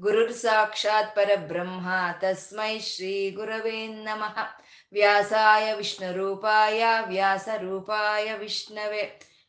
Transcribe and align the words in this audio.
ಗುರುರ್ 0.00 0.34
ಸಾಕ್ಷಾತ್ 0.34 1.14
ಪರಬ್ರಹ್ಮ 1.16 1.86
ತಸ್ಮೈ 2.20 2.74
ಶ್ರೀ 2.84 3.14
ಗುರವೇ 3.30 3.78
ನಮಃ 4.04 4.36
ವ್ಯಾಸಾಯ 4.94 5.64
ವಿಷ್ಣುರೂಪಾಯ 5.72 6.82
ವ್ಯಾಸರೂಪಾಯ 7.08 8.26
ವಿಷ್ಣವೆ 8.34 9.02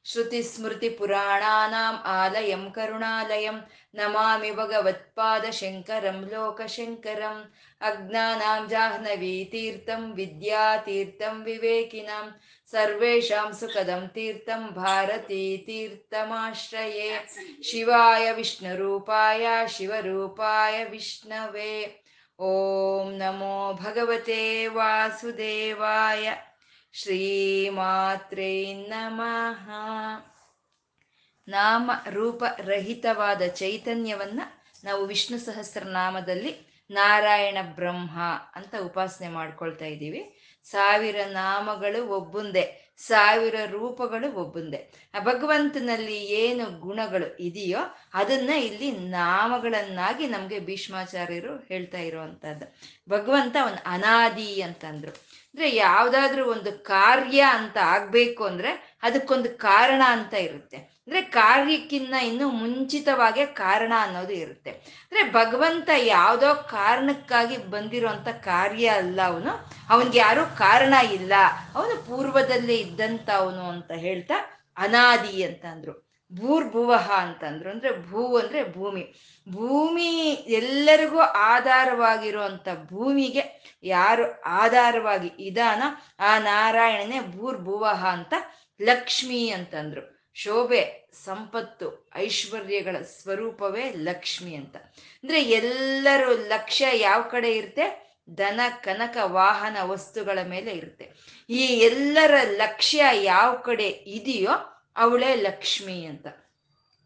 ಶ್ರುತಿಸ್ಮೃತಿಪುರಾಣಾನಾम् 0.05 1.99
ಆಲಯಂ 2.13 2.63
ಕರುಣಾಲಯಂ 2.71 3.57
ನಮಾಮಿ 3.93 4.51
ಭಗವತ್ಪಾದಶಂಕರಂ 4.51 6.17
ಲೋಕಶಂಕರಂ 6.31 7.37
ಅಜ್ಞಾನಾಂ 7.81 8.63
ಜಾಹ್ನವೀತೀರ್ಥಂ 8.69 10.03
ವಿದ್ಯಾತೀರ್ಥಂ 10.17 11.37
ವಿವೇಕಿನಾಂ 11.43 12.27
ಸರ್ವೇಷಾಂ 12.71 14.07
ತೀರ್ಥಂ 14.13 14.69
ಭಾರತೀ 14.75 15.57
ತೀರ್ಥಮಾಶ್ರಯೇ 15.57 17.27
ಶಿವಾಯ 17.63 18.31
ವಿಷ್ಣುರೂಪಾಯ 18.31 19.47
ಶಿವರೂಪಾಯ 19.67 20.83
ವಿಷ್ಣವೇ 20.83 22.03
ಓಂ 22.39 23.11
ನಮೋ 23.17 23.73
ಭಗವತೆ 23.73 24.67
ವಾಸುದೇವಾಯ 24.67 26.31
ಶ್ರೀಮಾತ್ರೇ 26.93 28.73
ನಮಃ 28.73 29.69
ನಾಮ 31.47 31.91
ರೂಪ 32.09 32.43
ರಹಿತವಾದ 32.57 33.41
ಚೈತನ್ಯವನ್ನ 33.47 34.41
ನಾವು 34.83 35.05
ವಿಷ್ಣು 35.05 35.37
ಸಹಸ್ರನಾಮದಲ್ಲಿ 35.37 36.53
ನಾರಾಯಣ 36.91 37.57
ಬ್ರಹ್ಮ 37.75 38.19
ಅಂತ 38.55 38.75
ಉಪಾಸನೆ 38.81 39.27
ಮಾಡ್ಕೊಳ್ತಾ 39.27 39.85
ಇದ್ದೀವಿ. 39.85 40.21
ಸಾವಿರ 40.63 41.15
ನಾಮಗಳು 41.25 42.07
ಒಬ್ಬುಂದೇ, 42.07 42.93
ಸಾವಿರ 42.97 43.55
ರೂಪಗಳು 43.65 44.33
ಒಬ್ಬುಂದೇ. 44.33 44.91
ಆ 45.13 45.19
ಭಗವಂತನಲ್ಲಿ 45.19 46.17
ಏನು 46.25 46.79
ಗುಣಗಳು 46.79 47.37
ಇದೆಯೋ 47.37 47.79
ಅದನ್ನ 48.13 48.49
ಇಲ್ಲಿ 48.49 48.91
ನಾಮಗಳನ್ನಾಗಿ 48.91 50.27
ನಮ್ಗೆ 50.27 50.59
ಭೀಷ್ಮಾಚಾರ್ಯರು 50.59 51.57
ಹೇಳ್ತಾ 51.57 51.97
ಇರುವಂತಹದ್ದು. 51.97 52.75
ಭಗವಂತ 53.09 53.55
ಅವನ್ 53.61 53.77
ಅನಾದಿ 53.85 54.61
ಅಂತಂದ್ರು. 54.61 55.30
ಅಂದ್ರೆ 55.53 55.75
ಯಾವ್ದಾದ್ರು 55.75 56.51
ಒಂದು 56.51 56.83
ಕಾರ್ಯ 56.83 57.41
ಅಂತ 57.41 57.77
ಆಗ್ಬೇಕು 57.77 58.43
ಅಂದ್ರೆ 58.43 58.97
ಅದಕ್ಕೊಂದು 59.03 59.57
ಕಾರಣ 59.57 60.01
ಅಂತ 60.05 60.33
ಇರುತ್ತೆ. 60.33 60.77
ಅಂದ್ರೆ 60.77 61.21
ಕಾರ್ಯಕ್ಕಿನ್ನ 61.21 62.13
ಇನ್ನು 62.13 62.49
ಮುಂಚಿತವಾಗೇ 62.49 63.45
ಕಾರಣ 63.45 63.93
ಅನ್ನೋದು 63.97 64.33
ಇರುತ್ತೆ. 64.33 64.71
ಅಂದ್ರೆ 64.71 65.31
ಭಗವಂತ 65.31 65.89
ಯಾವುದೋ 65.97 66.53
ಕಾರಣಕ್ಕಾಗಿ 66.53 67.57
ಬಂದಿರೋಂಥ 67.57 68.27
ಕಾರ್ಯ 68.27 68.87
ಅಲ್ಲ 68.87 69.21
ಅವನು. 69.21 69.71
ಅವನ್ಗೆ 69.89 70.19
ಯಾರೂ 70.19 70.45
ಕಾರಣ 70.45 70.93
ಇಲ್ಲ. 70.93 71.33
ಅವನು 71.75 72.07
ಪೂರ್ವದಲ್ಲೇ 72.07 72.75
ಇದ್ದಂತ 72.75 73.29
ಅವನು 73.29 73.69
ಅಂತ 73.69 73.91
ಹೇಳ್ತಾ 73.91 74.63
ಅನಾದಿ 74.77 75.43
ಅಂತ 75.43 75.65
ಅಂದ್ರು. 75.65 76.10
ಭೂರ್ಭುವಃ 76.33 77.11
ಅಂತಂದ್ರು 77.11 77.69
ಅಂದ್ರೆ 77.69 78.09
ಭೂ 78.09 78.37
ಅಂದ್ರೆ 78.37 78.71
ಭೂಮಿ. 78.71 79.13
ಭೂಮಿ 79.49 80.07
ಎಲ್ಲರಿಗೂ 80.47 81.19
ಆಧಾರವಾಗಿರುವಂತ 81.19 82.67
ಭೂಮಿಗೆ 82.89 83.75
ಯಾರು 83.83 84.41
ಆಧಾರವಾಗಿ 84.41 85.31
ಇದಾನ? 85.39 85.83
ಆ 86.19 86.39
ನಾರಾಯಣನೇ 86.39 87.19
ಭೂರ್ಭುವಃ 87.19 88.07
ಅಂತ 88.07 88.33
ಲಕ್ಷ್ಮಿ 88.81 89.49
ಅಂತಂದ್ರು. 89.49 90.31
ಶೋಭೆ, 90.33 91.09
ಸಂಪತ್ತು, 91.25 92.09
ಐಶ್ವರ್ಯಗಳ 92.15 92.95
ಸ್ವರೂಪವೇ 93.01 93.89
ಲಕ್ಷ್ಮಿ 93.89 94.55
ಅಂತ. 94.55 94.75
ಅಂದ್ರೆ 95.23 95.43
ಎಲ್ಲರೂ 95.43 96.31
ಲಕ್ಷ್ಯ 96.31 96.87
ಯಾವ 96.93 97.21
ಕಡೆ 97.21 97.51
ಇರುತ್ತೆ? 97.51 98.17
ದನ 98.37 98.59
ಕನಕ, 98.83 99.17
ವಾಹನ, 99.23 99.77
ವಸ್ತುಗಳ 99.81 100.39
ಮೇಲೆ 100.47 100.71
ಇರುತ್ತೆ. 100.71 101.11
ಈ 101.49 101.61
ಎಲ್ಲರ 101.61 102.33
ಲಕ್ಷ್ಯ 102.51 103.03
ಯಾವ 103.13 103.55
ಕಡೆ 103.55 103.87
ಇದೆಯೋ 103.87 104.77
ಅವಳೇ 104.95 105.35
ಲಕ್ಷ್ಮಿ 105.35 106.05
ಅಂತ. 106.05 106.27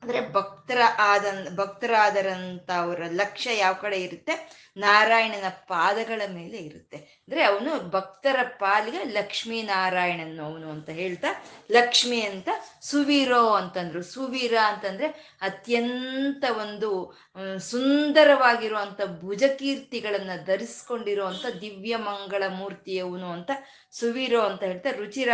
ಅಂದ್ರೆ 0.03 0.33
ಭಕ್ತರ 0.33 0.81
ಆದ 0.99 1.25
ಭಕ್ತರಾದರಂತ 1.55 2.71
ಅವರ 2.71 3.03
ಲಕ್ಷ್ಯ 3.11 3.57
ಯಾವ 3.57 3.73
ಕಡೆ 3.73 4.01
ಇರುತ್ತೆ? 4.01 4.65
ನಾರಾಯಣನ 4.77 5.49
ಪಾದಗಳ 5.49 6.21
ಮೇಲೆ 6.33 6.57
ಇರುತ್ತೆ. 6.57 6.97
ಅಂದ್ರೆ 6.97 7.43
ಅವನು 7.43 7.89
ಭಕ್ತರ 7.89 8.35
ಪಾಲಿಗೆ 8.43 9.03
ಲಕ್ಷ್ಮೀ 9.03 9.61
ನಾರಾಯಣನು 9.61 10.45
ಅವನು 10.45 10.69
ಅಂತ 10.69 10.89
ಹೇಳ್ತಾ, 10.89 11.27
ಲಕ್ಷ್ಮಿ 11.71 12.21
ಅಂತ 12.21 12.49
ಸುವೀರೋ 12.81 13.47
ಅಂತಂದ್ರು. 13.47 14.03
ಸುವೀರ 14.03 14.53
ಅಂತಂದ್ರೆ 14.63 15.37
ಅತ್ಯಂತ 15.41 16.43
ಒಂದು 16.57 17.17
ಸುಂದರವಾಗಿರುವಂತ 17.59 19.01
ಭುಜಕೀರ್ತಿಗಳನ್ನ 19.21 20.29
ಧರಿಸ್ಕೊಂಡಿರುವಂತ 20.45 21.45
ದಿವ್ಯ 21.45 21.97
ಮಂಗಳ 21.97 22.43
ಮೂರ್ತಿಯವನು 22.47 23.31
ಅಂತ 23.31 23.51
ಸುವೀರೋ 23.91 24.41
ಅಂತ 24.41 24.63
ಹೇಳ್ತಾ, 24.63 24.91
ರುಚಿರ 24.91 25.29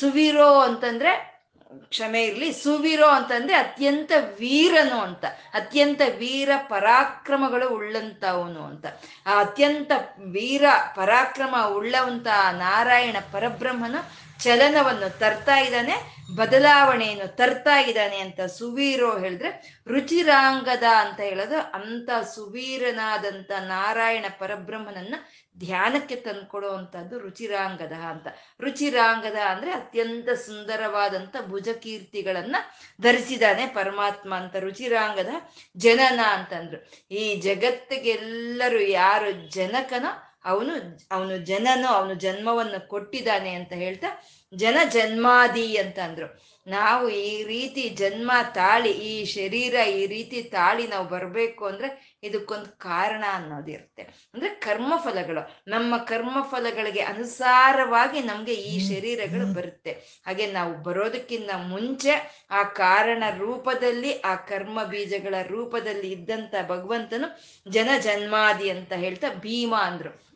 ಸುವೀರೋ 0.00 0.60
ಅಂತಂದ್ರೆ 0.60 1.33
ಕ್ಷಮೆ 1.72 2.24
ಇರಲಿ. 2.24 2.52
ಸುವೀರೋ 2.52 3.06
ಅಂತಂದ್ರೆ 3.06 3.54
ಅತ್ಯಂತ 3.54 4.12
ವೀರನು 4.38 5.00
ಅಂತ. 5.00 5.24
ಅತ್ಯಂತ 5.54 6.00
ವೀರ 6.18 6.50
ಪರಾಕ್ರಮಗಳು 6.68 7.68
ಉಳ್ಳಂತವನು 7.68 8.64
ಅಂತ. 8.64 8.86
ಆ 9.26 9.40
ಅತ್ಯಂತ 9.40 9.92
ವೀರ 10.18 10.64
ಪರಾಕ್ರಮ 10.96 11.54
ಉಳ್ಳವಂತ 11.68 12.26
ನಾರಾಯಣ 12.52 13.16
ಪರಬ್ರಹ್ಮನು 13.32 14.23
ಚಲನವನ್ನು 14.44 15.18
ತರ್ತಾ 15.18 15.56
ಇದ್ದಾನೆ, 15.58 15.94
ಬದಲಾವಣೆಯನ್ನು 16.36 17.36
ತರ್ತಾ 17.36 17.80
ಇದ್ದಾನೆ 17.80 18.18
ಅಂತ 18.18 18.40
ಸುವೀರೋ 18.40 19.18
ಹೇಳಿದ್ರೆ, 19.18 19.50
ರುಚಿರಾಂಗದ 19.86 20.86
ಅಂತ 20.96 21.20
ಹೇಳೋದು 21.20 21.58
ಅಂತ 21.74 22.10
ಸುವೀರನಾದಂಥ 22.34 23.50
ನಾರಾಯಣ 23.68 24.24
ಪರಬ್ರಹ್ಮನನ್ನ 24.38 25.14
ಧ್ಯಾನಕ್ಕೆ 25.58 26.16
ತಂದ್ಕೊಡುವಂಥದ್ದು 26.16 27.18
ರುಚಿರಾಂಗದ 27.18 27.92
ಅಂತ. 27.92 28.26
ರುಚಿರಾಂಗದ 28.60 29.38
ಅಂದ್ರೆ 29.46 29.72
ಅತ್ಯಂತ 29.72 30.28
ಸುಂದರವಾದಂಥ 30.46 31.36
ಭುಜಕೀರ್ತಿಗಳನ್ನ 31.46 32.56
ಧರಿಸಿದಾನೆ 33.00 33.66
ಪರಮಾತ್ಮ 33.66 34.34
ಅಂತ, 34.34 34.56
ರುಚಿರಾಂಗದ 34.56 35.28
ಜನನ 35.76 36.20
ಅಂತಂದ್ರು. 36.28 36.80
ಈ 37.10 37.24
ಜಗತ್ತಿಗೆಲ್ಲರೂ 37.40 38.80
ಯಾರು 38.80 39.32
ಜನಕನೋ 39.54 40.33
ಅವನು 40.44 40.74
ಅವನು 41.10 41.36
ಜನನು 41.36 41.88
ಅವನು 41.88 42.14
ಜನ್ಮವನ್ನು 42.14 42.88
ಕೊಟ್ಟಿದ್ದಾನೆ 42.88 43.50
ಅಂತ 43.50 43.72
ಹೇಳ್ತಾ 43.72 44.10
ಜನ 44.52 44.78
ಜನ್ಮಾದಿ 44.86 45.76
ಅಂತ 45.76 45.98
ಅಂದ್ರು. 45.98 46.54
ನಾವು 46.66 47.08
ಈ 47.08 47.44
ರೀತಿ 47.44 47.88
ಜನ್ಮ 47.88 48.32
ತಾಳಿ 48.54 48.90
ಈ 48.90 49.24
ಶರೀರ 49.24 49.74
ಈ 49.74 50.06
ರೀತಿ 50.06 50.42
ತಾಳಿ 50.42 50.86
ನಾವು 50.86 51.08
ಬರಬೇಕು 51.08 51.66
ಅಂದ್ರೆ 51.66 52.18
ಇದಕ್ಕೊಂದು 52.22 52.78
ಕಾರಣ 52.78 53.24
ಅನ್ನೋದಿರುತ್ತೆ 53.32 54.02
ಅಂದ್ರೆ 54.02 54.50
ಕರ್ಮಫಲಗಳು 54.54 55.42
ನಮ್ಮ 55.68 55.96
ಕರ್ಮಫಲಗಳಿಗೆ 55.98 57.00
ಅನುಸಾರವಾಗಿ 57.00 58.20
ನಮ್ಗೆ 58.20 58.52
ಈ 58.52 58.74
ಶರೀರಗಳು 58.88 59.54
ಬರುತ್ತೆ. 59.54 59.92
ಹಾಗೆ 60.26 60.46
ನಾವು 60.52 60.74
ಬರೋದಕ್ಕಿಂತ 60.82 61.50
ಮುಂಚೆ 61.54 62.14
ಆ 62.50 62.62
ಕಾರಣ 62.62 63.24
ರೂಪದಲ್ಲಿ 63.38 64.20
ಆ 64.20 64.34
ಕರ್ಮ 64.34 64.82
ಬೀಜಗಳ 64.84 65.34
ರೂಪದಲ್ಲಿ 65.48 66.10
ಇದ್ದಂತ 66.12 66.54
ಭಗವಂತನು 66.68 67.28
ಜನ 67.70 67.88
ಜನ್ಮಾದಿ 68.00 68.70
ಅಂತ 68.70 68.92
ಹೇಳ್ತಾ 68.92 69.30
ಭೀಮ 69.34 69.74
ಅಂದ್ರು. 69.76 70.33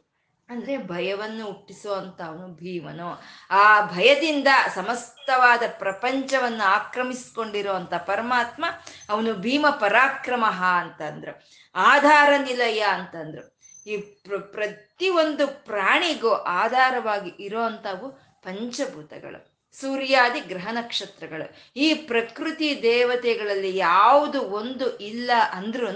ಅಂದ್ರೆ 0.51 0.77
ಭಯವನ್ನು 0.77 1.47
ಹುಟ್ಟಿಸುವಂತ 1.47 2.21
ಅವನು 2.21 2.49
ಭೀಮನು. 2.49 3.23
ಆ 3.51 3.87
ಭಯದಿಂದ 3.87 4.49
ಸಮಸ್ತವಾದ 4.75 5.63
ಪ್ರಪಂಚವನ್ನು 5.79 6.65
ಆಕ್ರಮಿಸಿಕೊಂಡಿರುವಂತ 6.65 7.95
ಪರಮಾತ್ಮ 7.95 8.65
ಅವನು 9.09 9.35
ಭೀಮ 9.35 9.67
ಪರಾಕ್ರಮ 9.71 10.45
ಅಂತಂದ್ರು. 10.81 11.41
ಆಧಾರ 11.75 12.33
ನಿಲಯ 12.37 12.81
ಅಂತಂದ್ರು. 12.81 13.59
ಈ 13.87 13.97
ಪ್ರ, 13.97 14.37
ಪ್ರತಿಯೊಂದು 14.37 15.65
ಪ್ರಾಣಿಗೂ 15.65 16.33
ಆಧಾರವಾಗಿ 16.35 17.45
ಇರೋವಂಥವು 17.45 18.11
ಪಂಚಭೂತಗಳು. 18.43 19.48
ಸೂರ್ಯಾದಿ 19.81 20.41
ಗ್ರಹ 20.41 20.69
ನಕ್ಷತ್ರಗಳು. 20.71 21.75
ಈ 21.77 21.95
ಪ್ರಕೃತಿ 21.95 22.83
ದೇವತೆಗಳಲ್ಲಿ 22.83 23.77
ಯಾವುದು 23.77 24.43
ಒಂದು 24.43 24.99
ಇಲ್ಲ 24.99 25.31
ಅಂದ್ರೂ 25.53 25.87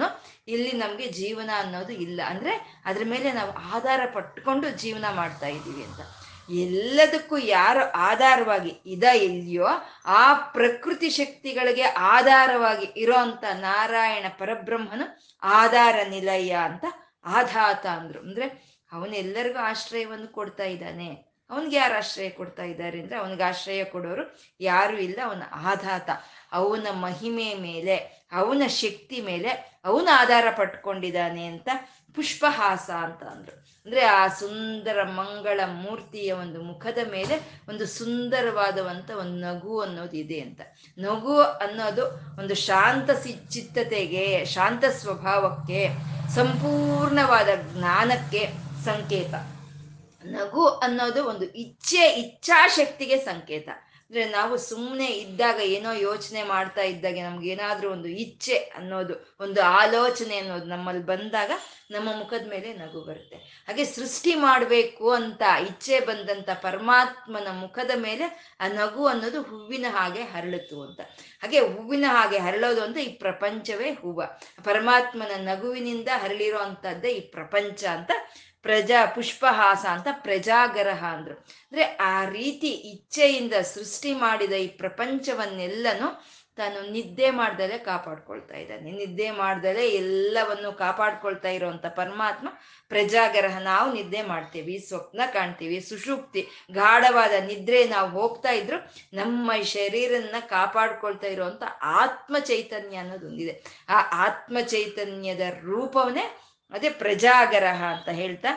ಇಲ್ಲಿ 0.49 0.73
ನಮಗೆ 0.73 1.09
ಜೀವನ 1.09 1.51
ಅನ್ನೋದು 1.57 1.93
ಇಲ್ಲ. 1.93 2.21
ಅಂದ್ರೆ 2.27 2.83
ಅದ್ರ 2.85 3.03
ಮೇಲೆ 3.07 3.33
ನಾವು 3.33 3.53
ಆಧಾರ 3.75 4.01
ಪಟ್ಕೊಂಡು 4.15 4.71
ಜೀವನ 4.71 5.05
ಮಾಡ್ತಾ 5.15 5.47
ಇದ್ದೀವಿ 5.47 5.85
ಅಂತ. 5.85 6.01
ಎಲ್ಲದಕ್ಕೂ 6.51 7.39
ಯಾರು 7.39 7.93
ಆಧಾರವಾಗಿ 7.93 8.81
ಇದ 8.87 9.05
ಇದೆಯೋ 9.05 9.67
ಆ 10.07 10.35
ಪ್ರಕೃತಿ 10.35 11.11
ಶಕ್ತಿಗಳಿಗೆ 11.11 11.83
ಆಧಾರವಾಗಿ 11.83 12.87
ಇರೋಂಥ 12.97 13.45
ನಾರಾಯಣ 13.55 14.25
ಪರಬ್ರಹ್ಮನು 14.39 15.29
ಆಧಾರ 15.43 15.97
ನಿಲಯ 16.09 16.51
ಅಂತ 16.51 16.85
ಆಧಾತ 17.25 17.87
ಅಂದ್ರು. 17.87 18.21
ಅಂದ್ರೆ 18.21 18.47
ಅವನೆಲ್ಲರಿಗೂ 18.93 19.59
ಆಶ್ರಯವನ್ನು 19.59 20.33
ಕೊಡ್ತಾ 20.33 20.65
ಇದ್ದಾನೆ. 20.65 21.32
ಅವನಿಗೆ 21.53 21.77
ಯಾರು 21.77 21.95
ಆಶ್ರಯ 21.95 22.29
ಕೊಡ್ತಾ 22.29 22.63
ಇದ್ದಾರೆ 22.63 23.01
ಅಂದ್ರೆ 23.01 23.17
ಅವನಿಗೆ 23.17 23.43
ಆಶ್ರಯ 23.43 23.85
ಕೊಡೋರು 23.85 24.39
ಯಾರು 24.61 24.99
ಇಲ್ಲ, 24.99 25.21
ಅವನ 25.25 25.43
ಆಧಾತ 25.53 26.11
ಅವನ 26.53 26.87
ಮಹಿಮೆ 26.91 27.55
ಮೇಲೆ, 27.55 27.97
ಅವನ 28.33 28.63
ಶಕ್ತಿ 28.67 29.21
ಮೇಲೆ 29.21 29.81
ಅವನ 29.85 30.09
ಆಧಾರ 30.15 30.47
ಪಟ್ಕೊಂಡಿದ್ದಾನೆ 30.57 31.45
ಅಂತ 31.45 31.69
ಪುಷ್ಪಹಾಸ 32.15 32.91
ಅಂತ 32.91 33.23
ಅಂದರು. 33.23 33.63
ಅಂದ್ರೆ 33.87 34.03
ಆ 34.05 34.29
ಸುಂದರ 34.29 35.03
ಮಂಗಳ 35.03 35.61
ಮೂರ್ತಿಯ 35.67 36.33
ಒಂದು 36.33 36.63
ಮುಖದ 36.63 36.99
ಮೇಲೆ 37.11 37.37
ಒಂದು 37.69 37.87
ಸುಂದರವಾದವಂತ 37.87 39.11
ಒಂದು 39.11 39.37
ನಗು 39.39 39.81
ಅನ್ನೋದು 39.81 40.17
ಇದೆ 40.17 40.41
ಅಂತ. 40.41 40.61
ನಗು 40.99 41.41
ಅನ್ನೋದು 41.41 42.05
ಒಂದು 42.39 42.55
ಶಾಂತ 42.55 43.11
ಚಿತ್ತತೆಗೆ, 43.51 44.45
ಶಾಂತ 44.45 44.85
ಸ್ವಭಾವಕ್ಕೆ, 44.85 45.89
ಸಂಪೂರ್ಣವಾದ 46.35 47.49
ಜ್ಞಾನಕ್ಕೆ 47.73 48.49
ಸಂಕೇತ. 48.85 49.35
ನಗು 50.25 50.67
ಅನ್ನೋದು 50.67 51.25
ಒಂದು 51.25 51.45
ಇಚ್ಛೆ, 51.45 52.09
ಇಚ್ಛಾಶಕ್ತಿಗೆ 52.09 53.17
ಸಂಕೇತ. 53.17 53.69
ಅಂದ್ರೆ 54.07 54.25
ನಾವು 54.25 54.59
ಸುಮ್ಮನೆ 54.59 55.07
ಇದ್ದಾಗ 55.07 55.61
ಏನೋ 55.61 55.93
ಯೋಚನೆ 55.93 56.43
ಮಾಡ್ತಾ 56.43 56.83
ಇದ್ದಾಗ 56.83 57.15
ನಮ್ಗೆ 57.23 57.51
ಏನಾದ್ರೂ 57.51 57.91
ಒಂದು 57.91 58.09
ಇಚ್ಛೆ 58.09 58.55
ಅನ್ನೋದು, 58.55 59.37
ಒಂದು 59.41 59.63
ಆಲೋಚನೆ 59.63 60.37
ಅನ್ನೋದು 60.37 60.65
ನಮ್ಮಲ್ಲಿ 60.65 61.03
ಬಂದಾಗ 61.03 61.51
ನಮ್ಮ 61.91 62.09
ಮುಖದ 62.19 62.49
ಮೇಲೆ 62.49 62.73
ನಗು 62.75 63.01
ಬರುತ್ತೆ. 63.01 63.37
ಹಾಗೆ 63.37 63.85
ಸೃಷ್ಟಿ 63.85 64.35
ಮಾಡಬೇಕು 64.35 65.11
ಅಂತ 65.11 65.43
ಇಚ್ಛೆ 65.43 66.01
ಬಂದಂತ 66.01 66.51
ಪರಮಾತ್ಮನ 66.63 67.49
ಮುಖದ 67.61 67.91
ಮೇಲೆ 67.97 68.57
ಆ 68.61 68.69
ನಗು 68.69 69.07
ಅನ್ನೋದು 69.07 69.43
ಹೂವಿನ 69.43 69.87
ಹಾಗೆ 69.91 70.23
ಹರಳಿತು 70.23 70.83
ಅಂತ. 70.83 71.01
ಹಾಗೆ 71.43 71.61
ಹೂವಿನ 71.61 72.05
ಹಾಗೆ 72.09 72.39
ಹರಳೋದು 72.39 72.83
ಅಂತ 72.83 72.97
ಈ 72.97 73.09
ಪ್ರಪಂಚವೇ 73.09 73.91
ಹೂವ. 73.91 74.23
ಪರಮಾತ್ಮನ 74.65 75.31
ನಗುವಿನಿಂದ 75.37 76.09
ಹರಳಿರೋ 76.15 76.59
ಅಂತದ್ದೇ 76.59 77.09
ಈ 77.09 77.21
ಪ್ರಪಂಚ 77.21 77.85
ಅಂತ 77.85 78.11
ಪ್ರಜಾ 78.63 79.07
ಪುಷ್ಪಹಾಸ 79.07 79.85
ಅಂತ 79.87 80.09
ಪ್ರಜಾಗರಹ 80.13 81.05
ಅಂದ್ರು. 81.05 81.35
ಅಂದ್ರೆ 81.35 81.85
ಆ 81.85 82.25
ರೀತಿ 82.25 82.69
ಇಚ್ಛೆಯಿಂದ 82.69 83.55
ಸೃಷ್ಟಿ 83.55 84.15
ಮಾಡಿದ 84.15 84.53
ಈ 84.53 84.67
ಪ್ರಪಂಚವನ್ನೆಲ್ಲನೂ 84.67 86.23
ತಾನು 86.57 86.93
ನಿದ್ದೆ 86.93 87.31
ಮಾಡ್ದಲೆ 87.31 87.79
ಕಾಪಾಡ್ಕೊಳ್ತಾ 87.79 88.57
ಇದ್ದಾನೆ. 88.57 88.91
ನಿದ್ದೆ 88.91 89.31
ಮಾಡ್ದಲೆ 89.31 89.91
ಎಲ್ಲವನ್ನು 89.91 90.73
ಕಾಪಾಡ್ಕೊಳ್ತಾ 90.73 91.49
ಇರೋವಂಥ 91.49 91.87
ಪರಮಾತ್ಮ 91.87 92.49
ಪ್ರಜಾಗರಹ 92.89 93.59
ನಾವು 93.59 93.93
ನಿದ್ದೆ 93.93 94.23
ಮಾಡ್ತೀವಿ, 94.23 94.79
ಸ್ವಪ್ನ 94.89 95.21
ಕಾಣ್ತೀವಿ, 95.33 95.81
ಸುಷುಪ್ತಿ, 95.81 96.49
ಗಾಢವಾದ 96.73 97.33
ನಿದ್ರೆ 97.47 97.85
ನಾವು 97.85 98.11
ಹೋಗ್ತಾ 98.11 98.51
ಇದ್ರು 98.51 98.79
ನಮ್ಮ 99.17 99.53
ಶರೀರನ್ನ 99.63 100.35
ಕಾಪಾಡ್ಕೊಳ್ತಾ 100.41 101.27
ಇರುವಂತ 101.27 101.63
ಆತ್ಮ 101.83 102.39
ಚೈತನ್ಯ 102.39 102.97
ಅನ್ನೋದೊಂದಿದೆ. 102.97 103.85
ಆ 103.89 104.27
ಆತ್ಮ 104.27 104.61
ಚೈತನ್ಯದ 104.61 105.41
ರೂಪವನ್ನೇ 105.61 106.27
ಅದೇ 106.73 106.91
ಪ್ರಜಾಗರಹ 106.91 107.83
ಅಂತ 107.85 108.09
ಹೇಳ್ತಾ 108.09 108.49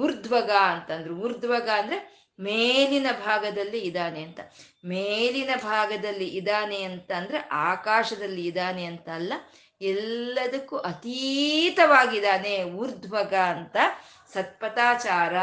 ಊರ್ಧ್ವಗ 0.00 0.50
ಅಂತಂದ್ರು. 0.50 1.14
ಊರ್ಧ್ವಗ 1.16 1.68
ಅಂದ್ರೆ 1.78 1.98
ಮೇಲಿನ 2.40 3.06
ಭಾಗದಲ್ಲಿ 3.26 3.78
ಇದ್ದಾನೆ 3.78 4.22
ಅಂತ. 4.22 4.40
ಮೇಲಿನ 4.84 5.50
ಭಾಗದಲ್ಲಿ 5.62 6.28
ಇದ್ದಾನೆ 6.28 6.82
ಅಂತ 6.82 7.10
ಅಂದ್ರೆ 7.12 7.38
ಆಕಾಶದಲ್ಲಿ 7.38 8.46
ಇದ್ದಾನೆ 8.46 8.84
ಅಂತ 8.84 9.08
ಅಲ್ಲ, 9.08 9.32
ಎಲ್ಲದಕ್ಕೂ 9.80 10.76
ಅತೀತವಾಗಿದ್ದಾನೆ 10.76 12.62
ಊರ್ಧ್ವಗ 12.62 13.34
ಅಂತ 13.34 13.76
ಸತ್ಪಥಾಚಾರ. 14.32 15.34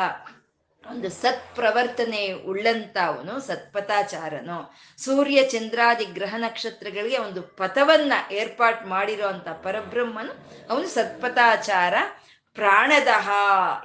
ಒಂದು 0.89 1.09
ಸತ್ಪ್ರವರ್ತನೆ 1.09 2.33
ಉಳ್ಳಂತವನು 2.33 3.39
ಸತ್ಪಥಾಚಾರನು. 3.39 4.57
ಸೂರ್ಯ 4.97 5.43
ಚಂದ್ರಾದಿ 5.43 6.05
ಗ್ರಹ 6.05 6.35
ನಕ್ಷತ್ರಗಳಿಗೆ 6.37 7.17
ಒಂದು 7.17 7.41
ಪಥವನ್ನ 7.41 8.13
ಏರ್ಪಾಟ್ 8.31 8.85
ಮಾಡಿರೋ 8.85 9.27
ಪರಬ್ರಹ್ಮನು 9.63 10.33
ಅವನು 10.69 10.87
ಸತ್ಪಥಾಚಾರ, 10.87 11.93
ಪ್ರಾಣದಹ, 12.53 13.29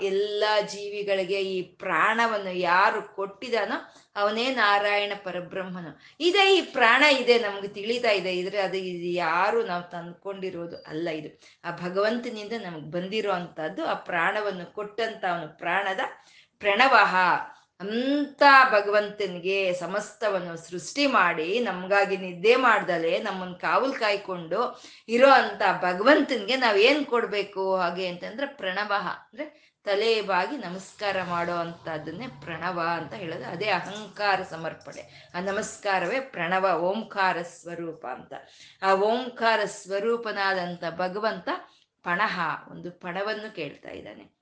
ಎಲ್ಲ 0.00 0.44
ಜೀವಿಗಳಿಗೆ 0.66 1.40
ಈ 1.43 1.62
ಪ್ರಾಣವನ್ನು 1.62 2.50
ಯಾರು 2.50 3.14
ಕೊಟ್ಟಿದಾನೋ 3.16 3.94
ಅವನೇ 4.16 4.50
ನಾರಾಯಣ 4.50 5.12
ಪರಬ್ರಹ್ಮನು. 5.25 6.00
ಇದೆ 6.20 6.56
ಈ 6.56 6.60
ಪ್ರಾಣ 6.60 7.02
ಇದೆ, 7.02 7.38
ನಮ್ಗೆ 7.38 7.69
ತಿಳಿತಾ 7.69 8.10
ಇದೆ. 8.10 8.37
ಇದ್ರೆ 8.37 8.58
ಅದು 8.58 8.76
ಇದು 8.76 9.08
ಯಾರು 9.19 9.66
ನಾವು 9.66 9.82
ತಂದ್ಕೊಂಡಿರೋದು 9.90 10.76
ಅಲ್ಲ 10.76 11.08
ಇದು. 11.08 11.40
ಆ 11.64 11.70
ಭಗವಂತನಿಂದ 11.70 12.52
ನಮ್ಗೆ 12.62 12.90
ಬಂದಿರೋ 12.90 13.32
ಆ 13.84 13.94
ಪ್ರಾಣವನ್ನು 13.94 14.72
ಕೊಟ್ಟಂತ 14.72 15.25
ಅವನು 15.25 15.58
ಪ್ರಾಣದ 15.58 16.00
ಪ್ರಣವಹ 16.58 17.16
ಅಂತ 17.80 18.42
ಭಗವಂತನಿಗೆ 18.70 19.72
ಸಮಸ್ತವನ್ನು 19.72 20.56
ಸೃಷ್ಟಿ 20.56 21.06
ಮಾಡಿ 21.06 21.60
ನಮಗಾಗಿ 21.60 22.16
ನಿದ್ದೆ 22.16 22.56
ಮಾಡ್ದಲೆ 22.56 23.18
ನಮ್ಮನ್ನ 23.18 23.54
ಕಾವಲು 23.54 23.92
ಕಾಯ್ಕೊಂಡು 23.92 24.82
ಇರೋ 25.08 25.30
ಅಂತ 25.30 25.62
ಭಗವಂತನಿಗೆ 25.80 26.56
ನಾವು 26.56 26.76
ಏನು 26.76 27.04
ಕೊಡಬೇಕು 27.04 27.76
ಹಾಗೆ 27.76 28.06
ಅಂತಂದ್ರೆ 28.06 28.46
ಪ್ರಣವ 28.46 28.92
ಅಂದ್ರೆ 29.04 29.66
ತಲೆ 29.84 30.22
ಬಾಗಿ 30.22 30.56
ನಮಸ್ಕಾರ 30.56 31.22
ಮಾಡೋ 31.22 31.52
ಅಂಥದ್ದನ್ನೇ 31.52 32.26
ಪ್ರಣವ 32.26 32.80
ಅಂತ 32.92 33.14
ಹೇಳೋದು. 33.14 33.44
ಅದೇ 33.44 33.68
ಅಹಂಕಾರ 33.68 34.40
ಸಮರ್ಪಣೆ. 34.50 35.30
ಆ 35.34 35.40
ನಮಸ್ಕಾರವೇ 35.40 36.20
ಪ್ರಣವ, 36.20 36.78
ಓಂಕಾರ 36.78 37.42
ಸ್ವರೂಪ 37.42 38.06
ಅಂತ. 38.06 38.32
ಆ 38.82 38.94
ಓಂಕಾರ 38.94 39.60
ಸ್ವರೂಪನಾದಂಥ 39.64 40.84
ಭಗವಂತ 40.96 41.48
ಪಣಹ, 42.02 42.40
ಒಂದು 42.70 42.90
ಪಣವನ್ನು 42.90 43.54
ಕೇಳ್ತಾ 43.54 43.90
ಇದ್ದಾನೆ. 43.90 44.35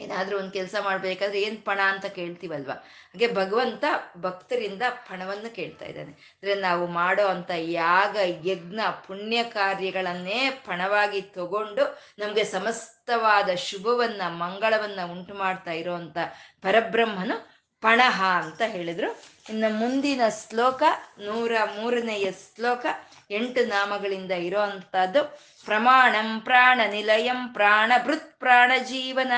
ಏನಾದ್ರೂ 0.00 0.38
ಒಂದು 0.38 0.50
ಕೆಲಸ 0.50 0.74
ಮಾಡಬೇಕಾದ್ರೆ 0.80 1.42
ಏನು 1.42 1.64
ಪಣ 1.64 1.80
ಅಂತ 1.80 2.06
ಕೇಳ್ತೀವಲ್ವ? 2.06 2.70
ಹಾಗೆ 2.70 3.34
ಭಗವಂತ 3.34 3.84
ಭಕ್ತರಿಂದ 4.16 4.82
ಪಣವನ್ನು 4.90 5.54
ಕೇಳ್ತಾ 5.54 5.84
ಇದ್ದಾನೆ. 5.84 6.12
ಅಂದ್ರೆ 6.12 6.54
ನಾವು 6.54 6.86
ಮಾಡೋ 6.86 7.26
ಅಂತ 7.26 7.50
ಯಾಗ, 7.56 8.16
ಯಜ್ಞ, 8.46 8.80
ಪುಣ್ಯ 9.06 9.44
ಕಾರ್ಯಗಳನ್ನೇ 9.44 10.50
ಪಣವಾಗಿ 10.50 11.22
ತಗೊಂಡು 11.22 11.98
ನಮಗೆ 12.18 12.44
ಸಮಸ್ತವಾದ 12.44 13.54
ಶುಭವನ್ನ, 13.54 14.22
ಮಂಗಳವನ್ನ 14.28 15.00
ಉಂಟು 15.10 15.34
ಮಾಡ್ತಾ 15.34 15.70
ಇರೋಂಥ 15.70 16.18
ಪರಬ್ರಹ್ಮನು 16.62 17.52
ಪಣಹ 17.80 18.24
ಅಂತ 18.24 18.62
ಹೇಳಿದ್ರು. 18.66 19.20
ಇನ್ನು 19.48 19.74
ಮುಂದಿನ 19.74 20.20
ಶ್ಲೋಕ 20.48 20.82
ನೂರ 21.18 21.52
ಮೂರನೆಯ 21.76 22.32
ಶ್ಲೋಕ 22.32 22.86
ಎಂಟು 23.30 23.64
ನಾಮಗಳಿಂದ 23.64 24.32
ಇರೋ 24.32 24.60
ಅಂಥದ್ದು. 24.60 25.51
ಪ್ರಮಾಣಂ 25.64 26.40
ಪ್ರಾಣ 26.40 26.80
ನಿಲಯಂ 26.90 27.48
ಪ್ರಾಣ 27.48 27.92
ಭೃತ್ 28.04 28.40
ಪ್ರಾಣ 28.40 28.72
ಜೀವನ 28.84 29.32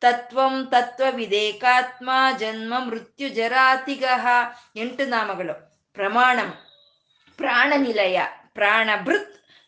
ತತ್ವಂ 0.00 0.66
ತತ್ವ 0.66 1.04
ವಿದೇಕಾತ್ಮ 1.10 2.10
ಜನ್ಮ 2.38 2.74
ಮೃತ್ಯು 2.78 3.28
ಜರಾತಿಗಹ 3.28 4.26
ಎಂಟು 4.76 5.08
ನಾಮಗಳು. 5.08 5.86
ಪ್ರಮಾಣಂ 5.94 6.54
ಪ್ರಾಣ 7.36 7.72
ನಿಲಯ 7.76 8.20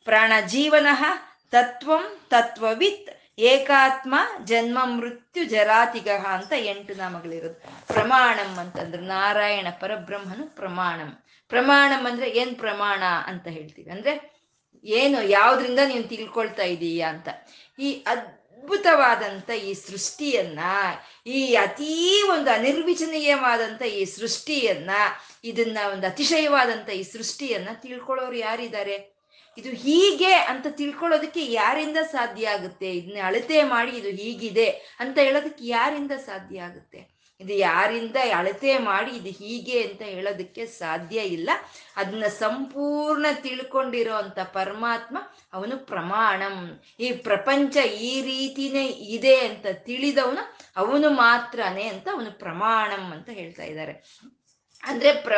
ಪ್ರಾಣ 0.05 0.33
ಜೀವನ 0.47 0.87
ತತ್ವಂ 1.51 2.21
ತತ್ವವಿತ್ 2.31 3.23
ಏಕಾತ್ಮ 3.39 4.15
ಜನ್ಮ 4.45 4.85
ಮೃತ್ಯು 4.85 5.45
ಜರಾತಿಗಹ 5.45 6.27
ಅಂತ 6.27 6.53
ಎಂಟು 6.57 6.95
ನಾಮಗಳಿರೋದು. 6.95 7.87
ಪ್ರಮಾಣಂ 7.87 8.57
ಅಂತಂದ್ರೆ 8.57 9.03
ನಾರಾಯಣ 9.03 9.67
ಪರಬ್ರಹ್ಮನು 9.81 10.57
ಪ್ರಮಾಣಂ. 10.57 11.25
ಪ್ರಮಾಣಂ 11.49 12.07
ಅಂದ್ರೆ 12.07 12.31
ಏನ್ 12.31 12.57
ಪ್ರಮಾಣ 12.57 13.03
ಅಂತ 13.27 13.47
ಹೇಳ್ತೀವಿ. 13.47 13.91
ಅಂದ್ರೆ 13.91 14.32
ಏನು, 14.85 15.23
ಯಾವ್ದ್ರಿಂದ 15.23 15.79
ನೀವು 15.87 16.03
ತಿಳ್ಕೊಳ್ತಾ 16.03 16.63
ಇದೀಯಾ 16.63 17.09
ಅಂತ. 17.09 17.29
ಈ 17.79 18.05
ಅದ್ಭುತವಾದಂಥ 18.07 19.51
ಈ 19.51 19.75
ಸೃಷ್ಟಿಯನ್ನ, 19.75 20.59
ಈ 21.27 21.55
ಅತೀ 21.55 22.23
ಒಂದು 22.23 22.51
ಅನಿರ್ವಿಚನೀಯವಾದಂಥ 22.51 23.83
ಈ 23.83 24.05
ಸೃಷ್ಟಿಯನ್ನ, 24.05 24.91
ಇದನ್ನ 25.45 25.79
ಒಂದು 25.93 26.07
ಅತಿಶಯವಾದಂಥ 26.07 26.89
ಈ 26.89 27.03
ಸೃಷ್ಟಿಯನ್ನ 27.03 27.69
ತಿಳ್ಕೊಳ್ಳೋರು 27.73 28.37
ಯಾರಿದ್ದಾರೆ? 28.37 29.13
ಇದು 29.59 29.69
ಹೀಗೆ 29.69 30.33
ಅಂತ 30.33 30.67
ತಿಳ್ಕೊಳ್ಳೋದಕ್ಕೆ 30.71 31.47
ಯಾರಿಂದ 31.47 31.97
ಸಾಧ್ಯ 31.97 32.49
ಆಗುತ್ತೆ? 32.49 32.93
ಇದನ್ನ 32.93 33.23
ಅಳತೆ 33.23 33.63
ಮಾಡಿ 33.63 33.91
ಇದು 33.91 34.09
ಹೀಗಿದೆ 34.09 34.67
ಅಂತ 35.01 35.19
ಹೇಳೋದಕ್ಕೆ 35.19 35.67
ಯಾರಿಂದ 35.67 36.13
ಸಾಧ್ಯ 36.13 36.61
ಆಗುತ್ತೆ? 36.61 37.12
ಇದು 37.43 37.55
ಯಾರಿಂದ 37.55 38.17
ಅಳತೆ 38.37 38.73
ಮಾಡಿ 38.79 39.11
ಇದು 39.11 39.31
ಹೀಗೆ 39.41 39.79
ಅಂತ 39.83 40.03
ಹೇಳೋದಕ್ಕೆ 40.03 40.67
ಸಾಧ್ಯ 40.67 41.19
ಇಲ್ಲ. 41.37 41.51
ಅದನ್ನ 41.97 42.27
ಸಂಪೂರ್ಣ 42.39 43.27
ತಿಳ್ಕೊಂಡಿರೋ 43.43 44.19
ಪರಮಾತ್ಮ 44.53 45.19
ಅವನು 45.53 45.79
ಪ್ರಮಾಣಂ. 45.87 46.57
ಈ 47.01 47.13
ಪ್ರಪಂಚ 47.13 47.77
ಈ 48.11 48.13
ರೀತಿನೇ 48.23 48.87
ಇದೆ 49.17 49.37
ಅಂತ 49.47 49.67
ತಿಳಿದವನು 49.87 50.45
ಅವನು 50.77 51.11
ಮಾತ್ರನೇ 51.11 51.87
ಅಂತ 51.89 52.09
ಅವನು 52.13 52.39
ಪ್ರಮಾಣಂ 52.39 53.05
ಅಂತ 53.13 53.31
ಹೇಳ್ತಾ 53.31 53.65
ಇದ್ದಾರೆ. 53.65 53.95
ಅಂದ್ರೆ 54.83 55.11
ಪ್ರ, 55.13 55.35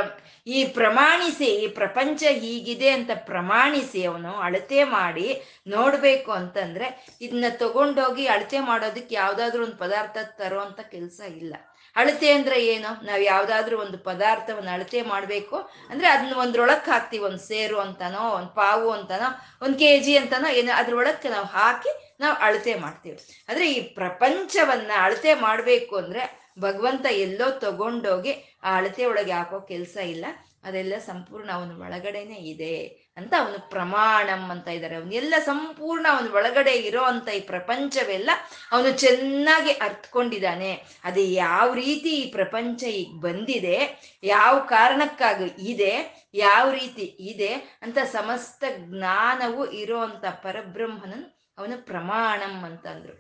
ಈ 0.46 0.64
ಪ್ರಮಾಣಿಸಿ, 0.64 1.46
ಈ 1.46 1.66
ಪ್ರಪಂಚ 1.66 2.22
ಹೀಗಿದೆ 2.30 2.88
ಅಂತ 2.88 3.10
ಪ್ರಮಾಣಿಸಿ 3.14 4.04
ಅವನು 4.04 4.30
ಅಳತೆ 4.36 4.84
ಮಾಡಿ 4.84 5.26
ನೋಡ್ಬೇಕು 5.66 6.32
ಅಂತಂದ್ರೆ 6.32 6.86
ಇದನ್ನ 7.20 7.44
ತಗೊಂಡೋಗಿ 7.56 8.26
ಅಳತೆ 8.26 8.60
ಮಾಡೋದಕ್ಕೆ 8.60 9.14
ಯಾವ್ದಾದ್ರು 9.14 9.64
ಒಂದು 9.64 9.76
ಪದಾರ್ಥ 9.76 10.16
ತರೋ 10.38 10.60
ಅಂತ 10.60 10.80
ಕೆಲಸ 10.80 11.20
ಇಲ್ಲ. 11.36 11.54
ಅಳತೆ 11.96 12.32
ಅಂದ್ರೆ 12.32 12.66
ಏನು? 12.66 13.06
ನಾವು 13.06 13.22
ಯಾವ್ದಾದ್ರು 13.22 13.80
ಒಂದು 13.80 13.98
ಪದಾರ್ಥವನ್ನು 13.98 14.70
ಅಳತೆ 14.70 15.02
ಮಾಡಬೇಕು 15.02 15.56
ಅಂದ್ರೆ 15.90 16.08
ಅದನ್ನ 16.08 16.36
ಒಂದ್ರೊಳಕ್ 16.36 16.88
ಹಾಕ್ತಿವಿ, 16.88 17.24
ಒಂದು 17.24 17.38
ಸೇರು 17.38 17.80
ಅಂತನೋ, 17.80 18.28
ಒಂದು 18.28 18.48
ಪಾವು 18.48 18.90
ಅಂತನೋ, 18.90 19.28
ಒಂದು 19.66 19.78
ಕೆ 19.78 20.00
ಜಿ 20.00 20.16
ಅಂತನೋ, 20.16 20.52
ಏನೋ 20.52 20.76
ಅದ್ರೊಳಕ್ಕೆ 20.76 21.28
ನಾವು 21.28 21.46
ಹಾಕಿ 21.46 22.16
ನಾವು 22.20 22.36
ಅಳತೆ 22.36 22.74
ಮಾಡ್ತೀವಿ. 22.74 23.18
ಅಂದ್ರೆ 23.48 23.72
ಈ 23.72 23.80
ಪ್ರಪಂಚವನ್ನ 23.80 24.90
ಅಳತೆ 24.96 25.34
ಮಾಡಬೇಕು 25.34 25.96
ಅಂದ್ರೆ 25.96 26.52
ಭಗವಂತ 26.58 27.06
ಎಲ್ಲೋ 27.10 27.50
ತಗೊಂಡೋಗಿ 27.50 28.58
ಆ 28.62 28.76
ಅಳತೆ 28.76 29.04
ಒಳಗೆ 29.04 29.32
ಹಾಕೋ 29.32 29.60
ಕೆಲಸ 29.60 29.96
ಇಲ್ಲ. 29.96 30.24
ಅದೆಲ್ಲ 30.64 30.94
ಸಂಪೂರ್ಣ 30.98 31.50
ಅವನ 31.52 31.82
ಒಳಗಡೆನೆ 31.82 32.34
ಇದೆ. 32.34 33.03
ಅಂತ 33.16 33.32
ಅವನು 33.40 33.58
ಪ್ರಮಾಣಂ 33.72 34.42
ಅಂತ 34.50 34.68
ಇದ್ದಾರೆ. 34.68 34.94
ಅವನೆಲ್ಲ 34.96 35.34
ಸಂಪೂರ್ಣ 35.44 36.04
ಅವನ 36.10 36.28
ಒಳಗಡೆ 36.38 36.74
ಇರೋ 36.88 37.02
ಅಂತ 37.02 37.28
ಈ 37.28 37.40
ಪ್ರಪಂಚವೆಲ್ಲ 37.52 38.30
ಅವನು 38.72 38.90
ಚೆನ್ನಾಗಿ 38.96 39.72
ಅರ್ಥಕೊಂಡಿದ್ದಾನೆ 39.86 40.70
ಅದು 41.04 41.20
ಯಾವ 41.44 41.66
ರೀತಿ 41.74 42.12
ಈ 42.22 42.26
ಪ್ರಪಂಚ 42.32 42.82
ಈಗ 43.00 43.12
ಬಂದಿದೆ, 43.20 43.78
ಯಾವ 44.22 44.54
ಕಾರಣಕ್ಕಾಗಿ 44.68 45.48
ಇದೆ, 45.72 45.94
ಯಾವ 46.34 46.66
ರೀತಿ 46.70 47.06
ಇದೆ 47.32 47.52
ಅಂತ 47.82 47.98
ಸಮಸ್ತ 48.12 48.64
ಜ್ಞಾನವು 48.84 49.64
ಇರೋ 49.82 50.00
ಅಂತ 50.00 50.24
ಪರಬ್ರಹ್ಮನನ್ 50.42 51.26
ಅವನು 51.58 51.76
ಪ್ರಮಾಣಂ 51.84 52.54
ಅಂತಂದ್ರು. 52.64 53.16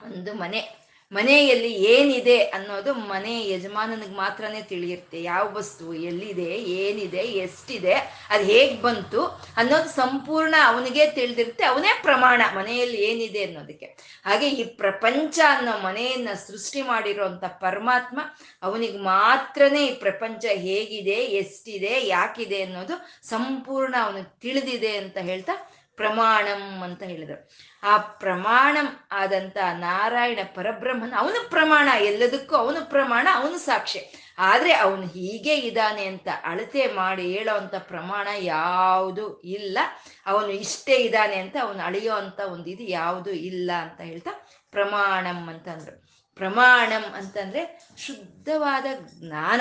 ಒಂದು 0.00 0.34
ಮನೆ. 0.34 0.83
ಮನೆಯಲ್ಲಿ 1.14 1.72
ಏನಿದೆ 1.94 2.38
ಅನ್ನೋದು 2.56 2.94
ಮನೆ 2.94 3.34
ಯಜಮಾನನಿಗೆ 3.48 4.16
ಮಾತ್ರನೇ 4.16 4.62
ತಿಳಿಯುತ್ತೆ. 4.62 5.22
ಯಾವ 5.22 5.44
ವಸ್ತು 5.52 5.94
ಎಲ್ಲಿದೆ, 5.94 6.50
ಏನಿದೆ, 6.82 7.18
ಎಷ್ಟಿದೆ, 7.18 7.94
ಅದು 8.30 8.44
ಹೇಗ್ 8.44 8.82
ಬಂತು 8.82 9.22
ಅನ್ನೋದು 9.56 9.88
ಸಂಪೂರ್ಣ 9.88 10.54
ಅವನಿಗೆ 10.66 11.06
ತಿಳಿದಿರುತ್ತೆ. 11.10 11.64
ಅವನೇ 11.64 11.92
ಪ್ರಮಾಣ 12.02 12.42
ಮನೆಯಲ್ಲಿ 12.56 12.98
ಏನಿದೆ 13.02 13.44
ಅನ್ನೋದಕ್ಕೆ. 13.44 13.86
ಹಾಗೆ 14.24 14.48
ಈ 14.48 14.64
ಪ್ರಪಂಚ 14.64 15.38
ಅನ್ನೋ 15.48 15.74
ಮನೆಯನ್ನ 15.78 16.28
ಸೃಷ್ಟಿ 16.46 16.82
ಮಾಡಿರೋಂಥ 16.82 17.44
ಪರಮಾತ್ಮ 17.44 18.20
ಅವನಿಗೆ 18.62 18.98
ಮಾತ್ರನೇ 18.98 19.86
ಈ 19.86 19.94
ಪ್ರಪಂಚ 19.94 20.44
ಹೇಗಿದೆ, 20.66 21.18
ಎಷ್ಟಿದೆ, 21.42 21.94
ಯಾಕಿದೆ 22.06 22.62
ಅನ್ನೋದು 22.62 22.96
ಸಂಪೂರ್ಣ 23.28 23.94
ಅವನಿಗೆ 24.00 24.30
ತಿಳಿದಿದೆ 24.40 24.92
ಅಂತ 24.96 25.18
ಹೇಳ್ತಾ 25.20 25.52
ಪ್ರಮಾಣಂ 25.96 26.82
ಅಂತ 26.82 27.02
ಹೇಳಿದರು. 27.02 27.50
ಆ 27.82 27.98
ಪ್ರಮಾಣಂ 27.98 28.96
ಆದಂತ 29.12 29.56
ನಾರಾಯಣ 29.72 30.38
ಪರಬ್ರಹ್ಮನ 30.54 31.14
ಅವನು 31.16 31.50
ಪ್ರಮಾಣ, 31.50 31.88
ಎಲ್ಲದಕ್ಕೂ 32.00 32.56
ಅವನು 32.56 32.90
ಪ್ರಮಾಣ, 32.90 33.28
ಅವನು 33.34 33.58
ಸಾಕ್ಷಿ. 33.58 34.12
ಆದ್ರೆ 34.38 34.72
ಅವನು 34.72 35.06
ಹೀಗೆ 35.06 35.54
ಇದ್ದಾನೆ 35.54 36.06
ಅಂತ 36.06 36.28
ಅಳತೆ 36.44 36.92
ಮಾಡಿ 36.92 37.32
ಹೇಳೋ 37.32 37.56
ಅಂತ 37.56 37.74
ಪ್ರಮಾಣ 37.74 38.28
ಯಾವುದು 38.38 39.40
ಇಲ್ಲ. 39.40 39.78
ಅವನು 40.26 40.50
ಇಷ್ಟೇ 40.50 40.96
ಇದ್ದಾನೆ 40.96 41.36
ಅಂತ 41.36 41.56
ಅವನು 41.62 41.82
ಅಳೆಯೋ 41.82 42.14
ಅಂತ 42.14 42.40
ಒಂದು 42.40 42.70
ಇದು 42.70 42.82
ಯಾವುದು 42.82 43.30
ಇಲ್ಲ 43.30 43.70
ಅಂತ 43.82 44.00
ಹೇಳ್ತಾ 44.00 44.30
ಪ್ರಮಾಣಂ 44.70 45.48
ಅಂತಂದ್ರು. 45.48 46.04
ಪ್ರಮಾಣಂ 46.34 47.12
ಅಂತಂದ್ರೆ 47.12 47.88
ಶುದ್ಧವಾದ 47.96 48.84
ಜ್ಞಾನ. 49.04 49.60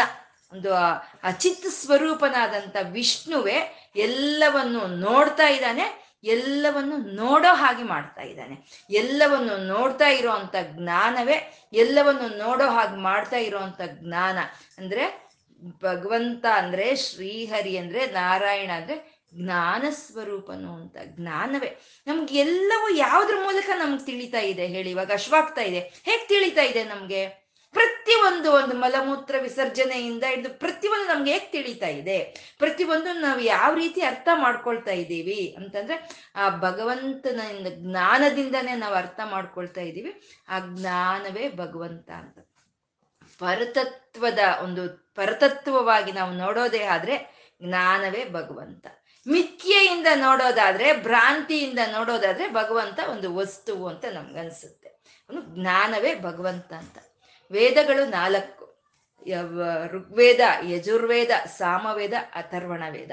ಒಂದು 0.53 0.75
ಅಚಿತ್ 1.23 1.65
ಸ್ವರೂಪನಾದಂಥ 1.65 2.75
ವಿಷ್ಣುವೇ 2.81 3.89
ಎಲ್ಲವನ್ನು 3.95 4.87
ನೋಡ್ತಾ 4.87 5.47
ಇದ್ದಾನೆ. 5.47 6.02
ಎಲ್ಲವನ್ನು 6.23 6.97
ನೋಡೋ 6.97 7.55
ಹಾಗೆ 7.55 7.83
ಮಾಡ್ತಾ 7.83 8.21
ಇದ್ದಾನೆ. 8.21 8.85
ಎಲ್ಲವನ್ನು 8.89 9.57
ನೋಡ್ತಾ 9.57 10.07
ಇರೋವಂಥ 10.07 10.55
ಜ್ಞಾನವೇ, 10.61 11.67
ಎಲ್ಲವನ್ನು 11.73 12.37
ನೋಡೋ 12.37 12.67
ಹಾಗೆ 12.67 12.95
ಮಾಡ್ತಾ 12.95 13.37
ಇರೋವಂಥ 13.37 13.81
ಜ್ಞಾನ. 13.85 14.37
ಅಂದ್ರೆ 14.77 15.29
ಭಗವಂತ 15.83 16.45
ಅಂದ್ರೆ 16.53 16.95
ಶ್ರೀಹರಿ 16.95 17.77
ಅಂದ್ರೆ 17.77 18.05
ನಾರಾಯಣ 18.05 18.71
ಅಂದ್ರೆ 18.75 19.23
ಜ್ಞಾನ 19.35 19.83
ಸ್ವರೂಪನು 19.89 20.73
ಅಂತ, 20.73 20.97
ಜ್ಞಾನವೇ. 21.03 21.77
ನಮ್ಗೆ 22.07 22.39
ಎಲ್ಲವೂ 22.39 22.95
ಯಾವ್ದ್ರ 22.95 23.35
ಮೂಲಕ 23.43 23.69
ನಮ್ಗೆ 23.75 24.05
ತಿಳಿತಾ 24.05 24.39
ಇದೆ 24.39 24.67
ಹೇಳಿ, 24.67 24.91
ಇವಾಗ 24.91 25.11
ಅಶ್ವಾಗ್ತಾ 25.11 25.61
ಇದೆ. 25.61 25.79
ಹೇಗೆ 25.79 26.27
ತಿಳಿತಾ 26.27 26.61
ಇದೆ 26.61 26.83
ನಮ್ಗೆ? 26.83 27.42
ಪ್ರತಿಯೊಂದು 27.73 28.51
ಒಂದು 28.51 28.75
ಮಲಮೂತ್ರ 28.75 29.35
ವಿಸರ್ಜನೆಯಿಂದ 29.41 30.23
ಹಿಡಿದು 30.23 30.59
ಪ್ರತಿಯೊಂದು 30.59 31.07
ನಮ್ಗೆ 31.07 31.33
ಹೇಗೆ 31.33 31.45
ತಿಳಿತಾ 31.45 31.87
ಇದೆ? 31.87 32.19
ಪ್ರತಿಯೊಂದು 32.57 33.13
ನಾವು 33.13 33.39
ಯಾವ 33.39 33.73
ರೀತಿ 33.73 34.01
ಅರ್ಥ 34.01 34.29
ಮಾಡ್ಕೊಳ್ತಾ 34.35 34.91
ಇದ್ದೀವಿ 34.91 35.55
ಅಂತಂದ್ರೆ, 35.57 36.09
ಆ 36.35 36.49
ಭಗವಂತನ 36.49 37.39
ಜ್ಞಾನದಿಂದನೇ 37.69 38.75
ನಾವು 38.75 38.95
ಅರ್ಥ 38.95 39.19
ಮಾಡ್ಕೊಳ್ತಾ 39.25 39.81
ಇದ್ದೀವಿ. 39.81 40.21
ಆ 40.49 40.59
ಜ್ಞಾನವೇ 40.59 41.49
ಭಗವಂತ 41.49 42.09
ಅಂತ. 42.09 42.39
ಪರತತ್ವದ 43.39 44.39
ಒಂದು, 44.63 45.11
ಪರತತ್ವವಾಗಿ 45.15 46.11
ನಾವು 46.11 46.33
ನೋಡೋದೇ 46.33 46.83
ಆದ್ರೆ 46.83 47.43
ಜ್ಞಾನವೇ 47.63 48.25
ಭಗವಂತ. 48.25 48.87
ಮಿಥ್ಯೆಯಿಂದ 49.27 50.07
ನೋಡೋದಾದ್ರೆ, 50.15 51.03
ಭ್ರಾಂತಿಯಿಂದ 51.03 51.79
ನೋಡೋದಾದ್ರೆ 51.91 52.53
ಭಗವಂತ 52.53 52.99
ಒಂದು 53.09 53.35
ವಸ್ತುವು 53.35 53.87
ಅಂತ 53.87 54.05
ನಮ್ಗನ್ಸುತ್ತೆ. 54.05 54.89
ಅವನು 55.29 55.41
ಜ್ಞಾನವೇ 55.41 56.15
ಭಗವಂತ 56.15 56.73
ಅಂತ. 56.73 56.97
ವೇದಗಳು 57.53 58.03
ನಾಲ್ಕು. 58.09 58.63
ಋಗ್ವೇದ, 59.91 60.39
ಯಜುರ್ವೇದ, 60.69 61.33
ಸಾಮವೇದ 61.57 62.13
ಅಥರ್ವಣ 62.33 62.83
ವೇದ 62.91 63.11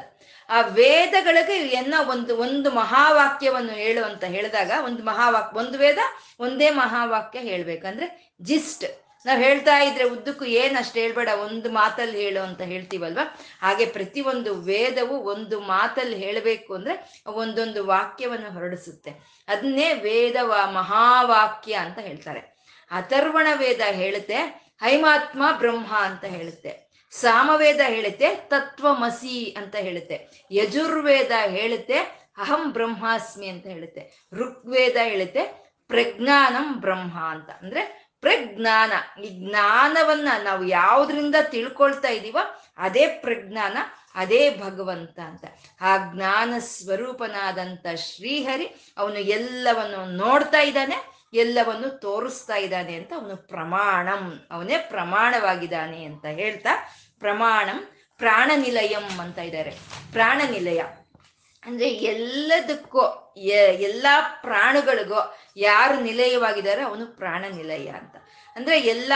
ಆ 0.49 0.61
ವೇದಗಳಿಗೆ 0.61 1.57
ಏನೋ 1.77 1.99
ಒಂದು 2.11 2.33
ಒಂದು 2.37 2.71
ಮಹಾವಾಕ್ಯವನ್ನು 2.71 3.73
ಹೇಳು 3.73 4.03
ಅಂತ 4.05 4.25
ಹೇಳಿದಾಗ 4.25 4.71
ಒಂದು 4.85 5.03
ಮಹಾವಾಕ್ಯ 5.05 5.59
ಒಂದು 5.59 5.79
ವೇದ, 5.79 5.99
ಒಂದೇ 6.41 6.71
ಮಹಾವಾಕ್ಯ 6.71 7.39
ಹೇಳ್ಬೇಕಂದ್ರೆ 7.39 8.09
ಜಿಸ್ಟ್. 8.43 8.89
ನಾವು 9.27 9.39
ಹೇಳ್ತಾ 9.39 9.79
ಇದ್ರೆ 9.79 10.05
ಉದ್ದಕ್ಕೂ 10.05 10.45
ಏನಷ್ಟು 10.45 11.01
ಹೇಳ್ಬೇಡ, 11.01 11.29
ಒಂದು 11.47 11.69
ಮಾತಲ್ಲಿ 11.71 12.19
ಹೇಳು 12.21 12.41
ಅಂತ 12.43 12.61
ಹೇಳ್ತೀವಲ್ವ? 12.61 13.21
ಹಾಗೆ 13.63 13.87
ಪ್ರತಿಯೊಂದು 13.87 14.55
ವೇದವು 14.55 15.17
ಒಂದು 15.33 15.61
ಮಾತಲ್ಲಿ 15.61 16.17
ಹೇಳಬೇಕು 16.17 16.75
ಅಂದ್ರೆ 16.75 16.95
ಒಂದೊಂದು 17.27 17.81
ವಾಕ್ಯವನ್ನು 17.87 18.51
ಹೊರಡಿಸುತ್ತೆ. 18.51 19.13
ಅದನ್ನೇ 19.49 19.93
ವೇದ 19.93 20.37
ಮಹಾವಾಕ್ಯ 20.73 21.75
ಅಂತ 21.75 21.99
ಹೇಳ್ತಾರೆ. 21.99 22.60
ಅಥರ್ವಣ 22.91 23.47
ವೇದ 23.55 23.81
ಹೇಳುತ್ತೆ, 23.91 24.37
ಹೈಮಾತ್ಮ 24.81 25.43
ಬ್ರಹ್ಮ 25.59 25.97
ಅಂತ 25.99 26.25
ಹೇಳುತ್ತೆ. 26.25 26.91
ಸಾಮವೇದ 27.11 27.81
ಹೇಳುತ್ತೆ, 27.87 28.35
ತತ್ವಮಸಿ 28.35 29.55
ಅಂತ 29.59 29.77
ಹೇಳುತ್ತೆ. 29.77 30.47
ಯಜುರ್ವೇದ 30.51 31.31
ಹೇಳುತ್ತೆ, 31.47 31.99
ಅಹಂ 32.39 32.73
ಬ್ರಹ್ಮಾಸ್ಮಿ 32.73 33.49
ಅಂತ 33.49 33.67
ಹೇಳುತ್ತೆ. 33.67 34.29
ಋಗ್ವೇದ 34.33 34.97
ಹೇಳುತ್ತೆ, 35.03 35.43
ಪ್ರಜ್ಞಾನಂ 35.89 36.81
ಬ್ರಹ್ಮ 36.81 37.21
ಅಂತ. 37.21 37.51
ಅಂದ್ರೆ 37.51 38.11
ಪ್ರಜ್ಞಾನ, 38.21 38.93
ಈ 39.23 39.49
ಜ್ಞಾನವನ್ನ 39.49 40.29
ನಾವು 40.43 40.65
ಯಾವ್ದ್ರಿಂದ 40.65 41.35
ತಿಳ್ಕೊಳ್ತಾ 41.43 42.09
ಇದೀವೋ 42.09 42.65
ಅದೇ 42.79 43.07
ಪ್ರಜ್ಞಾನ, 43.07 43.79
ಅದೇ 44.15 44.51
ಭಗವಂತ 44.51 45.19
ಅಂತ. 45.19 45.45
ಆ 45.81 45.97
ಜ್ಞಾನ 46.15 46.55
ಸ್ವರೂಪನಾದಂಥ 46.59 47.87
ಶ್ರೀಹರಿ 47.97 48.95
ಅವನು 48.99 49.19
ಎಲ್ಲವನ್ನು 49.19 50.05
ನೋಡ್ತಾ 50.05 50.61
ಇದ್ದಾನೆ. 50.61 51.20
ಎಲ್ಲವನ್ನು 51.33 51.99
ತೋರಿಸ್ತಾ 51.99 52.57
ಇದ್ದಾನೆ 52.57 52.95
ಅಂತ 52.95 53.13
ಅವನು 53.13 53.37
ಪ್ರಮಾಣಂ, 53.37 54.47
ಅವನೇ 54.51 54.79
ಪ್ರಮಾಣವಾಗಿದ್ದಾನೆ 54.79 56.05
ಅಂತ 56.05 56.25
ಹೇಳ್ತಾ 56.25 56.95
ಪ್ರಮಾಣಂ 57.19 57.89
ಪ್ರಾಣನಿಲಯಂ 58.19 59.21
ಅಂತ 59.21 59.39
ಇದ್ದಾರೆ. 59.39 59.71
ಪ್ರಾಣನಿಲಯ 60.13 60.83
ಅಂದ್ರೆ 61.67 61.89
ಎಲ್ಲದಕ್ಕೂ 61.89 63.35
ಎಲ್ಲ 63.37 64.07
ಪ್ರಾಣಗಳಿಗೂ 64.43 65.37
ಯಾರು 65.57 66.01
ನಿಲಯವಾಗಿದ್ದಾರೆ 66.01 66.83
ಅವನು 66.83 67.07
ಪ್ರಾಣ 67.07 67.45
ನಿಲಯ 67.57 67.89
ಅಂತ. 67.89 68.17
ಅಂದ್ರೆ 68.57 68.81
ಎಲ್ಲ 68.81 69.13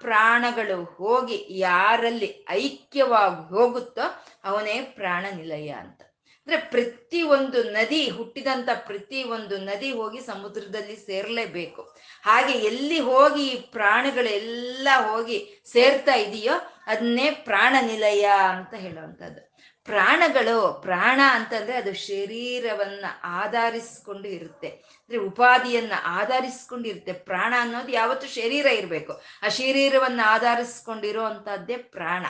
ಪ್ರಾಣಗಳು 0.00 0.84
ಹೋಗಿ 0.84 1.46
ಯಾರಲ್ಲಿ 1.50 2.46
ಐಕ್ಯವಾಗಿ 2.50 3.48
ಹೋಗುತ್ತೋ 3.48 4.24
ಅವನೇ 4.44 4.80
ಪ್ರಾಣ 4.80 5.26
ನಿಲಯ 5.36 5.68
ಅಂತ. 5.68 6.02
ಅಂದ್ರೆ 6.46 6.62
ಪ್ರತಿ 6.62 7.22
ಒಂದು 7.22 7.62
ನದಿ 7.62 8.08
ಹುಟ್ಟಿದಂತ 8.08 8.68
ಪ್ರತಿ 8.74 9.24
ಒಂದು 9.24 9.58
ನದಿ 9.58 9.90
ಹೋಗಿ 9.90 10.20
ಸಮುದ್ರದಲ್ಲಿ 10.20 10.96
ಸೇರ್ಲೇಬೇಕು. 10.96 11.82
ಹಾಗೆ 12.24 12.52
ಎಲ್ಲಿ 12.52 13.00
ಹೋಗಿ 13.00 13.48
ಈ 13.48 13.60
ಪ್ರಾಣಿಗಳೆಲ್ಲ 13.60 14.88
ಹೋಗಿ 15.10 15.62
ಸೇರ್ತಾ 15.72 16.14
ಇದೆಯೋ 16.14 16.52
ಅದನ್ನೇ 16.86 17.30
ಪ್ರಾಣ 17.30 17.76
ನಿಲಯ 17.80 18.30
ಅಂತ 18.50 18.74
ಹೇಳುವಂಥದ್ದು. 18.74 19.56
ಪ್ರಾಣಗಳು 19.84 20.78
ಪ್ರಾಣ 20.82 21.20
ಅಂತಂದ್ರೆ 21.30 21.76
ಅದು 21.76 21.94
ಶರೀರವನ್ನ 21.94 23.04
ಆಧರಿಸ್ಕೊಂಡು 23.22 24.28
ಇರುತ್ತೆ. 24.28 24.68
ಅಂದ್ರೆ 24.68 25.18
ಉಪಾಧಿಯನ್ನ 25.18 25.92
ಆಧರಿಸ್ಕೊಂಡಿರುತ್ತೆ 26.04 27.12
ಪ್ರಾಣ 27.12 27.54
ಅನ್ನೋದು 27.60 27.92
ಯಾವತ್ತು 27.92 28.28
ಶರೀರ 28.28 28.66
ಇರಬೇಕು. 28.66 29.12
ಆ 29.42 29.48
ಶರೀರವನ್ನ 29.48 30.20
ಆಧರಿಸ್ಕೊಂಡಿರೋ 30.24 31.24
ಅಂತದ್ದೇ 31.24 31.76
ಪ್ರಾಣ. 31.76 32.26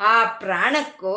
ಆ 0.00 0.24
ಪ್ರಾಣಕ್ಕೂ, 0.24 1.16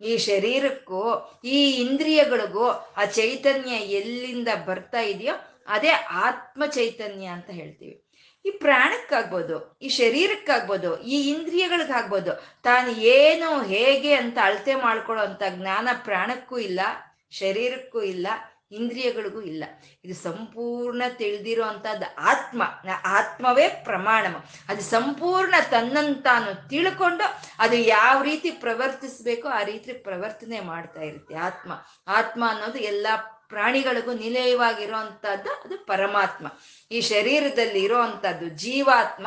ಈ 0.00 0.18
ಶರೀರಕ್ಕೂ, 0.18 1.02
ಈ 1.44 1.80
ಇಂದ್ರಿಯಗಳಿಗೂ 1.80 2.66
ಆ 2.96 3.04
ಚೈತನ್ಯ 3.04 3.70
ಎಲ್ಲಿಂದ 3.70 4.48
ಬರ್ತಾ 4.66 5.00
ಇದೆಯೋ 5.00 5.34
ಅದೇ 5.68 5.90
ಆತ್ಮ 6.26 6.62
ಚೈತನ್ಯ 6.66 7.26
ಅಂತ 7.26 7.50
ಹೇಳ್ತೀವಿ. 7.50 8.04
ಈ 8.44 8.50
ಪ್ರಾಣಕ್ಕಾಗ್ಬೋದು, 8.50 9.78
ಈ 9.82 9.88
ಶರೀರಕ್ಕಾಗ್ಬೋದು, 9.88 11.02
ಈ 11.02 11.30
ಇಂದ್ರಿಯಗಳಿಗಾಗ್ಬೋದು, 11.30 12.32
ತಾನು 12.62 12.90
ಏನು 12.90 13.62
ಹೇಗೆ 13.62 14.14
ಅಂತ 14.14 14.38
ಅಳತೆ 14.42 14.74
ಮಾಡ್ಕೊಳ್ಳೋ 14.74 15.24
ಅಂತ 15.24 15.42
ಜ್ಞಾನ 15.56 15.88
ಪ್ರಾಣಕ್ಕೂ 16.04 16.58
ಇಲ್ಲ, 16.58 16.80
ಶರೀರಕ್ಕೂ 17.30 18.02
ಇಲ್ಲ 18.02 18.26
ಇಂದ್ರಿಯಗಳಿಗೂ 18.72 19.40
ಇಲ್ಲ. 19.40 19.64
ಇದು 20.04 20.14
ಸಂಪೂರ್ಣ 20.14 21.02
ತಿಳಿದಿರೋ 21.08 21.64
ಆತ್ಮ. 22.18 22.62
ಆತ್ಮವೇ 23.04 23.68
ಪ್ರಮಾಣಮ. 23.68 24.44
ಅದು 24.68 24.82
ಸಂಪೂರ್ಣ 24.82 25.54
ತನ್ನಂತಾನು 25.70 26.68
ತಿಳ್ಕೊಂಡು 26.68 27.24
ಅದು 27.58 27.76
ಯಾವ 27.76 28.22
ರೀತಿ 28.22 28.50
ಪ್ರವರ್ತಿಸ್ಬೇಕೋ 28.50 29.48
ಆ 29.48 29.62
ರೀತಿ 29.62 29.92
ಪ್ರವರ್ತನೆ 29.92 30.60
ಮಾಡ್ತಾ 30.60 31.00
ಇರುತ್ತೆ 31.00 31.34
ಆತ್ಮ. 31.34 31.72
ಆತ್ಮ 32.08 32.44
ಅನ್ನೋದು 32.48 32.78
ಎಲ್ಲ 32.78 33.06
ಪ್ರಾಣಿಗಳಿಗೂ 33.48 34.12
ನಿಲಯವಾಗಿರುವಂತಹದ್ದು 34.12 35.50
ಅದು 35.50 35.86
ಪರಮಾತ್ಮ. 35.86 36.46
ಈ 36.90 37.00
ಶರೀರದಲ್ಲಿ 37.00 37.84
ಇರುವಂತಹದ್ದು 37.84 38.48
ಜೀವಾತ್ಮ, 38.48 39.26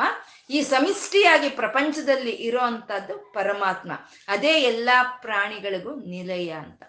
ಈ 0.50 0.62
ಸಮಿಷ್ಟಿಯಾಗಿ 0.62 1.48
ಪ್ರಪಂಚದಲ್ಲಿ 1.48 2.30
ಇರೋವಂಥದ್ದು 2.30 3.32
ಪರಮಾತ್ಮ. 3.32 3.92
ಅದೇ 4.28 4.60
ಎಲ್ಲಾ 4.60 5.02
ಪ್ರಾಣಿಗಳಿಗೂ 5.02 5.94
ನಿಲಯ 5.94 6.50
ಅಂತ. 6.50 6.82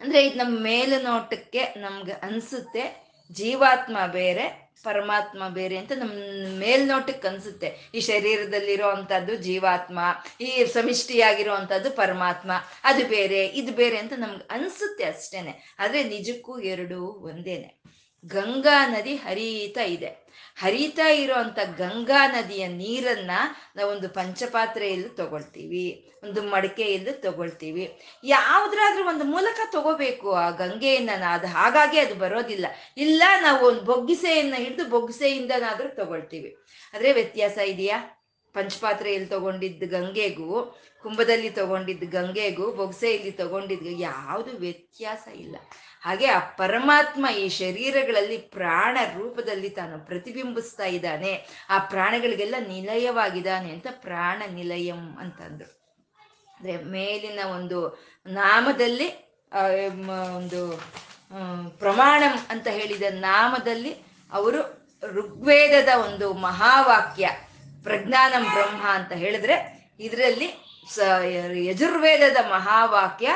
ಅಂದ್ರೆ 0.00 0.26
ಇದು 0.26 0.38
ನಮ್ಮ 0.38 0.62
ಮೇಲುನೋಟಕ್ಕೆ 0.62 1.60
ನಮ್ಗೆ 1.76 2.12
ಅನ್ಸುತ್ತೆ 2.12 3.06
ಜೀವಾತ್ಮ 3.32 3.96
ಬೇರೆ, 4.06 4.66
ಪರಮಾತ್ಮ 4.84 5.48
ಬೇರೆ 5.48 5.76
ಅಂತ 5.76 5.92
ನಮ್ಮ 5.92 6.12
ಮೇಲ್ನೋಟಕ್ಕೆ 6.58 7.28
ಅನ್ಸುತ್ತೆ. 7.28 7.90
ಈ 7.94 8.00
ಶರೀರದಲ್ಲಿರೋ 8.00 8.88
ಅಂಥದ್ದು 8.88 9.36
ಜೀವಾತ್ಮ, 9.36 9.98
ಈ 10.40 10.64
ಸಮಿಷ್ಟಿಯಾಗಿರೋ 10.64 11.54
ಅಂಥದ್ದು 11.54 11.90
ಪರಮಾತ್ಮ, 11.90 12.50
ಅದು 12.84 13.08
ಬೇರೆ, 13.08 13.46
ಇದು 13.46 13.72
ಬೇರೆ 13.72 13.98
ಅಂತ 13.98 14.12
ನಮ್ಗೆ 14.16 14.48
ಅನ್ಸುತ್ತೆ 14.50 15.04
ಅಷ್ಟೇನೆ. 15.04 15.76
ಆದರೆ 15.78 16.02
ನಿಜಕ್ಕೂ 16.04 16.58
ಎರಡೂ 16.58 17.00
ಒಂದೇನೆ. 17.04 17.95
ಗಂಗಾ 18.26 18.86
ನದಿ 18.86 19.14
ಹರಿತಾ 19.14 19.82
ಇದೆ. 19.82 20.26
ಹರಿತಾ 20.56 21.08
ಇರೋಂಥ 21.08 21.58
ಗಂಗಾ 21.58 22.26
ನದಿಯ 22.26 22.66
ನೀರನ್ನ 22.66 23.30
ನಾವೊಂದು 23.76 24.08
ಪಂಚಪಾತ್ರೆಯಲ್ಲಿ 24.08 25.08
ತಗೊಳ್ತೀವಿ, 25.08 26.12
ಒಂದು 26.24 26.42
ಮಡಿಕೆಯಲ್ಲಿ 26.42 27.12
ತಗೊಳ್ತೀವಿ. 27.12 27.98
ಯಾವ್ದ್ರಾದ್ರೂ 28.24 29.08
ಒಂದು 29.08 29.24
ಮೂಲಕ 29.24 29.60
ತಗೋಬೇಕು 29.72 30.32
ಆ 30.34 30.50
ಗಂಗೆಯನ್ನ 30.50 31.10
ಅದು 31.24 31.46
ಹಾಗಾಗಿ 31.46 31.98
ಅದು 31.98 32.14
ಬರೋದಿಲ್ಲ. 32.14 32.66
ಇಲ್ಲ 32.96 33.22
ನಾವು 33.42 33.66
ಒಂದು 33.66 33.80
ಬೊಗ್ಗಿಸೆಯನ್ನ 33.80 34.54
ಹಿಡಿದು 34.54 34.84
ಬೊಗ್ಗಿಸೆಯಿಂದನಾದ್ರೂ 34.84 35.88
ತಗೊಳ್ತೀವಿ. 35.88 36.56
ವ್ಯತ್ಯಾಸ 37.12 37.58
ಇದೆಯಾ? 37.58 38.15
ಪಂಚಪಾತ್ರೆಯಲ್ಲಿ 38.56 39.28
ತಗೊಂಡಿದ್ದ 39.28 39.84
ಗಂಗೆಗೂ, 39.94 40.50
ಕುಂಭದಲ್ಲಿ 41.02 41.50
ತಗೊಂಡಿದ್ದ 41.50 42.04
ಗಂಗೆಗೂ, 42.10 42.66
ಬೊಗ್ಸೆಯಲ್ಲಿ 42.72 43.32
ತಗೊಂಡಿದ್ದ 43.40 43.88
ಯಾವುದು 44.00 44.52
ವ್ಯತ್ಯಾಸ 44.56 45.24
ಇಲ್ಲ. 45.34 45.56
ಹಾಗೆ 46.00 46.26
ಆ 46.26 46.38
ಪರಮಾತ್ಮ 46.56 47.26
ಈ 47.38 47.44
ಶರೀರಗಳಲ್ಲಿ 47.48 48.38
ಪ್ರಾಣ 48.38 48.98
ರೂಪದಲ್ಲಿ 49.18 49.70
ತಾನು 49.70 49.96
ಪ್ರತಿಬಿಂಬಿಸ್ತಾ 50.06 50.86
ಇದ್ದಾನೆ. 50.96 51.32
ಆ 51.70 51.78
ಪ್ರಾಣಗಳಿಗೆಲ್ಲ 51.78 52.54
ನಿಲಯವಾಗಿದ್ದಾನೆ 52.68 53.68
ಅಂತ 53.72 53.86
ಪ್ರಾಣ 54.00 54.42
ನಿಲಯಂ 54.52 55.02
ಅಂತಂದ್ರು. 55.20 55.70
ಅಂದ್ರೆ 56.56 56.74
ಮೇಲಿನ 56.84 57.40
ಒಂದು 57.54 57.78
ನಾಮದಲ್ಲಿ 58.26 59.08
ಒಂದು 60.36 60.60
ಪ್ರಮಾಣಂ 61.78 62.34
ಅಂತ 62.50 62.66
ಹೇಳಿದ 62.68 63.02
ನಾಮದಲ್ಲಿ 63.10 63.92
ಅವರು 64.32 64.60
ಋಗ್ವೇದದ 65.12 65.88
ಒಂದು 66.06 66.26
ಮಹಾವಾಕ್ಯ 66.32 67.26
ಪ್ರಜ್ಞಾನಂ 67.86 68.44
ಬ್ರಹ್ಮ 68.54 68.82
ಅಂತ 68.88 69.12
ಹೇಳಿದ್ರೆ 69.12 69.56
ಇದರಲ್ಲಿ 70.00 70.48
ಯಜುರ್ವೇದದ 71.68 72.38
ಮಹಾವಾಕ್ಯ 72.50 73.30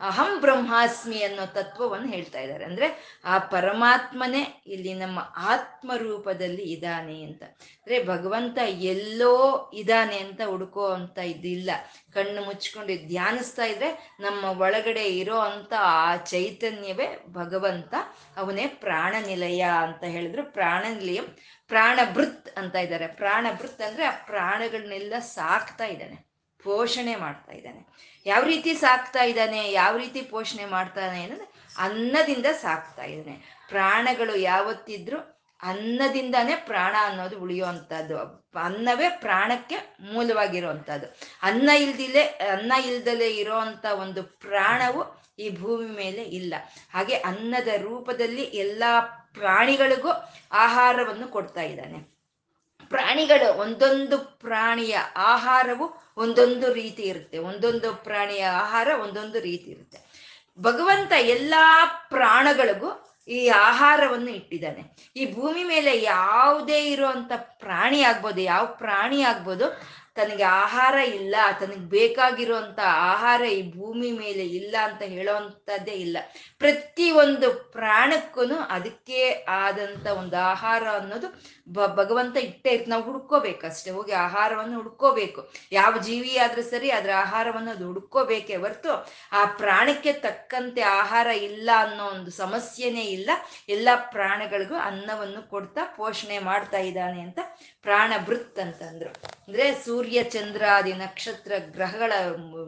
ಅಹಂ 0.00 0.30
ಬ್ರಹ್ಮಾಸ್ಮಿ 0.40 1.18
ಅನ್ನೋ 1.22 1.44
ತತ್ವವನ್ನು 1.46 2.08
ಹೇಳ್ತಾ 2.08 2.38
ಇದ್ದಾರೆ. 2.40 2.64
ಅಂದ್ರೆ 2.64 2.86
ಆ 3.24 3.34
ಪರಮಾತ್ಮನೇ 3.38 4.42
ಇಲ್ಲಿ 4.66 4.92
ನಮ್ಮ 4.94 5.18
ಆತ್ಮ 5.36 5.90
ರೂಪದಲ್ಲಿ 5.96 6.62
ಇದ್ದಾನೆ 6.62 7.16
ಅಂತ. 7.22 7.42
ಅಂದ್ರೆ 7.42 7.96
ಭಗವಂತ 8.04 8.58
ಎಲ್ಲೋ 8.90 9.34
ಇದ್ದಾನೆ 9.74 10.16
ಅಂತ 10.18 10.40
ಹುಡುಕೋ 10.46 10.86
ಅಂತ 10.88 11.18
ಇದಿಲ್ಲ 11.18 11.70
ಕಣ್ಣು 12.14 12.40
ಮುಚ್ಕೊಂಡು 12.44 12.94
ಧ್ಯಾನಿಸ್ತಾ 13.08 13.64
ಇದ್ರೆ 13.64 13.90
ನಮ್ಮ 14.20 14.44
ಒಳಗಡೆ 14.60 15.04
ಇರೋ 15.20 15.38
ಅಂತ 15.50 15.72
ಆ 15.78 16.16
ಚೈತನ್ಯವೇ 16.32 17.08
ಭಗವಂತ. 17.32 17.94
ಅವನೇ 18.36 18.66
ಪ್ರಾಣ 18.84 19.14
ನಿಲಯ 19.26 19.62
ಅಂತ 19.82 20.04
ಹೇಳಿದ್ರು. 20.04 20.42
ಪ್ರಾಣ 20.52 20.84
ನಿಲಯಂ 21.70 21.94
ಪ್ರಾಣ 21.94 22.14
ಭೃತ್ 22.14 22.58
ಅಂತ 22.58 22.74
ಇದ್ದಾರೆ. 22.76 23.06
ಪ್ರಾಣ 23.06 23.46
ಭೃತ್ 23.60 23.82
ಅಂದ್ರೆ 23.82 24.04
ಆ 24.04 24.10
ಪ್ರಾಣಗಳನ್ನೆಲ್ಲ 24.10 25.18
ಸಾಕ್ತಾ 25.18 25.84
ಇದ್ದಾನೆ. 25.84 26.26
ಪೋಷಣೆ 26.62 27.16
ಮಾಡ್ತಾ 27.16 27.52
ಇದ್ದಾನೆ. 27.52 27.86
ಯಾವ 28.26 28.42
ರೀತಿ 28.42 28.74
ಸಾಕ್ತಾ 28.74 29.22
ಇದ್ದಾನೆ, 29.22 29.72
ಯಾವ 29.72 29.96
ರೀತಿ 29.96 30.22
ಪೋಷಣೆ 30.22 30.64
ಮಾಡ್ತಾನೆ 30.64 31.22
ಅನ್ನೋದು 31.22 31.52
ಅನ್ನದಿಂದ 31.78 32.46
ಸಾಕ್ತಾ 32.46 33.04
ಇದ್ದಾನೆ. 33.04 33.66
ಪ್ರಾಣಗಳು 33.68 34.36
ಯಾವತ್ತಿದ್ರು 34.36 35.34
ಅನ್ನದಿಂದಾನೇ 35.62 36.56
ಪ್ರಾಣ 36.56 36.94
ಅನ್ನೋದು 37.00 37.38
ಉಳಿಯುವಂಥದ್ದು. 37.38 38.18
ಅನ್ನವೇ 38.64 39.08
ಪ್ರಾಣಕ್ಕೆ 39.08 39.96
ಮೂಲವಾಗಿರುವಂಥದ್ದು. 40.00 41.06
ಅನ್ನ 41.42 41.68
ಇಲ್ದಿಲ್ಲ 41.68 42.16
ಅನ್ನ 42.52 42.72
ಇಲ್ದಲೆ 42.86 43.30
ಇರೋವಂಥ 43.30 43.86
ಒಂದು 43.86 44.22
ಪ್ರಾಣವು 44.22 45.24
ಈ 45.38 45.50
ಭೂಮಿ 45.50 45.90
ಮೇಲೆ 45.90 46.22
ಇಲ್ಲ. 46.22 46.54
ಹಾಗೆ 46.92 47.14
ಅನ್ನದ 47.14 47.68
ರೂಪದಲ್ಲಿ 47.76 48.42
ಎಲ್ಲ 48.42 48.84
ಪ್ರಾಣಿಗಳಿಗೂ 49.34 50.10
ಆಹಾರವನ್ನು 50.52 51.28
ಕೊಡ್ತಾ 51.28 51.62
ಇದ್ದಾನೆ. 51.62 51.98
ಪ್ರಾಣಿಗಳು 52.90 53.58
ಒಂದೊಂದು 53.58 54.18
ಪ್ರಾಣಿಯ 54.18 54.98
ಆಹಾರವು 55.16 56.14
ಒಂದೊಂದು 56.16 56.72
ರೀತಿ 56.72 57.02
ಇರುತ್ತೆ. 57.02 57.38
ಒಂದೊಂದು 57.38 57.94
ಪ್ರಾಣಿಯ 57.94 58.44
ಆಹಾರ 58.44 58.88
ಒಂದೊಂದು 59.02 59.40
ರೀತಿ 59.40 59.70
ಇರುತ್ತೆ. 59.70 59.98
ಭಗವಂತ 60.60 61.12
ಎಲ್ಲಾ 61.12 61.84
ಪ್ರಾಣಗಳಿಗೂ 62.08 62.90
ಈ 63.28 63.48
ಆಹಾರವನ್ನು 63.48 64.30
ಇಟ್ಟಿದ್ದಾನೆ. 64.30 65.12
ಈ 65.16 65.34
ಭೂಮಿ 65.34 65.64
ಮೇಲೆ 65.64 66.02
ಯಾವುದೇ 66.02 66.86
ಇರುವಂತ 66.86 67.32
ಪ್ರಾಣಿ 67.36 68.02
ಆಗ್ಬೋದು, 68.02 68.40
ಯಾವ 68.40 68.66
ಪ್ರಾಣಿ 68.66 69.22
ಆಗ್ಬೋದು 69.22 69.66
ತನಗೆ 70.16 70.44
ಆಹಾರ 70.62 70.96
ಇಲ್ಲ, 71.18 71.36
ತನಗೆ 71.60 71.84
ಬೇಕಾಗಿರುವಂತ 71.94 72.80
ಆಹಾರ 73.10 73.42
ಈ 73.56 73.60
ಭೂಮಿ 73.76 74.10
ಮೇಲೆ 74.18 74.44
ಇಲ್ಲ 74.58 74.74
ಅಂತ 74.88 75.02
ಹೇಳೋವಂಥದ್ದೇ 75.14 75.96
ಇಲ್ಲ. 76.06 76.16
ಪ್ರತಿ 76.62 77.06
ಒಂದು 77.22 77.48
ಪ್ರಾಣಕ್ಕೂ 77.76 78.42
ಅದಕ್ಕೆ 78.76 79.20
ಆದಂತ 79.62 80.06
ಒಂದು 80.20 80.36
ಆಹಾರ 80.52 80.84
ಅನ್ನೋದು 81.00 81.28
ಬ 81.68 81.86
ಭಗವಂತ 81.98 82.36
ಇಟ್ಟೇ 82.48 82.70
ಇತ್ತು 82.76 82.90
ನಾವು 82.90 83.04
ಹುಡ್ಕೋಬೇಕಷ್ಟೇ, 83.08 83.90
ಹೋಗಿ 83.90 84.14
ಆಹಾರವನ್ನು 84.26 84.76
ಹುಡ್ಕೋಬೇಕು. 84.80 85.40
ಯಾವ 85.72 85.92
ಜೀವಿ 86.08 86.32
ಆದ್ರೂ 86.44 86.64
ಸರಿ 86.72 86.88
ಅದರ 86.98 87.12
ಆಹಾರವನ್ನು 87.24 87.70
ಅದು 87.70 87.84
ಹುಡ್ಕೋಬೇಕೇ 87.90 88.56
ಹೊರ್ತು 88.64 88.92
ಆ 89.32 89.44
ಪ್ರಾಣಕ್ಕೆ 89.60 90.12
ತಕ್ಕಂತೆ 90.26 90.82
ಆಹಾರ 91.00 91.28
ಇಲ್ಲ 91.48 91.70
ಅನ್ನೋ 91.84 92.04
ಒಂದು 92.16 92.32
ಸಮಸ್ಯೆನೇ 92.42 93.06
ಇಲ್ಲ. 93.18 93.30
ಎಲ್ಲ 93.68 93.88
ಪ್ರಾಣಗಳಿಗೂ 94.14 94.78
ಅನ್ನವನ್ನು 94.88 95.42
ಕೊಡ್ತಾ 95.54 95.84
ಪೋಷಣೆ 95.98 96.38
ಮಾಡ್ತಾ 96.50 96.80
ಇದ್ದಾನೆ 96.90 97.20
ಅಂತ 97.20 97.40
ಪ್ರಾಣ 97.84 98.12
ಬೃತ್ 98.26 98.58
ಅಂತಂದ್ರು. 98.58 99.10
ಅಂದ್ರೆ 99.10 99.74
ಸೂರ್ಯ 99.74 100.22
ಚಂದ್ರಾದಿ 100.22 100.92
ನಕ್ಷತ್ರ 100.92 101.52
ಗ್ರಹಗಳ 101.58 102.12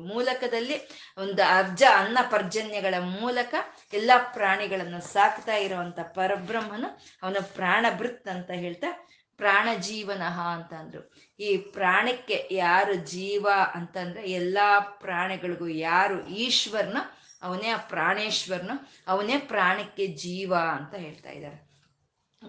ಮೂಲಕದಲ್ಲಿ 0.09 0.77
ಒಂದು 1.19 1.43
ಅರ್ಜ, 1.49 1.85
ಅನ್ನ 1.97 2.19
ಪರ್ಜನ್ಯಗಳ 2.31 2.95
ಮೂಲಕ 2.99 3.55
ಎಲ್ಲ 3.93 4.11
ಪ್ರಾಣಿಗಳನ್ನು 4.33 5.01
ಸಾಕ್ತಾ 5.01 5.55
ಇರುವಂತ 5.55 6.01
ಪರಬ್ರಹ್ಮನು 6.01 6.89
ಅವನ 7.23 7.37
ಪ್ರಾಣ 7.55 7.87
ಬೃತ್ 7.99 8.29
ಅಂತ 8.29 8.51
ಹೇಳ್ತಾ 8.51 9.09
ಪ್ರಾಣ 9.37 9.69
ಜೀವನಃ 9.79 10.41
ಅಂತ 10.41 10.73
ಅಂದ್ರು 10.73 11.13
ಈ 11.41 11.57
ಪ್ರಾಣಕ್ಕೆ 11.57 12.49
ಯಾರು 12.51 12.95
ಜೀವ 12.95 13.47
ಅಂತಂದ್ರೆ 13.75 14.23
ಎಲ್ಲಾ 14.23 14.81
ಪ್ರಾಣಿಗಳಿಗೂ 14.81 15.69
ಯಾರು 15.69 16.27
ಈಶ್ವರನ, 16.27 16.97
ಅವನೇ 17.43 17.69
ಆ 17.69 17.77
ಪ್ರಾಣೇಶ್ವರನು, 17.77 18.93
ಅವನೇ 19.07 19.39
ಪ್ರಾಣಕ್ಕೆ 19.39 20.07
ಜೀವ 20.07 20.55
ಅಂತ 20.55 20.95
ಹೇಳ್ತಾ 20.95 21.31
ಇದ್ದಾರೆ. 21.31 21.59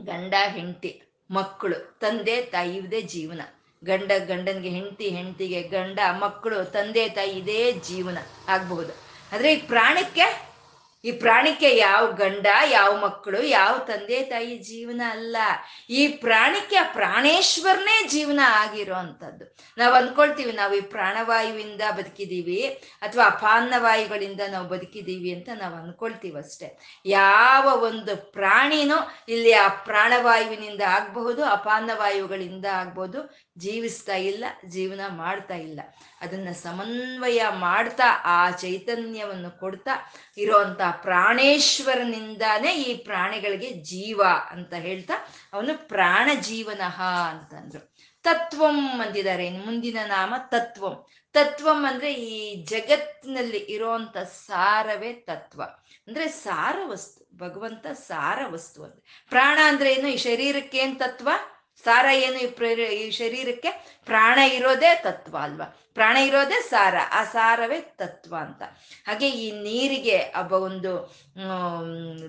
ಗಂಡ, 0.05 0.33
ಹೆಂಡತಿ 0.47 1.01
ಮಕ್ಕಳು, 1.31 1.99
ತಂದೆ 1.99 2.41
ತಾಯಿ 2.41 2.77
ಇದೇ 2.77 3.01
ಜೀವನ. 3.01 3.41
ಗಂಡ 3.83 4.11
ಗಂಡನಿಗೆ 4.27 4.69
ಹೆಂಡತಿ 4.69 5.09
ಹೆಂಡತಿಗೆ 5.09 5.61
ಗಂಡ 5.61 5.99
ಮಕ್ಕಳು, 6.19 6.71
ತಂದೆ 6.71 7.09
ತಾಯಿ 7.09 7.31
ಇದೇ 7.31 7.71
ಜೀವನ 7.71 8.17
ಆಗಬಹುದು. 8.47 8.93
ಆದರೆ 9.31 9.53
ಈ 9.53 9.55
ಪ್ರಾಣಕ್ಕೆ 9.55 10.46
ಈ 11.03 11.11
ಪ್ರಾಣಿಕೆ 11.11 11.77
ಯಾವ 11.77 12.11
ಗಂಡ, 12.11 12.47
ಯಾವ 12.69 12.97
ಮಕ್ಕಳು, 12.97 13.41
ಯಾವ 13.41 13.77
ತಂದೆ, 13.77 14.23
ತಾಯಿ 14.23 14.57
ಜೀವನ 14.57 15.01
ಅಲ್ಲ. 15.09 15.37
ಈ 15.89 16.07
ಪ್ರಾಣಿಕೆ 16.07 16.79
ಪ್ರಾಣೇಶ್ವರನೇ 16.93 18.07
ಜೀವನ 18.07 18.39
ಆಗಿರೋ 18.43 18.95
ಅಂಥದ್ದು 18.95 19.45
ನಾವು 19.77 19.93
ಅಂದ್ಕೊಳ್ತೀವಿ, 19.93 20.51
ನಾವು 20.51 20.73
ಈ 20.73 20.81
ಪ್ರಾಣವಾಯುವಿಂದ 20.81 21.81
ಬದುಕಿದೀವಿ 21.91 22.59
ಅಥವಾ 23.01 23.25
ಅಪಾನ್ನವಾಯುಗಳಿಂದ 23.25 24.41
ನಾವು 24.51 24.67
ಬದುಕಿದೀವಿ 24.67 25.33
ಅಂತ 25.33 25.49
ನಾವು 25.61 25.75
ಅಂದ್ಕೊಳ್ತೀವಿ 25.75 26.39
ಅಷ್ಟೇ. 26.39 26.69
ಯಾವ 27.05 27.65
ಒಂದು 27.89 28.15
ಪ್ರಾಣಿನೂ 28.15 28.97
ಇಲ್ಲಿ 29.29 29.53
ಆ 29.53 29.67
ಪ್ರಾಣವಾಯುವಿನಿಂದ 29.67 30.81
ಆಗಬಹುದು, 30.81 31.43
ಅಪಾನ್ನವಾಯುಗಳಿಂದ 31.43 32.65
ಆಗ್ಬೋದು 32.65 33.47
ಜೀವಿಸ್ತಾ 33.57 34.15
ಇಲ್ಲ, 34.15 34.45
ಜೀವನ 34.65 35.01
ಮಾಡ್ತಾ 35.07 35.55
ಇಲ್ಲ. 35.55 35.79
ಅದನ್ನ 36.21 36.49
ಸಮನ್ವಯ 36.51 37.41
ಮಾಡ್ತಾ 37.49 38.07
ಆ 38.25 38.51
ಚೈತನ್ಯವನ್ನು 38.51 39.59
ಕೊಡ್ತಾ 39.59 39.93
ಇರೋಂಥ 40.37 40.81
ಪ್ರಾಣೇಶ್ವರನಿಂದಾನೇ 40.91 42.75
ಈ 42.75 42.93
ಪ್ರಾಣಿಗಳಿಗೆ 42.93 43.73
ಜೀವ 43.73 44.21
ಅಂತ 44.49 44.73
ಹೇಳ್ತಾ 44.73 45.13
ಅವನು 45.53 45.87
ಪ್ರಾಣ 45.87 46.29
ಜೀವನಃ 46.39 47.01
ಅಂತಂದ್ರು. 47.01 47.95
ತತ್ವಂ 48.23 49.01
ಅಂದಿದ್ದಾರೆ. 49.01 49.49
ಮುಂದಿನ 49.49 49.97
ನಾಮ 50.05 50.33
ತತ್ವಂ. 50.37 51.05
ತತ್ವಂ 51.33 51.85
ಅಂದ್ರೆ 51.85 52.13
ಈ 52.13 52.63
ಜಗತ್ತಿನಲ್ಲಿ 52.63 53.57
ಇರೋಂಥ 53.57 54.17
ಸಾರವೇ 54.17 55.13
ತತ್ವ. 55.13 55.63
ಅಂದ್ರೆ 56.07 56.27
ಸಾರ 56.27 56.75
ವಸ್ತು 56.85 57.37
ಭಗವಂತ 57.37 57.87
ಸಾರ 57.87 58.39
ವಸ್ತು 58.47 58.83
ಅಂದ್ರೆ. 58.83 59.25
ಪ್ರಾಣ 59.29 59.59
ಅಂದ್ರೆ 59.65 59.93
ಏನು? 59.93 60.07
ಈ 60.07 60.17
ಶರೀರಕ್ಕೆ 60.17 60.77
ಏನ್ 60.77 60.99
ತತ್ವ? 60.99 61.29
ಸಾರ 61.85 62.05
ಏನು 62.13 62.37
ಈ 62.37 62.47
ಈ 62.95 63.11
ಶರೀರಕ್ಕೆ? 63.11 63.71
ಪ್ರಾಣ 64.05 64.37
ಇರೋದೇ 64.39 64.95
ತತ್ವ 64.95 65.37
ಅಲ್ವಾ? 65.37 65.65
ಪ್ರಾಣ 65.93 66.17
ಇರೋದೇ 66.17 66.61
ಸಾರ, 66.61 66.95
ಆ 67.11 67.23
ಸಾರವೇ 67.23 67.79
ತತ್ವ 67.79 68.35
ಅಂತ. 68.35 68.63
ಹಾಗೆ 69.05 69.29
ಈ 69.29 69.51
ನೀರಿಗೆ 69.51 70.17
ಒಬ್ಬ 70.19 70.53
ಒಂದು 70.53 70.91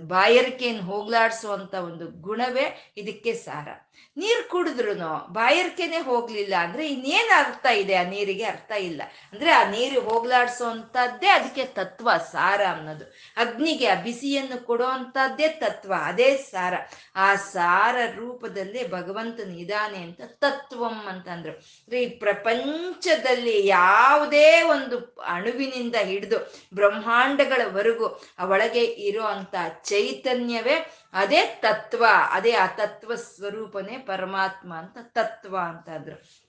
ಬಾಯರಿಕೆಯನ್ನು 0.07 0.83
ಹೋಗ್ಲಾಡಿಸುವಂತ 0.83 1.75
ಒಂದು 1.75 2.07
ಗುಣವೇ 2.21 2.95
ಇದಕ್ಕೆ 2.97 3.35
ಸಾರ. 3.35 3.69
ನೀರು 4.17 4.49
ಕುಡಿದ್ರು 4.49 4.95
ಬಾಯರ್ಕೆನೆ 5.33 5.99
ಹೋಗ್ಲಿಲ್ಲ 5.99 6.55
ಅಂದ್ರೆ 6.55 6.89
ಇನ್ನೇನು 6.89 7.39
ಅರ್ಥ 7.39 7.67
ಇದೆ? 7.67 7.95
ಆ 7.95 8.03
ನೀರಿಗೆ 8.03 8.45
ಅರ್ಥ 8.45 8.73
ಇಲ್ಲ. 8.73 9.03
ಅಂದ್ರೆ 9.33 9.51
ಆ 9.51 9.71
ನೀರು 9.71 10.01
ಹೋಗ್ಲಾಡ್ಸೋಂಥದ್ದೇ 10.01 11.27
ಅದಕ್ಕೆ 11.27 11.65
ತತ್ವ, 11.65 12.11
ಸಾರ 12.33 12.61
ಅನ್ನೋದು. 12.73 13.05
ಅಗ್ನಿಗೆ 13.37 13.87
ಆ 13.87 13.95
ಬಿಸಿಯನ್ನು 13.95 14.67
ಕೊಡುವಂಥದ್ದೇ 14.67 15.49
ತತ್ವ, 15.49 15.93
ಅದೇ 16.03 16.37
ಸಾರ. 16.37 16.75
ಆ 17.17 17.35
ಸಾರ 17.35 17.97
ರೂಪದಲ್ಲೇ 18.17 18.89
ಭಗವಂತ 18.89 19.09
ಭಗವಂತನ 19.09 19.55
ಇದಾನೆ 19.55 19.99
ಅಂತ 19.99 20.21
ತತ್ವಂ 20.27 21.07
ಅಂತಂದ್ರು. 21.07 21.97
ಈ 21.97 22.09
ಪ್ರಪಂಚದಲ್ಲಿ 22.09 23.67
ಯಾವುದೇ 23.67 24.63
ಒಂದು 24.63 25.17
ಅಣುವಿನಿಂದ 25.27 25.97
ಹಿಡಿದು 25.97 26.55
ಬ್ರಹ್ಮಾಂಡಗಳವರೆಗೂ 26.75 28.07
ಒಳಗೆ 28.49 28.85
ಇರೋ 28.85 29.23
ಅಂತ 29.23 29.55
ಚೈತನ್ಯವೇ 29.85 30.93
ಅದೇ 31.13 31.47
ತತ್ವ, 31.47 32.05
ಅದೇ 32.31 32.53
ಆ 32.53 32.67
ತತ್ವ 32.67 33.15
ಸ್ವರೂಪನೇ 33.15 33.99
ಪರಮಾತ್ಮ 33.99 34.75
ಅಂತ 34.75 34.99
ತತ್ವ 35.03 35.59
ಅಂತಂದ್ರು. 35.59 36.49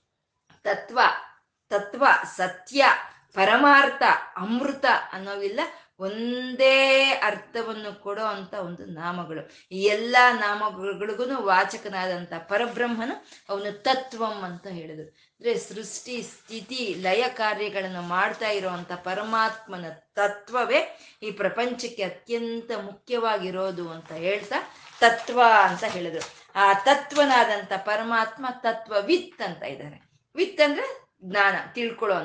ತತ್ವ 0.62 1.00
ತತ್ವ, 1.68 2.06
ಸತ್ಯ, 2.36 2.84
ಪರಮಾರ್ಥ, 3.34 4.02
ಅಮೃತ 4.36 4.84
ಅನ್ನೋವಿಲ್ಲ 5.12 5.60
ಒಂದೇ 6.00 7.04
ಅರ್ಥವನ್ನು 7.22 8.00
ಕೊಡೋ 8.00 8.24
ಅಂತ 8.24 8.54
ಒಂದು 8.54 8.84
ನಾಮಗಳು. 8.84 9.50
ಈ 9.72 9.82
ಎಲ್ಲ 9.82 10.16
ನಾಮಗಳಿಗೂ 10.32 11.42
ವಾಚಕನಾದಂಥ 11.42 12.32
ಪರಬ್ರಹ್ಮನು 12.32 13.26
ಅವನು 13.48 13.82
ತತ್ವಂ 13.82 14.42
ಅಂತ 14.42 14.66
ಹೇಳಿದ್ರು. 14.66 15.08
ಅಂದ್ರೆ 15.08 15.58
ಸೃಷ್ಟಿ, 15.58 16.22
ಸ್ಥಿತಿ, 16.22 16.94
ಲಯ 16.94 17.24
ಕಾರ್ಯಗಳನ್ನು 17.28 18.02
ಮಾಡ್ತಾ 18.02 18.48
ಇರೋವಂಥ 18.48 18.92
ಪರಮಾತ್ಮನ 18.92 19.84
ತತ್ವವೇ 20.14 20.98
ಈ 21.22 21.30
ಪ್ರಪಂಚಕ್ಕೆ 21.30 22.02
ಅತ್ಯಂತ 22.02 22.70
ಮುಖ್ಯವಾಗಿರೋದು 22.80 23.90
ಅಂತ 23.90 24.12
ಹೇಳ್ತಾ 24.12 24.56
ತತ್ವ 25.00 25.42
ಅಂತ 25.62 25.84
ಹೇಳಿದ್ರು. 25.84 26.24
ಆ 26.54 26.74
ತತ್ವನಾದಂಥ 26.74 27.72
ಪರಮಾತ್ಮ 27.76 28.46
ತತ್ವ 28.58 28.94
ವಿತ್ 29.00 29.42
ಅಂತ 29.42 29.62
ಇದ್ದಾರೆ. 29.62 30.10
ವಿತ್ 30.34 30.60
ಅಂದ್ರೆ 30.60 31.10
ಜ್ಞಾನ 31.24 31.54
ತಿಳ್ಕೊಳ್ಳೋ 31.72 32.16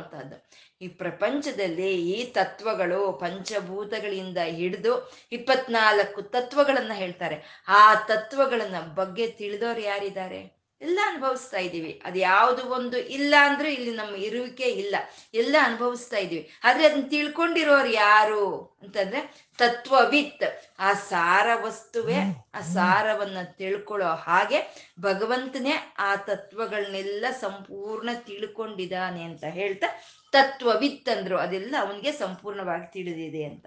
ಈ 0.82 0.88
ಪ್ರಪಂಚದಲ್ಲಿ 0.88 2.10
ಈ 2.12 2.26
ತತ್ವಗಳು 2.26 3.12
ಪಂಚಭೂತಗಳಿಂದ 3.12 4.38
ಹಿಡಿದು 4.38 5.12
ಇಪ್ಪತ್ನಾಲ್ಕು 5.32 6.22
ತತ್ವಗಳನ್ನ 6.22 6.92
ಹೇಳ್ತಾರೆ. 6.94 7.64
ಆ 7.68 7.96
ತತ್ವಗಳನ್ನ 7.96 8.80
ಬಗ್ಗೆ 8.80 9.28
ತಿಳಿದವ್ರು 9.28 9.82
ಯಾರಿದ್ದಾರೆ? 9.82 10.56
ಎಲ್ಲ 10.82 11.00
ಅನುಭವಿಸ್ತಾ 11.08 11.58
ಇದ್ದೀವಿ. 11.58 12.02
ಅದು 12.06 12.20
ಯಾವುದು 12.20 12.64
ಒಂದು 12.64 12.98
ಇಲ್ಲ 12.98 13.34
ಅಂದ್ರೆ 13.42 13.74
ಇಲ್ಲಿ 13.74 13.92
ನಮ್ಮ 13.92 14.16
ಇರುವಿಕೆ 14.16 14.64
ಇಲ್ಲ. 14.64 14.96
ಎಲ್ಲ 15.34 15.56
ಅನುಭವಿಸ್ತಾ 15.64 16.18
ಇದ್ದೀವಿ. 16.18 16.50
ಆದ್ರೆ 16.64 16.86
ಅದನ್ನ 16.86 17.04
ತಿಳ್ಕೊಂಡಿರೋರು 17.10 17.88
ಯಾರು 17.88 18.78
ಅಂತಂದ್ರೆ 18.82 19.50
ತತ್ವವಿತ್. 19.58 20.44
ಆ 20.80 20.94
ಸಾರ 20.94 21.48
ವಸ್ತುವೇ 21.66 22.48
ಆ 22.56 22.60
ಸಾರವನ್ನ 22.60 23.38
ತಿಳ್ಕೊಳ್ಳೋ 23.44 24.08
ಹಾಗೆ 24.08 24.90
ಭಗವಂತನೇ 25.00 25.74
ಆ 25.98 26.16
ತತ್ವಗಳನ್ನೆಲ್ಲ 26.16 27.26
ಸಂಪೂರ್ಣ 27.42 28.10
ತಿಳ್ಕೊಂಡಿದ್ದಾನೆ 28.14 29.24
ಅಂತ 29.24 29.44
ಹೇಳ್ತಾ 29.44 29.88
ತತ್ವವಿತ್ 30.36 31.10
ಅಂದ್ರು 31.10 31.38
ಅದೆಲ್ಲ 31.38 31.76
ಅವನಿಗೆ 31.80 32.12
ಸಂಪೂರ್ಣವಾಗಿ 32.12 32.94
ತಿಳಿದಿದೆ 32.94 33.44
ಅಂತ. 33.44 33.66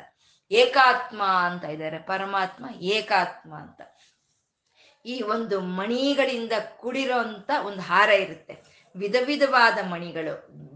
ಏಕಾತ್ಮ 0.50 1.22
ಅಂತ 1.22 1.64
ಇದ್ದಾರೆ, 1.64 1.98
ಪರಮಾತ್ಮ 1.98 2.66
ಏಕಾತ್ಮ 2.80 3.54
ಅಂತ. 3.54 3.80
ಈ 5.06 5.22
ಒಂದು 5.22 5.60
ಮಣಿಗಳಿಂದ 5.60 6.52
ಕುಡಿರೋ 6.76 7.18
ಅಂತ 7.18 7.50
ಒಂದು 7.66 7.80
ಹಾರ 7.80 8.08
ಇರುತ್ತೆ. 8.08 8.54
ವಿಧ 8.96 9.16
ವಿಧವಾದ 9.24 9.78
ಮಣಿಗಳು, 9.90 10.32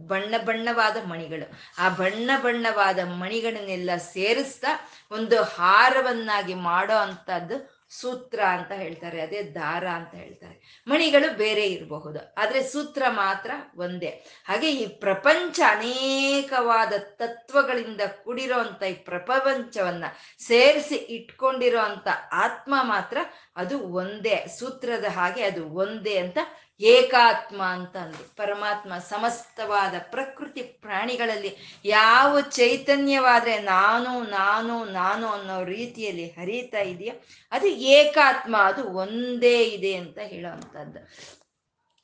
ಬಣ್ಣ 0.07 0.35
ಬಣ್ಣವಾದ 0.45 0.97
ಮಣಿಗಳು. 1.07 1.47
ಆ 1.79 1.89
ಬಣ್ಣ 1.89 2.31
ಬಣ್ಣವಾದ 2.43 2.99
ಮಣಿಗಳನ್ನೆಲ್ಲ 2.99 3.91
ಸೇರಿಸ್ತಾ 3.97 4.91
ಒಂದು 5.11 5.43
ಹಾರವನ್ನಾಗಿ 5.43 6.55
ಮಾಡೋ 6.55 6.97
ಅಂಥದ್ದು 6.97 7.72
ಸೂತ್ರ 8.01 8.41
ಅಂತ 8.57 8.73
ಹೇಳ್ತಾರೆ, 8.73 9.19
ಅದೇ 9.21 9.41
ದಾರ 9.55 9.85
ಅಂತ 9.91 10.15
ಹೇಳ್ತಾರೆ. 10.15 10.57
ಮಣಿಗಳು 10.87 11.29
ಬೇರೆ 11.37 11.65
ಇರಬಹುದು, 11.67 12.21
ಆದರೆ 12.39 12.61
ಸೂತ್ರ 12.63 13.03
ಮಾತ್ರ 13.09 13.51
ಒಂದೇ. 13.77 14.11
ಹಾಗೆ 14.45 14.71
ಈ 14.73 14.87
ಪ್ರಪಂಚ 15.01 15.61
ಅನೇಕವಾದ 15.69 16.93
ತತ್ವಗಳಿಂದ 17.19 18.03
ಕೂಡಿರೋ 18.25 18.61
ಈ 18.89 18.97
ಪ್ರಪಂಚವನ್ನ 19.05 20.05
ಸೇರಿಸಿ 20.41 20.99
ಇಟ್ಕೊಂಡಿರೋ 21.17 21.81
ಅಂತ 21.81 22.09
ಆತ್ಮ 22.47 22.75
ಮಾತ್ರ 22.83 23.19
ಅದು 23.57 23.79
ಒಂದೇ, 24.03 24.37
ಸೂತ್ರದ 24.59 25.07
ಹಾಗೆ 25.11 25.43
ಅದು 25.43 25.65
ಒಂದೇ 25.83 26.17
ಅಂತ 26.19 26.39
ಏಕಾತ್ಮ 26.83 27.63
ಅಂತ 27.63 27.97
ಅಂದ್ರು 27.97 28.37
ಪರಮಾತ್ಮ 28.37 28.99
ಸಮಸ್ತವಾದ 28.99 29.95
ಪ್ರಕೃತಿ 30.11 30.63
ಪ್ರಾಣಿಗಳಲ್ಲಿ 30.63 31.81
ಯಾವ 31.85 32.41
ಚೈತನ್ಯವಾದ್ರೆ 32.41 33.59
ನಾನು 33.59 34.25
ನಾನು 34.25 34.85
ನಾನು 34.85 35.29
ಅನ್ನೋ 35.29 35.65
ರೀತಿಯಲ್ಲಿ 35.65 36.31
ಹರಿತಾ 36.31 36.79
ಇದೆಯಾ? 36.79 37.15
ಅದು 37.53 37.67
ಏಕಾತ್ಮ, 37.67 38.57
ಅದು 38.57 38.85
ಒಂದೇ 38.85 39.65
ಇದೆ 39.65 39.95
ಅಂತ 39.95 40.19
ಹೇಳೋವಂಥದ್ದು 40.19 41.01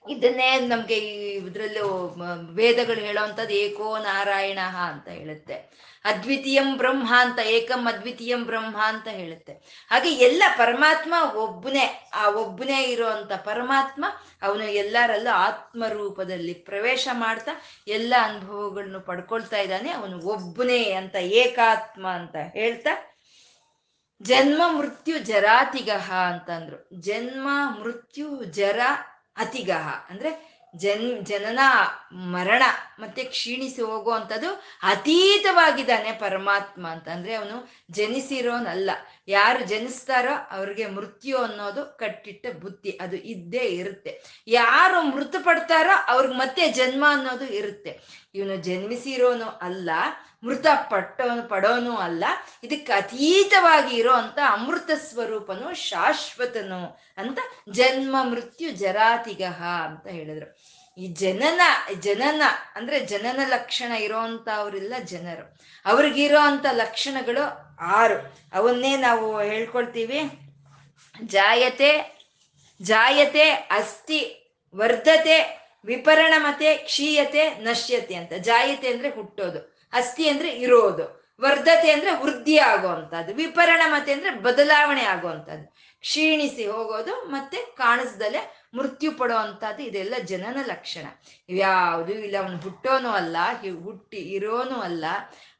ಇದನ್ನೇ 0.08 0.48
ನಮ್ಗೆ 0.60 0.96
ಈ 0.98 1.16
ಇದ್ರಲ್ಲೂ 1.38 1.88
ವೇದಗಳು 2.54 3.00
ಹೇಳೋವಂಥದ್ದು 3.06 3.54
ಏಕೋ 3.54 3.98
ನಾರಾಯಣ 3.98 4.58
ಅಂತ 4.90 5.08
ಹೇಳುತ್ತೆ. 5.08 5.56
ಅದ್ವಿತೀಯಂ 6.04 6.68
ಬ್ರಹ್ಮ 6.76 7.08
ಅಂತ 7.16 7.38
ಏಕಂ 7.46 7.82
ಅದ್ವಿತೀಯಂ 7.86 8.42
ಬ್ರಹ್ಮ 8.44 8.76
ಅಂತ 8.82 9.08
ಹೇಳುತ್ತೆ. 9.08 9.52
ಹಾಗೆ 9.90 10.10
ಎಲ್ಲ 10.26 10.42
ಪರಮಾತ್ಮ 10.56 11.14
ಒಬ್ಬನೇ, 11.34 11.86
ಆ 12.14 12.24
ಒಬ್ಬನೇ 12.28 12.82
ಇರುವಂತ 12.84 13.32
ಪರಮಾತ್ಮ 13.32 14.04
ಅವನು 14.42 14.64
ಎಲ್ಲರಲ್ಲೂ 14.64 15.32
ಆತ್ಮ 15.36 15.84
ರೂಪದಲ್ಲಿ 15.88 16.54
ಪ್ರವೇಶ 16.68 17.08
ಮಾಡ್ತಾ 17.12 17.52
ಎಲ್ಲ 17.88 18.14
ಅನುಭವಗಳನ್ನು 18.22 19.00
ಪಡ್ಕೊಳ್ತಾ 19.00 19.58
ಇದ್ದಾನೆ. 19.58 19.90
ಅವನು 19.90 20.16
ಒಬ್ಬನೇ 20.26 20.82
ಅಂತ 20.92 21.14
ಏಕಾತ್ಮ 21.14 22.06
ಅಂತ 22.08 22.36
ಹೇಳ್ತಾ, 22.52 22.94
ಜನ್ಮ 24.22 24.62
ಮೃತ್ಯು 24.78 25.18
ಜರಾತಿಗಹ 25.18 26.12
ಅಂತಂದ್ರು. 26.32 26.78
ಜನ್ಮ 27.00 27.48
ಮೃತ್ಯು 27.80 28.28
ಜರ 28.44 28.80
ಅತಿಗಹ 29.38 29.88
ಅಂದ್ರೆ 30.10 30.48
ಜನ್ 30.76 31.26
ಜನನ 31.26 31.58
ಮರಣ 32.12 32.62
ಮತ್ತೆ 32.98 33.24
ಕ್ಷೀಣಿಸಿ 33.24 33.82
ಹೋಗುವಂಥದ್ದು 33.82 34.62
ಅತೀತವಾಗಿದ್ದಾನೆ 34.82 36.12
ಪರಮಾತ್ಮ 36.12 36.88
ಅಂತ. 36.88 37.08
ಅಂದ್ರೆ 37.08 37.34
ಅವನು 37.34 37.72
ಜನಿಸಿರೋನಲ್ಲ. 37.90 38.90
ಯಾರು 39.28 39.60
ಜನಿಸ್ತಾರೋ 39.64 40.34
ಅವ್ರಿಗೆ 40.50 40.86
ಮೃತ್ಯು 40.86 41.38
ಅನ್ನೋದು 41.38 41.82
ಕಟ್ಟಿಟ್ಟ 41.98 42.46
ಬುದ್ಧಿ. 42.60 42.90
ಅದು 43.00 43.16
ಇದ್ದೇ 43.16 43.64
ಇರುತ್ತೆ. 43.80 44.12
ಯಾರು 44.46 45.02
ಮೃತ 45.02 45.36
ಪಡ್ತಾರೋ 45.44 45.94
ಅವ್ರಿಗೆ 46.12 46.34
ಮತ್ತೆ 46.34 46.68
ಜನ್ಮ 46.72 47.04
ಅನ್ನೋದು 47.08 47.44
ಇರುತ್ತೆ. 47.44 47.92
ಇವನು 48.34 48.56
ಜನ್ಮಿಸಿರೋನು 48.56 49.48
ಅಲ್ಲ 49.48 49.90
ಮೃತ 50.44 50.66
ಪಟ್ಟವನು 50.90 51.48
ಪಡೋನು 51.48 51.96
ಅಲ್ಲ, 51.96 52.24
ಇದಕ್ಕೆ 52.64 52.92
ಅತೀತವಾಗಿ 52.92 53.96
ಇರೋ 53.96 54.12
ಅಂತ 54.12 54.38
ಅಮೃತ 54.46 54.90
ಸ್ವರೂಪನು 54.90 55.74
ಶಾಶ್ವತನು 55.74 56.98
ಅಂತ 57.18 57.38
ಜನ್ಮ, 57.70 58.16
ಮೃತ್ಯು, 58.22 58.70
ಜರಾತಿಗಹ 58.70 59.62
ಅಂತ 59.88 60.06
ಹೇಳಿದ್ರು. 60.06 60.48
ಈ 60.98 61.06
ಜನನ 61.06 61.60
ಜನನ 62.00 62.42
ಅಂದ್ರೆ 62.76 63.00
ಜನನ 63.00 63.40
ಲಕ್ಷಣ 63.48 63.92
ಇರೋಂಥವ್ರೆಲ್ಲ 63.92 64.94
ಜನರು. 65.04 65.44
ಅವ್ರಿಗಿರೋ 65.86 66.40
ಅಂತ 66.40 66.66
ಲಕ್ಷಣಗಳು 66.72 67.67
ಆರು. 67.80 68.38
ಅವನ್ನೇ 68.52 68.96
ನಾವು 68.96 69.40
ಹೇಳ್ಕೊಳ್ತೀವಿ. 69.40 70.20
ಜಾಯತೆ 71.24 72.18
ಜಾಯತೆ 72.82 73.50
ಅಸ್ಥಿ 73.50 74.50
ವರ್ಧತೆ, 74.76 75.68
ವಿಪರಣಮತೆ, 75.84 76.76
ಕ್ಷೀಯತೆ, 76.76 77.48
ನಶ್ಯತೆ 77.50 78.14
ಅಂತ. 78.14 78.32
ಜಾಯತೆ 78.32 78.88
ಅಂದ್ರೆ 78.88 79.08
ಹುಟ್ಟೋದು. 79.08 79.78
ಅಸ್ಥಿ 79.92 80.28
ಅಂದ್ರೆ 80.28 80.50
ಇರೋದು. 80.50 81.18
ವರ್ಧತೆ 81.40 81.90
ಅಂದ್ರೆ 81.90 82.10
ವೃದ್ಧಿ 82.10 82.58
ಆಗುವಂಥದ್ದು. 82.58 83.34
ವಿಪರಣಮತೆ 83.34 84.12
ಅಂದ್ರೆ 84.12 84.30
ಬದಲಾವಣೆ 84.30 85.02
ಆಗುವಂಥದ್ದು. 85.02 85.74
ಕ್ಷೀಣಿಸಿ 86.00 86.66
ಹೋಗೋದು 86.66 87.24
ಮತ್ತೆ 87.24 87.56
ಕಾಣಿಸ್ದಲೆ 87.56 88.68
ಮೃತ್ಯು 88.74 89.12
ಪಡುವಂಥದ್ದು 89.12 89.82
ಇದೆಲ್ಲ 89.82 90.14
ಜನನ 90.24 90.58
ಲಕ್ಷಣ. 90.66 91.06
ಇವ್ಯಾವುದು 91.48 92.14
ಇಲ್ಲ. 92.14 92.36
ಅವನು 92.38 92.58
ಹುಟ್ಟೋನು 92.58 93.08
ಅಲ್ಲ. 93.08 93.36
ಹುಟ್ಟಿ 93.82 94.16
ಇರೋನು 94.16 94.80
ಅಲ್ಲ. 94.80 95.04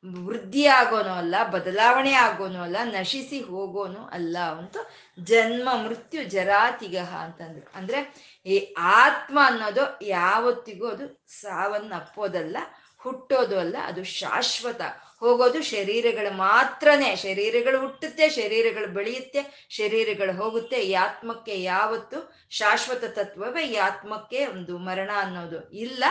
ವೃದ್ಧಿ 0.04 0.66
ಆಗೋನು 0.66 1.12
ಅಲ್ಲ, 1.14 1.34
ಬದಲಾವಣೆ 1.50 2.12
ಆಗೋನು 2.12 2.62
ಅಲ್ಲ, 2.62 2.76
ನಶಿಸಿ 2.84 3.40
ಹೋಗೋನು 3.40 4.06
ಅಲ್ಲ 4.06 4.38
ಅಂತೂ 4.38 4.80
ಜನ್ಮ 5.18 5.68
ಮೃತ್ಯು 5.84 6.22
ಜರಾತಿಗಹ 6.24 7.16
ಅಂತಂದ್ರು. 7.16 7.66
ಅಂದ್ರೆ 7.74 7.98
ಈ 8.46 8.74
ಆತ್ಮ 8.76 9.38
ಅನ್ನೋದು 9.44 10.04
ಯಾವತ್ತಿಗೂ 10.06 10.88
ಅದು 10.88 11.26
ಸಾವನ್ನಪ್ಪೋದಲ್ಲ, 11.40 12.56
ಹುಟ್ಟೋದು 12.98 13.58
ಅಲ್ಲ, 13.58 13.76
ಅದು 13.86 14.04
ಶಾಶ್ವತ 14.04 14.80
ಹೋಗೋದು 15.20 15.62
ಶರೀರಗಳು 15.62 16.36
ಮಾತ್ರನೇ. 16.36 17.16
ಶರೀರಗಳು 17.16 17.80
ಹುಟ್ಟುತ್ತೆ, 17.80 18.28
ಶರೀರಗಳು 18.28 18.86
ಬೆಳೆಯುತ್ತೆ, 18.86 19.66
ಶರೀರಗಳು 19.68 20.32
ಹೋಗುತ್ತೆ. 20.36 20.76
ಈ 20.76 20.92
ಆತ್ಮಕ್ಕೆ 20.92 21.62
ಯಾವತ್ತು 21.62 22.46
ಶಾಶ್ವತ 22.50 23.04
ತತ್ವವೇ 23.04 23.66
ಈ 23.66 23.76
ಆತ್ಮಕ್ಕೆ 23.76 24.46
ಒಂದು 24.46 24.78
ಮರಣ 24.78 25.10
ಅನ್ನೋದು 25.16 25.70
ಇಲ್ಲ. 25.70 26.04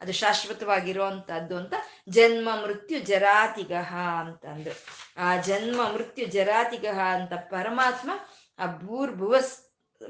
ಅದು 0.00 0.12
ಶಾಶ್ವತವಾಗಿರುವಂತಹದ್ದು 0.12 1.56
ಅಂತ 1.56 1.74
ಜನ್ಮ 2.08 2.48
ಮೃತ್ಯು 2.62 3.00
ಜರಾತಿಗಹ 3.00 3.94
ಅಂತಂದ್ರು. 3.94 4.74
ಆ 5.16 5.36
ಜನ್ಮ 5.36 5.88
ಮೃತ್ಯು 5.88 6.26
ಜರಾತಿಗಹ 6.26 6.98
ಅಂತ 7.00 7.32
ಪರಮಾತ್ಮ 7.32 8.10
ಆ 8.58 8.66
ಭೂರ್ಭುವ 8.66 9.36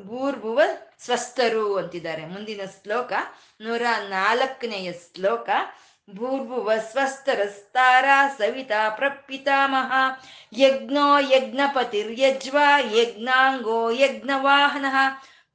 ಭೂರ್ಭುವ 0.03 0.61
ಸ್ವಸ್ಥರು 0.99 1.77
ಅಂತಿದ್ದಾರೆ. 1.77 2.27
ಮುಂದಿನ 2.27 2.61
ಶ್ಲೋಕ 2.83 3.13
ನೂರ 3.61 3.83
ನಾಲ್ಕನೆಯ 4.09 4.93
ಶ್ಲೋಕ 4.93 5.49
ಭೂರ್ಭುವ 6.11 6.73
ಸ್ವಸ್ಥರಸ್ತಾರ 6.93 8.05
ಸವಿತಾ 8.39 8.89
ಪ್ರಪಿತಾಮಹ 8.89 9.93
ಯಜ್ಞೋ 10.59 11.19
ಯಜ್ಞಪತಿರ್ಯಜ್ವ 11.19 12.59
ಯಜ್ಞಾಂಗೋ 12.93 13.91
ಯಜ್ಞವಾಹನ 13.91 14.85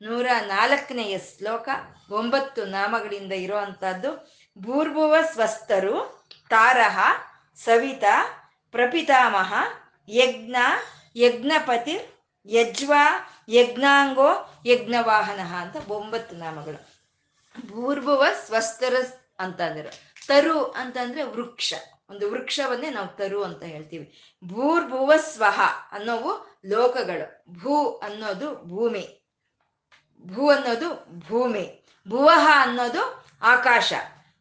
ನೂರ 0.02 0.28
ನಾಲ್ಕನೆಯ 0.46 1.18
ಶ್ಲೋಕ, 1.18 1.70
ಒಂಬತ್ತು 2.12 2.66
ನಾಮಗಳಿಂದ 2.66 3.34
ಇರುವಂತಹದ್ದು, 3.34 4.36
ಭೂರ್ಭುವ 4.62 5.16
ಸ್ವಸ್ಥರು, 5.34 6.28
ತಾರಹ, 6.50 7.00
ಸವಿತಾ, 7.56 8.16
ಪ್ರಪಿತಾಮಹ, 8.72 9.54
ಯಜ್ಞ 10.10 10.56
ಯಜ್ಞಪತಿರ್ 11.16 12.04
ಯಜ್ವ, 12.48 12.94
ಯಜ್ಞಾಂಗೋ 13.50 14.62
ಯಜ್ಞವಾಹನ 14.66 15.40
ಅಂತ 15.56 15.92
ಒಂಬತ್ತು 15.92 16.36
ನಾಮಗಳು. 16.36 17.08
ಭೂರ್ಭುವ 17.68 18.26
ಸ್ವಸ್ಥರ 18.46 18.96
ಅಂತ 19.40 19.62
ಅಂದಿರೋ. 19.62 20.07
ತರು 20.28 20.64
ಅಂತಂದ್ರೆ 20.64 21.24
ವೃಕ್ಷ. 21.24 21.74
ಒಂದು 22.10 22.32
ವೃಕ್ಷವನ್ನೇ 22.32 22.90
ನಾವು 22.90 23.08
ತರು 23.08 23.44
ಅಂತ 23.44 23.64
ಹೇಳ್ತೀವಿ. 23.64 24.22
ಭೂರ್ಭುವ 24.46 25.14
ಸ್ವಹ 25.18 25.60
ಅನ್ನೋವು 25.92 26.60
ಲೋಕಗಳು. 26.70 27.44
ಭೂ 27.60 27.98
ಅನ್ನೋದು 27.98 28.64
ಭೂಮಿ. 28.64 29.28
ಭೂ 30.22 30.50
ಅನ್ನೋದು 30.50 31.06
ಭೂಮಿ. 31.28 31.86
ಭುವಹ 32.08 32.50
ಅನ್ನೋದು 32.54 33.26
ಆಕಾಶ. 33.42 33.94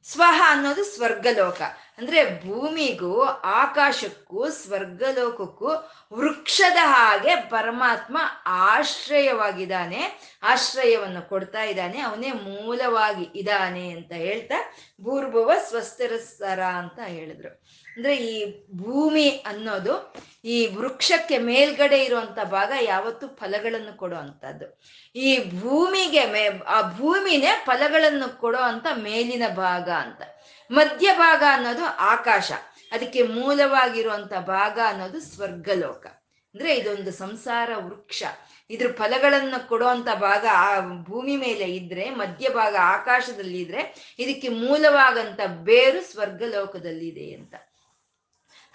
ಸ್ವಹ 0.04 0.42
ಅನ್ನೋದು 0.46 0.84
ಸ್ವರ್ಗಲೋಕ. 0.84 1.60
ಅಂದ್ರೆ 1.98 2.24
ಭೂಮಿಗೂ, 2.40 3.24
ಆಕಾಶಕ್ಕೂ, 3.44 4.50
ಸ್ವರ್ಗಲೋಕಕ್ಕೂ, 4.50 5.68
ವೃಕ್ಷದ 6.12 6.76
ಹಾಗೆ 6.82 7.36
ಪರಮಾತ್ಮ 7.36 8.18
ಆಶ್ರಯವಾಗಿದ್ದಾನೆ, 8.46 10.20
ಆಶ್ರಯವನ್ನು 10.42 11.28
ಕೊಡ್ತಾ 11.28 11.62
ಇದ್ದಾನೆ, 11.62 12.00
ಅವನೇ 12.00 12.32
ಮೂಲವಾಗಿ 12.32 13.38
ಇದ್ದಾನೆ 13.38 13.90
ಅಂತ 13.90 14.12
ಹೇಳ್ತಾ 14.12 14.74
ಭೂರ್ಭವ 15.02 15.52
ಸ್ವಸ್ಥರಸ್ತರ 15.68 16.60
ಅಂತ 16.60 16.98
ಹೇಳಿದ್ರು. 17.06 17.62
ಅಂದ್ರೆ 17.96 18.16
ಈ 18.16 18.62
ಭೂಮಿ 18.76 19.28
ಅನ್ನೋದು, 19.28 20.14
ಈ 20.44 20.66
ವೃಕ್ಷಕ್ಕೆ 20.66 21.38
ಮೇಲ್ಗಡೆ 21.38 22.04
ಇರುವಂತ 22.04 22.38
ಭಾಗ 22.44 22.72
ಯಾವತ್ತು 22.82 23.28
ಫಲಗಳನ್ನು 23.28 23.96
ಕೊಡುವಂಥದ್ದು 23.96 24.80
ಈ 25.16 25.60
ಭೂಮಿಗೆ 25.60 26.26
ಮೇ, 26.26 26.60
ಆ 26.66 26.82
ಭೂಮಿನೇ 26.82 27.62
ಫಲಗಳನ್ನು 27.64 28.40
ಕೊಡೋ 28.40 28.58
ಅಂತ 28.58 28.86
ಮೇಲಿನ 28.94 29.42
ಭಾಗ 29.54 29.90
ಅಂತ. 29.90 30.22
ಮಧ್ಯ 30.70 31.12
ಭಾಗ 31.18 31.42
ಅನ್ನೋದು 31.50 31.84
ಆಕಾಶ. 31.84 32.52
ಅದಕ್ಕೆ 32.92 33.22
ಮೂಲವಾಗಿರುವಂತ 33.22 34.34
ಭಾಗ 34.34 34.78
ಅನ್ನೋದು 34.86 35.20
ಸ್ವರ್ಗಲೋಕ. 35.20 36.06
ಅಂದ್ರೆ 36.54 36.76
ಇದೊಂದು 36.76 37.12
ಸಂಸಾರ 37.12 37.70
ವೃಕ್ಷ. 37.76 38.22
ಇದ್ರ 38.70 38.86
ಫಲಗಳನ್ನು 38.92 39.68
ಕೊಡುವಂತ 39.68 40.08
ಭಾಗ 40.14 40.46
ಆ 40.52 40.80
ಭೂಮಿ 40.80 41.36
ಮೇಲೆ 41.36 41.64
ಇದ್ರೆ, 41.64 42.10
ಮಧ್ಯಭಾಗ 42.10 42.76
ಆಕಾಶದಲ್ಲಿ 42.80 43.62
ಇದ್ರೆ, 43.62 44.14
ಇದಕ್ಕೆ 44.18 44.48
ಮೂಲವಾಗಂತ 44.48 45.40
ಬೇರು 45.46 46.12
ಸ್ವರ್ಗಲೋಕದಲ್ಲಿದೆ 46.12 47.32
ಅಂತ. 47.32 47.54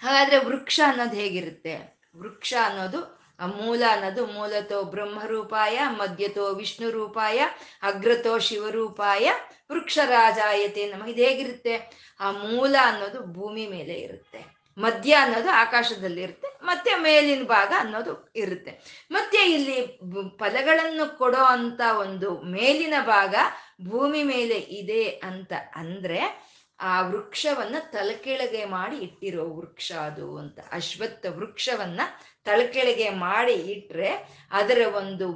ಹಾಗಾದ್ರೆ 0.00 0.38
ವೃಕ್ಷ 0.38 0.80
ಅನ್ನೋದು 0.86 1.16
ಹೇಗಿರುತ್ತೆ? 1.16 2.00
ವೃಕ್ಷ 2.16 2.54
ಅನ್ನೋದು 2.64 3.21
ಮೂಲ 3.46 3.82
ಅನ್ನೋದು 3.90 4.26
ಮೂಲತೋ 4.26 4.82
ಬ್ರಹ್ಮರೂಪಾಯ, 4.82 5.80
ಮಧ್ಯತೋ 5.88 6.54
ವಿಷ್ಣು 6.54 6.90
ರೂಪಾಯ 6.90 7.42
ಅಗ್ರತೋ 7.82 8.38
ಶಿವರೂಪಾಯ, 8.38 9.30
ವೃಕ್ಷರಾಜಾಯತೆ 9.72 10.92
ನಮಗೆ 10.92 11.12
ಇದು 11.12 11.22
ಹೇಗಿರುತ್ತೆ? 11.22 11.90
ಆ 12.20 12.30
ಮೂಲ 12.30 12.76
ಅನ್ನೋದು 12.82 13.32
ಭೂಮಿ 13.32 13.66
ಮೇಲೆ 13.66 13.94
ಇರುತ್ತೆ. 13.94 14.62
ಮಧ್ಯ 14.78 15.14
ಅನ್ನೋದು 15.14 15.50
ಆಕಾಶದಲ್ಲಿ 15.50 16.22
ಇರುತ್ತೆ. 16.22 16.48
ಮತ್ತೆ 16.62 16.94
ಮೇಲಿನ 16.94 17.44
ಭಾಗ 17.44 17.72
ಅನ್ನೋದು 17.78 18.32
ಇರುತ್ತೆ. 18.36 19.04
ಮತ್ತೆ 19.10 19.38
ಇಲ್ಲಿ 19.38 20.00
ಫಲಗಳನ್ನು 20.38 21.18
ಕೊಡೋ 21.18 21.38
ಅಂತ 21.38 21.80
ಒಂದು 22.00 22.42
ಮೇಲಿನ 22.42 22.94
ಭಾಗ 23.00 23.34
ಭೂಮಿ 23.88 24.22
ಮೇಲೆ 24.22 24.54
ಇದೆ 24.54 25.04
ಅಂತ 25.04 25.52
ಅಂದ್ರೆ 25.74 26.52
ಆ 26.80 27.00
ವೃಕ್ಷವನ್ನ 27.00 27.76
ತಲೆಕೆಳಗೆ 27.92 28.64
ಮಾಡಿ 28.64 28.96
ಇಟ್ಟಿರೋ 28.96 29.54
ವೃಕ್ಷ 29.54 29.92
ಅದು 29.92 30.38
ಅಂತ. 30.38 30.58
ಅಶ್ವತ್ಥ 30.72 31.26
ವೃಕ್ಷವನ್ನ 31.28 32.00
ತಲೆಕೆಳಗೆ 32.46 33.08
ಮಾಡಿ 33.10 33.56
ಇಟ್ರೆ 33.74 34.10
ಅದರ 34.50 34.80
ಒಂದು 34.94 35.26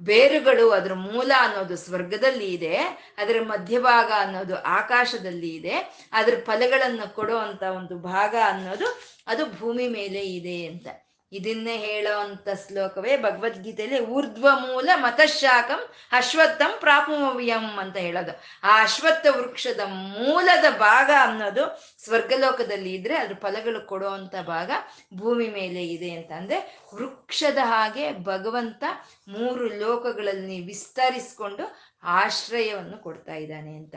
ಬೇರುಗಳು 0.00 0.70
ಅದರ 0.70 0.94
ಮೂಲ 1.06 1.30
ಅನ್ನೋದು 1.38 1.76
ಸ್ವರ್ಗದಲ್ಲಿ 1.76 2.48
ಇದೆ, 2.48 2.76
ಅದರ 3.18 3.36
ಮಧ್ಯಭಾಗ 3.44 4.10
ಅನ್ನೋದು 4.18 4.56
ಆಕಾಶದಲ್ಲಿ 4.80 5.50
ಇದೆ, 5.54 5.76
ಅದರ 6.12 6.34
ಫಲಗಳನ್ನು 6.46 7.14
ಕೊಡೋ 7.14 7.38
ಅಂತ 7.38 7.62
ಒಂದು 7.80 7.96
ಭಾಗ 8.12 8.34
ಅನ್ನೋದು 8.44 8.88
ಅದು 9.26 9.44
ಭೂಮಿ 9.58 9.88
ಮೇಲೆ 9.88 10.22
ಇದೆ 10.38 10.58
ಅಂತ. 10.66 10.86
ಇದನ್ನೇ 11.32 11.76
ಹೇಳೋ 11.76 12.18
ಅಂತ 12.18 12.48
ಶ್ಲೋಕವೇ 12.66 13.16
ಭಗವದ್ಗೀತೆಯಲ್ಲಿ 13.16 14.00
ಊರ್ಧ್ವ 14.00 14.48
ಮೂಲ 14.52 14.88
ಮತಶಾಖಂ 14.94 15.88
ಅಶ್ವತ್ಥಂ 16.12 16.76
ಪ್ರಾಪುಮವ್ಯಂ 16.80 17.78
ಅಂತ 17.78 17.96
ಹೇಳೋದು. 17.96 18.32
ಆ 18.62 18.82
ಅಶ್ವತ್ಥ 18.82 19.26
ವೃಕ್ಷದ 19.30 19.80
ಮೂಲದ 19.88 20.64
ಭಾಗ 20.78 21.10
ಅನ್ನೋದು 21.20 21.82
ಸ್ವರ್ಗಲೋಕದಲ್ಲಿ 22.04 22.94
ಇದ್ರೆ 22.94 23.16
ಅದ್ರ 23.16 23.34
ಫಲಗಳು 23.34 23.86
ಕೊಡುವಂತ 23.86 24.34
ಭಾಗ 24.46 24.70
ಭೂಮಿ 25.14 25.48
ಮೇಲೆ 25.48 25.86
ಇದೆ 25.86 26.10
ಅಂತ 26.10 26.32
ಅಂದ್ರೆ 26.32 26.80
ವೃಕ್ಷದ 26.94 27.58
ಹಾಗೆ 27.62 28.12
ಭಗವಂತ 28.12 28.84
ಮೂರು 29.28 29.68
ಲೋಕಗಳಲ್ಲಿ 29.68 30.66
ವಿಸ್ತರಿಸ್ಕೊಂಡು 30.66 31.76
ಆಶ್ರಯವನ್ನು 32.02 32.98
ಕೊಡ್ತಾ 32.98 33.34
ಇದ್ದಾನೆ 33.34 33.74
ಅಂತ. 33.76 33.94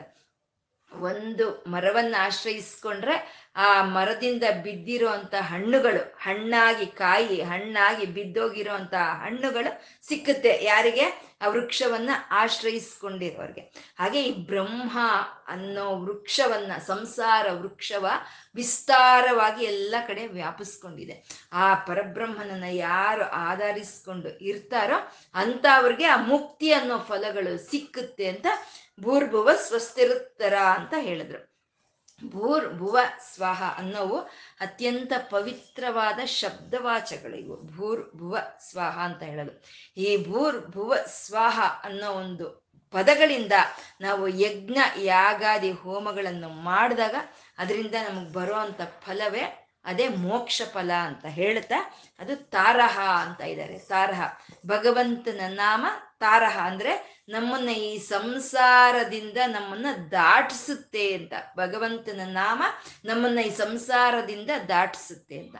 ಒಂದು 0.92 1.64
ಮರವನ್ನು 1.66 2.22
ಆಶ್ರಯಿಸ್ಕೊಂಡ್ರೆ 2.24 3.40
ಆ 3.56 3.82
ಮರದಿಂದ 3.82 4.42
ಬಿದ್ದಿರೋ 4.62 5.08
ಹಣ್ಣುಗಳು, 5.40 6.14
ಹಣ್ಣಾಗಿ 6.22 6.86
ಕಾಯಿ, 6.86 7.42
ಹಣ್ಣಾಗಿ 7.42 8.06
ಬಿದ್ದೋಗಿರೋ 8.06 8.74
ಅಂತ 8.74 8.94
ಹಣ್ಣುಗಳು 8.94 9.82
ಸಿಕ್ಕುತ್ತೆ. 10.08 10.64
ಯಾರಿಗೆ? 10.64 11.30
ಆ 11.42 11.48
ವೃಕ್ಷವನ್ನ 11.48 12.10
ಆಶ್ರಯಿಸ್ಕೊಂಡಿರೋರ್ಗೆ. 12.30 13.60
ಹಾಗೆ 13.98 14.22
ಈ 14.22 14.46
ಬ್ರಹ್ಮ 14.46 14.98
ಅನ್ನೋ 15.48 15.98
ವೃಕ್ಷವನ್ನ, 15.98 16.72
ಸಂಸಾರ 16.86 17.46
ವೃಕ್ಷವ 17.50 18.06
ವಿಸ್ತಾರವಾಗಿ 18.54 19.64
ಎಲ್ಲ 19.64 19.94
ಕಡೆ 20.06 20.26
ವ್ಯಾಪಿಸ್ಕೊಂಡಿದೆ. 20.26 21.46
ಆ 21.52 21.74
ಪರಬ್ರಹ್ಮನನ್ನ 21.74 22.64
ಯಾರು 22.70 23.24
ಆಧರಿಸ್ಕೊಂಡು 23.24 24.38
ಇರ್ತಾರೋ 24.38 25.12
ಅಂತ 25.34 25.66
ಅವ್ರಿಗೆ 25.74 26.04
ಆ 26.04 26.16
ಮುಕ್ತಿ 26.16 26.72
ಅನ್ನೋ 26.72 26.98
ಫಲಗಳು 26.98 27.70
ಸಿಕ್ಕುತ್ತೆ 27.70 28.28
ಅಂತ 28.28 28.46
ಭೂರ್ಭುವ 29.02 29.50
ಸ್ವಸ್ಥಿರುತ್ತರ 29.54 30.54
ಅಂತ 30.54 30.94
ಹೇಳಿದ್ರು. 31.00 31.50
ಭೂರ್, 32.28 32.74
ಭುವ, 32.74 32.98
ಸ್ವಾಹ 33.34 33.62
ಅನ್ನೋವು 33.78 34.18
ಅತ್ಯಂತ 34.60 35.12
ಪವಿತ್ರವಾದ 35.30 36.24
ಶಬ್ದವಾಚಗಳು 36.24 37.36
ಇವು. 37.36 37.62
ಭೂರ್, 37.62 38.10
ಭುವ, 38.16 38.38
ಸ್ವಾಹ 38.70 38.98
ಅಂತ 38.98 39.22
ಹೇಳೋದು. 39.22 39.64
ಈ 40.00 40.30
ಭೂರ್, 40.30 40.66
ಭುವ, 40.68 40.94
ಸ್ವಾಹ 41.06 41.60
ಅನ್ನೋ 41.84 42.10
ಒಂದು 42.10 42.70
ಪದಗಳಿಂದ 42.90 43.52
ನಾವು 44.00 44.28
ಯಜ್ಞ, 44.28 44.78
ಯಾಗಾದಿ, 44.96 45.72
ಹೋಮಗಳನ್ನು 45.72 46.48
ಮಾಡಿದಾಗ 46.48 47.14
ಅದರಿಂದ 47.58 47.94
ನಮಗೆ 48.08 48.32
ಬರುವಂಥ 48.32 48.80
ಫಲವೇ 48.82 49.66
ಅದೇ 49.84 50.08
ಮೋಕ್ಷ 50.08 50.62
ಫಲ 50.72 50.92
ಅಂತ 50.92 51.24
ಹೇಳ್ತಾ 51.24 51.94
ಅದು 52.18 52.36
ತಾರಹ 52.36 53.00
ಅಂತ 53.00 53.40
ಇದ್ದಾರೆ. 53.40 53.78
ತಾರಹ. 53.78 54.22
ಭಗವಂತನ 54.66 55.40
ನಾಮ 55.48 55.86
ತಾರಹ 56.20 56.58
ಅಂದ್ರೆ 56.62 57.24
ನಮ್ಮನ್ನ 57.28 57.68
ಈ 57.68 57.98
ಸಂಸಾರದಿಂದ 57.98 59.36
ನಮ್ಮನ್ನ 59.46 59.86
ದಾಟಿಸುತ್ತೆ 60.10 61.14
ಅಂತ. 61.14 61.32
ಭಗವಂತನ 61.56 62.20
ನಾಮ 62.24 62.62
ನಮ್ಮನ್ನ 63.04 63.38
ಈ 63.38 63.50
ಸಂಸಾರದಿಂದ 63.50 64.50
ದಾಟಿಸುತ್ತೆ 64.68 65.38
ಅಂತ. 65.38 65.56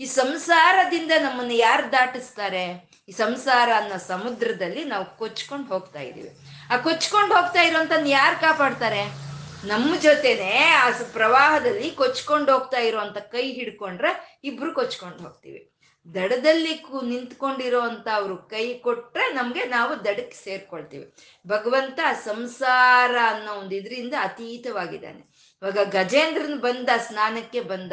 ಈ 0.00 0.04
ಸಂಸಾರದಿಂದ 0.04 1.12
ನಮ್ಮನ್ನ 1.18 1.50
ಯಾರು 1.54 1.92
ದಾಟಿಸ್ತಾರೆ? 1.92 2.90
ಈ 3.08 3.12
ಸಂಸಾರ 3.12 3.68
ಅನ್ನೋ 3.76 3.96
ಸಮುದ್ರದಲ್ಲಿ 3.96 4.84
ನಾವು 4.84 5.18
ಕೊಚ್ಕೊಂಡು 5.18 5.66
ಹೋಗ್ತಾ 5.66 6.00
ಇದೀವಿ 6.00 6.36
ಆ 6.70 6.76
ಕೊಚ್ಕೊಂಡು 6.76 7.34
ಹೋಗ್ತಾ 7.34 7.62
ಇರೋಂತ 7.62 7.92
ಯಾರು 8.06 8.40
ಕಾಪಾಡ್ತಾರೆ? 8.40 9.24
ನಮ್ಮ 9.64 9.96
ಜೊತೆನೆ 9.96 10.58
ಆ 10.58 10.90
ಪ್ರವಾಹದಲ್ಲಿ 11.12 11.90
ಕೊಚ್ಕೊಂಡು 11.90 12.52
ಹೋಗ್ತಾ 12.52 12.78
ಇರುವಂತ 12.78 13.18
ಕೈ 13.18 13.52
ಹಿಡ್ಕೊಂಡ್ರೆ 13.52 14.40
ಇಬ್ರು 14.44 14.74
ಕೊಚ್ಕೊಂಡು 14.74 15.18
ಹೋಗ್ತೀವಿ. 15.18 15.73
ದಡದಲ್ಲಿ 16.14 16.74
ಕೂ 16.74 17.00
ನಿಂತ್ಕೊಂಡಿರೋ 17.00 17.80
ಅಂತ 17.80 18.08
ಅವರು 18.14 18.36
ಕೈ 18.36 18.78
ಕೊಟ್ರೆ 18.78 19.32
ನಮ್ಗೆ 19.34 19.64
ನಾವು 19.64 20.04
ದಡಕ್ಕೆ 20.04 20.44
ಸೇರ್ಕೊಳ್ತೀವಿ. 20.44 21.14
ಭಗವಂತ 21.46 22.00
ಸಂಸಾರ 22.24 23.16
ಅನ್ನೋ 23.26 23.52
ಒಂದು 23.52 23.74
ಇದರಿಂದ 23.74 24.14
ಅತೀತವಾಗಿದ್ದಾನೆ. 24.20 25.22
ಇವಾಗ 25.62 25.78
ಗಜೇಂದ್ರನ್ 25.90 26.60
ಬಂದ, 26.60 26.88
ಸ್ನಾನಕ್ಕೆ 26.96 27.60
ಬಂದ. 27.60 27.92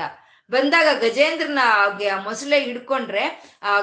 ಬಂದಾಗ 0.52 0.88
ಗಜೇಂದ್ರನ 1.00 1.60
ಮೊಸಳೆ 2.24 2.63
ಹಿಡ್ಕೊಂಡ್ರೆ 2.63 3.24
ಆ 3.63 3.82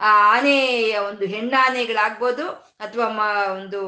ಆ 0.00 0.36
ಆನೆಯ 0.36 0.98
ಒಂದು 0.98 1.26
ಹೆಣ್ಣಾನೆಗಳಾಗ್ಬೋದು 1.26 2.48
ಅಥವಾ 2.80 3.08
ಮ, 3.08 3.20
ಒಂದು 3.52 3.80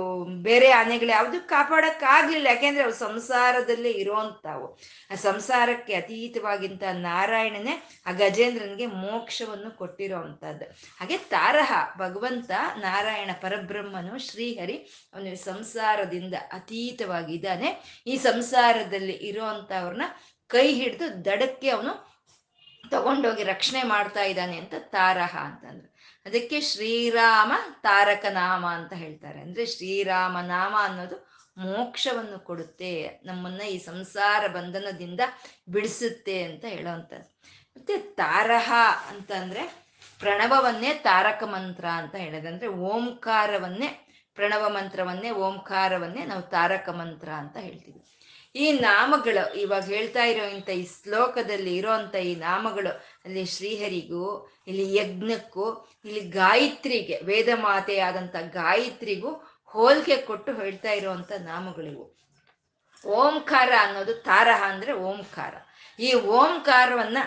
ಬೇರೆ 0.43 0.71
ಆನೆಗಳು 0.71 1.09
ಯಾವುದು 1.09 1.49
ಕಾಪಾಡೋಕ್ಕಾಗಲಿಲ್ಲ. 1.49 2.47
ಯಾಕೆಂದ್ರೆ 2.47 2.85
ಅವು 2.85 2.93
ಸಂಸಾರದಲ್ಲೇ 2.93 3.90
ಇರೋವಂಥವು. 3.90 4.79
ಆ 5.11 5.14
ಸಂಸಾರಕ್ಕೆ 5.14 5.95
ಅತೀತವಾಗಿಂತ 5.95 6.83
ನಾರಾಯಣನೇ 6.83 7.75
ಆ 8.07 8.12
ಗಜೇಂದ್ರನಿಗೆ 8.12 8.87
ಮೋಕ್ಷವನ್ನು 8.87 9.71
ಕೊಟ್ಟಿರೋ 9.71 10.17
ಅಂಥದ್ದು 10.19 10.64
ಹಾಗೆ 11.01 11.19
ತಾರಹ, 11.19 11.73
ಭಗವಂತ, 11.99 12.51
ನಾರಾಯಣ, 12.77 13.31
ಪರಬ್ರಹ್ಮನು, 13.40 14.19
ಶ್ರೀಹರಿ 14.19 14.77
ಅವನು 15.14 15.45
ಸಂಸಾರದಿಂದ 15.45 16.35
ಅತೀತವಾಗಿದ್ದಾನೆ. 16.53 17.71
ಈ 18.07 18.17
ಸಂಸಾರದಲ್ಲಿ 18.17 19.12
ಇರೋ 19.12 19.45
ಅಂಥವ್ರನ್ನ 19.45 20.03
ಕೈ 20.51 20.73
ಹಿಡಿದು 20.73 21.25
ದಡಕ್ಕೆ 21.25 21.69
ಅವನು 21.71 21.93
ತಗೊಂಡೋಗಿ 22.90 23.43
ರಕ್ಷಣೆ 23.43 23.83
ಮಾಡ್ತಾ 23.83 24.23
ಇದ್ದಾನೆ 24.23 24.59
ಅಂತ 24.59 24.75
ತಾರಹ 24.79 25.37
ಅಂತಂದ್ರು. 25.37 25.94
ಅದಕ್ಕೆ 26.27 26.61
ಶ್ರೀರಾಮ 26.61 27.53
ತಾರಕ 27.83 28.25
ನಾಮ 28.31 28.67
ಅಂತ 28.67 28.93
ಹೇಳ್ತಾರೆ. 28.93 29.41
ಅಂದ್ರೆ 29.41 29.67
ಶ್ರೀರಾಮ 29.67 30.41
ನಾಮ 30.41 30.75
ಅನ್ನೋದು 30.79 31.35
ಮೋಕ್ಷವನ್ನು 31.59 32.39
ಕೊಡುತ್ತೆ, 32.39 33.21
ನಮ್ಮನ್ನ 33.25 33.61
ಈ 33.61 33.79
ಸಂಸಾರ 33.79 34.47
ಬಂಧನದಿಂದ 34.47 35.21
ಬಿಡಿಸುತ್ತೆ 35.69 36.43
ಅಂತ 36.43 36.65
ಹೇಳೋವಂಥದ್ದು 36.65 37.35
ಮತ್ತೆ 37.77 37.99
ತಾರಹ 37.99 38.73
ಅಂತಂದ್ರೆ 39.09 39.85
ಪ್ರಣವವನ್ನೇ 40.19 40.95
ತಾರಕ 40.95 41.43
ಮಂತ್ರ 41.45 41.85
ಅಂತ 41.87 42.15
ಹೇಳೋದು. 42.15 42.49
ಅಂದ್ರೆ 42.49 42.69
ಓಂಕಾರವನ್ನೇ, 42.69 44.07
ಪ್ರಣವ 44.35 44.69
ಮಂತ್ರವನ್ನೇ 44.69 45.31
ಓಂಕಾರವನ್ನೇ 45.31 46.25
ನಾವು 46.25 46.43
ತಾರಕ 46.43 46.89
ಮಂತ್ರ 46.89 47.29
ಅಂತ 47.29 47.57
ಹೇಳ್ತೀವಿ. 47.57 48.13
ಈ 48.55 48.73
ನಾಮಗಳು, 48.73 49.55
ಇವಾಗ 49.55 49.85
ಹೇಳ್ತಾ 49.85 50.25
ಇರೋ 50.25 50.45
ಇಂಥ 50.45 50.69
ಈ 50.69 50.88
ಶ್ಲೋಕದಲ್ಲಿ 51.03 51.77
ಇರೋಂಥ 51.77 52.14
ಈ 52.14 52.35
ನಾಮಗಳು, 52.35 52.93
ಅಲ್ಲಿ 53.25 53.47
ಶ್ರೀಹರಿಗೂ, 53.47 54.27
ಇಲ್ಲಿ 54.67 54.95
ಯಜ್ಞಕ್ಕೂ, 54.95 55.67
ಇಲ್ಲಿ 56.05 56.21
ಗಾಯತ್ರಿಗೆ, 56.21 57.21
ವೇದ 57.25 57.49
ಮಾತೆಯಾದಂಥ 57.55 58.37
ಗಾಯತ್ರಿಗೂ 58.37 59.33
ಹೋಲಿಕೆ 59.67 60.17
ಕೊಟ್ಟು 60.17 60.53
ಹೇಳ್ತಾ 60.53 60.90
ಇರುವಂತ 60.90 61.33
ನಾಮಗಳಿವು 61.38 62.05
ಓಂಕಾರ 63.07 63.73
ಅನ್ನೋದು 63.81 64.14
ತಾರಹ 64.14 64.62
ಅಂದ್ರೆ 64.62 64.93
ಓಂಕಾರ. 64.93 65.55
ಈ 65.99 66.14
ಓಂಕಾರವನ್ನ 66.14 67.19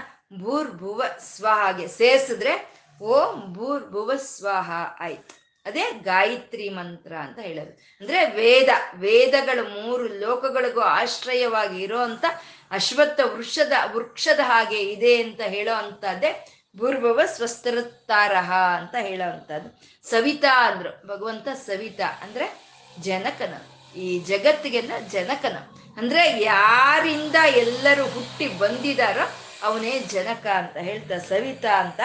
ಭೂರ್ಭುವ 0.44 1.04
ಸ್ವಾಹಾಗೆ 1.20 1.88
ಸೇರಿಸಿದ್ರೆ 1.88 2.54
ಓಂ 3.02 3.54
ಭೂರ್ಭುವ 3.54 4.16
ಸ್ವಾಹ 4.16 4.72
ಆಯ್ತು. 5.00 5.47
ಅದೇ 5.68 5.92
ಗಾಯತ್ರಿ 5.92 6.70
ಮಂತ್ರ 6.70 7.14
ಅಂತ 7.16 7.40
ಹೇಳೋದು. 7.40 7.72
ಅಂದ್ರೆ 7.72 8.30
ವೇದ, 8.30 8.70
ವೇದಗಳು 8.96 9.82
ಮೂರು 9.82 10.04
ಲೋಕಗಳಿಗೂ 10.04 10.82
ಆಶ್ರಯವಾಗಿ 10.82 11.84
ಇರೋಂಥ 11.84 12.26
ಅಶ್ವತ್ಥ 12.72 13.20
ವೃಕ್ಷದ 13.24 13.72
ವೃಕ್ಷದ 13.94 14.40
ಹಾಗೆ 14.44 14.82
ಇದೆ 14.82 15.24
ಅಂತ 15.24 15.42
ಹೇಳೋ 15.42 15.76
ಅಂತದ್ದೇ 15.76 16.54
ಭೂರ್ಭವ 16.78 17.20
ಸ್ವಸ್ತರತಾರಹ 17.26 18.54
ಅಂತ 18.54 18.96
ಹೇಳೋ 19.00 19.32
ಅಂತದ್ದು 19.32 19.82
ಸವಿತಾ 20.10 20.72
ಅಂದ್ರು, 20.72 21.08
ಭಗವಂತ 21.08 21.48
ಸವಿತಾ 21.54 22.06
ಅಂದ್ರೆ 22.24 22.62
ಜನಕನ. 23.00 23.54
ಈ 23.96 24.20
ಜಗತ್ತಿಗೆಲ್ಲ 24.20 24.92
ಜನಕನ. 25.12 25.58
ಅಂದ್ರೆ 25.98 26.44
ಯಾರಿಂದ 26.44 27.36
ಎಲ್ಲರೂ 27.36 28.04
ಹುಟ್ಟಿ 28.04 28.48
ಬಂದಿದಾರೋ 28.48 29.30
ಅವನೇ 29.64 30.00
ಜನಕ 30.00 30.48
ಅಂತ 30.48 30.78
ಹೇಳ್ತಾ 30.78 31.18
ಸವಿತಾ 31.18 31.82
ಅಂತ 31.82 32.00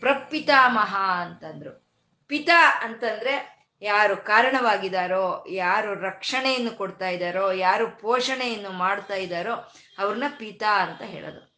ಪ್ರಪಿತಾಮಹ 0.00 0.96
ಅಂತಂದ್ರು. 1.20 1.85
ಪಿತಾ 2.28 2.80
ಅಂತಂದ್ರೆ 2.82 3.56
ಯಾರು 3.82 4.16
ಕಾರಣವಾಗಿದಾರೋ, 4.16 5.46
ಯಾರು 5.50 5.94
ರಕ್ಷಣೆಯನ್ನು 5.94 6.70
ಕೊಡ್ತಾ 6.70 7.08
ಇದ್ದಾರೋ 7.08 7.52
ಯಾರು 7.52 7.98
ಪೋಷಣೆಯನ್ನು 8.00 8.70
ಮಾಡ್ತಾ 8.70 9.14
ಇದ್ದಾರೋ 9.14 9.52
ಅವ್ರನ್ನ 9.98 10.24
ಪಿತಾ 10.38 10.84
ಅಂತ 10.84 11.02
ಹೇಳೋದು. 11.02 11.56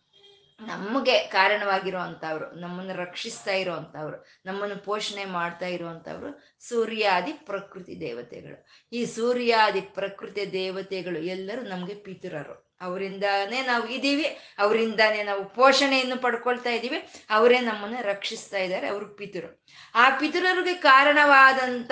ನಮಗೆ 0.60 1.18
ಕಾರಣವಾಗಿರೋ 1.18 1.98
ಅಂಥವ್ರು 1.98 2.52
ನಮ್ಮನ್ನು 2.52 2.94
ರಕ್ಷಿಸ್ತಾ 2.94 3.52
ಇರೋ 3.52 3.72
ಅಂಥವ್ರು 3.72 4.26
ನಮ್ಮನ್ನು 4.46 4.84
ಪೋಷಣೆ 4.84 5.24
ಮಾಡ್ತಾ 5.24 5.66
ಇರುವಂಥವ್ರು 5.66 6.58
ಸೂರ್ಯಾದಿ 6.68 7.32
ಪ್ರಕೃತಿ 7.32 8.00
ದೇವತೆಗಳು. 8.00 8.66
ಈ 8.92 9.04
ಸೂರ್ಯಾದಿ 9.04 9.80
ಪ್ರಕೃತಿ 9.80 10.52
ದೇವತೆಗಳು 10.52 11.18
ಎಲ್ಲರೂ 11.18 11.62
ನಮಗೆ 11.62 11.94
ಪಿತೃರರು. 11.94 12.67
ಅವರಿಂದಾನೇ 12.80 13.62
ನಾವು 13.62 13.86
ಇದ್ದೀವಿ 13.86 14.38
ಅವರಿಂದಾನೇ 14.58 15.22
ನಾವು 15.22 15.44
ಪೋಷಣೆಯನ್ನು 15.44 16.16
ಪಡ್ಕೊಳ್ತಾ 16.16 16.70
ಇದ್ದೀವಿ 16.70 16.98
ಅವರೇ 17.30 17.58
ನಮ್ಮನ್ನು 17.58 18.02
ರಕ್ಷಿಸ್ತಾ 18.02 18.58
ಇದ್ದಾರೆ, 18.58 18.86
ಅವರು 18.88 19.06
ಪಿತೃರು. 19.06 19.64
ಆ 19.94 20.10
ಪಿತೃರಿಗೆ 20.10 20.74
ಕಾರಣವಾದಂಥ 20.74 21.90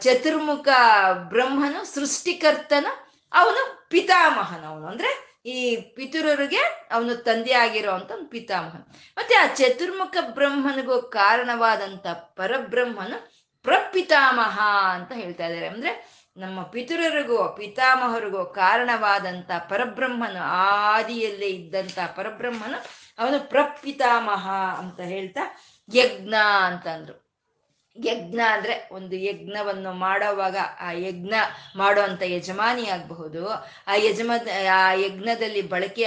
ಚತುರ್ಮುಖ 0.00 0.68
ಬ್ರಹ್ಮನು, 1.28 1.84
ಸೃಷ್ಟಿಕರ್ತನು, 1.84 2.92
ಅವನು 3.32 3.88
ಪಿತಾಮಹನ 3.88 4.64
ಅವನು 4.66 4.86
ಅಂದ್ರೆ 4.86 5.10
ಈ 5.46 5.76
ಪಿತೃರಿಗೆ 5.76 6.88
ಅವನು 6.90 7.14
ತಂದೆ 7.14 7.52
ಅಂತ 7.52 8.10
ಒಂದು 8.10 8.26
ಪಿತಾಮಹ 8.26 8.76
ಮತ್ತೆ 9.16 9.34
ಆ 9.34 9.46
ಚತುರ್ಮುಖ 9.54 10.16
ಬ್ರಹ್ಮನಿಗೂ 10.20 11.02
ಕಾರಣವಾದಂತ 11.02 12.06
ಪರಬ್ರಹ್ಮನು 12.12 13.18
ಪ್ರಪಿತಾಮಹ 13.62 14.60
ಅಂತ 14.94 15.12
ಹೇಳ್ತಾ 15.12 15.46
ಇದ್ದಾರೆ. 15.46 15.66
ಅಂದ್ರೆ 15.66 16.23
ನಮ್ಮ 16.36 16.62
ಪಿತೃರಿಗೂ, 16.62 17.48
ಪಿತಾಮಹರಿಗೂ 17.48 18.44
ಕಾರಣವಾದಂಥ 18.44 19.50
ಪರಬ್ರಹ್ಮನು 19.68 20.42
ಆದಿಯಲ್ಲೇ 20.42 21.46
ಇದ್ದಂಥ 21.46 21.98
ಪರಬ್ರಹ್ಮನು 22.16 22.78
ಅವನು 23.18 23.48
ಪ್ರಪಿತಾಮಹ 23.48 24.48
ಅಂತ 24.78 25.00
ಹೇಳ್ತಾ 25.00 25.40
ಯಜ್ಞ 25.94 26.34
ಅಂತಂದ್ರು. 26.66 27.24
ಯಜ್ಞ 28.04 28.40
ಅಂದ್ರೆ 28.50 28.88
ಒಂದು 28.92 29.16
ಯಜ್ಞವನ್ನು 29.16 29.92
ಮಾಡೋವಾಗ 29.92 30.56
ಆ 30.80 30.92
ಯಜ್ಞ 30.92 31.34
ಮಾಡುವಂತ 31.76 32.22
ಯಜಮಾನಿ 32.22 32.86
ಆಗಬಹುದು, 32.88 33.48
ಆ 33.86 33.94
ಯಜಮ 33.94 34.32
ಆ 34.72 34.92
ಯಜ್ಞದಲ್ಲಿ 34.92 35.62
ಬಳಕೆ 35.62 36.04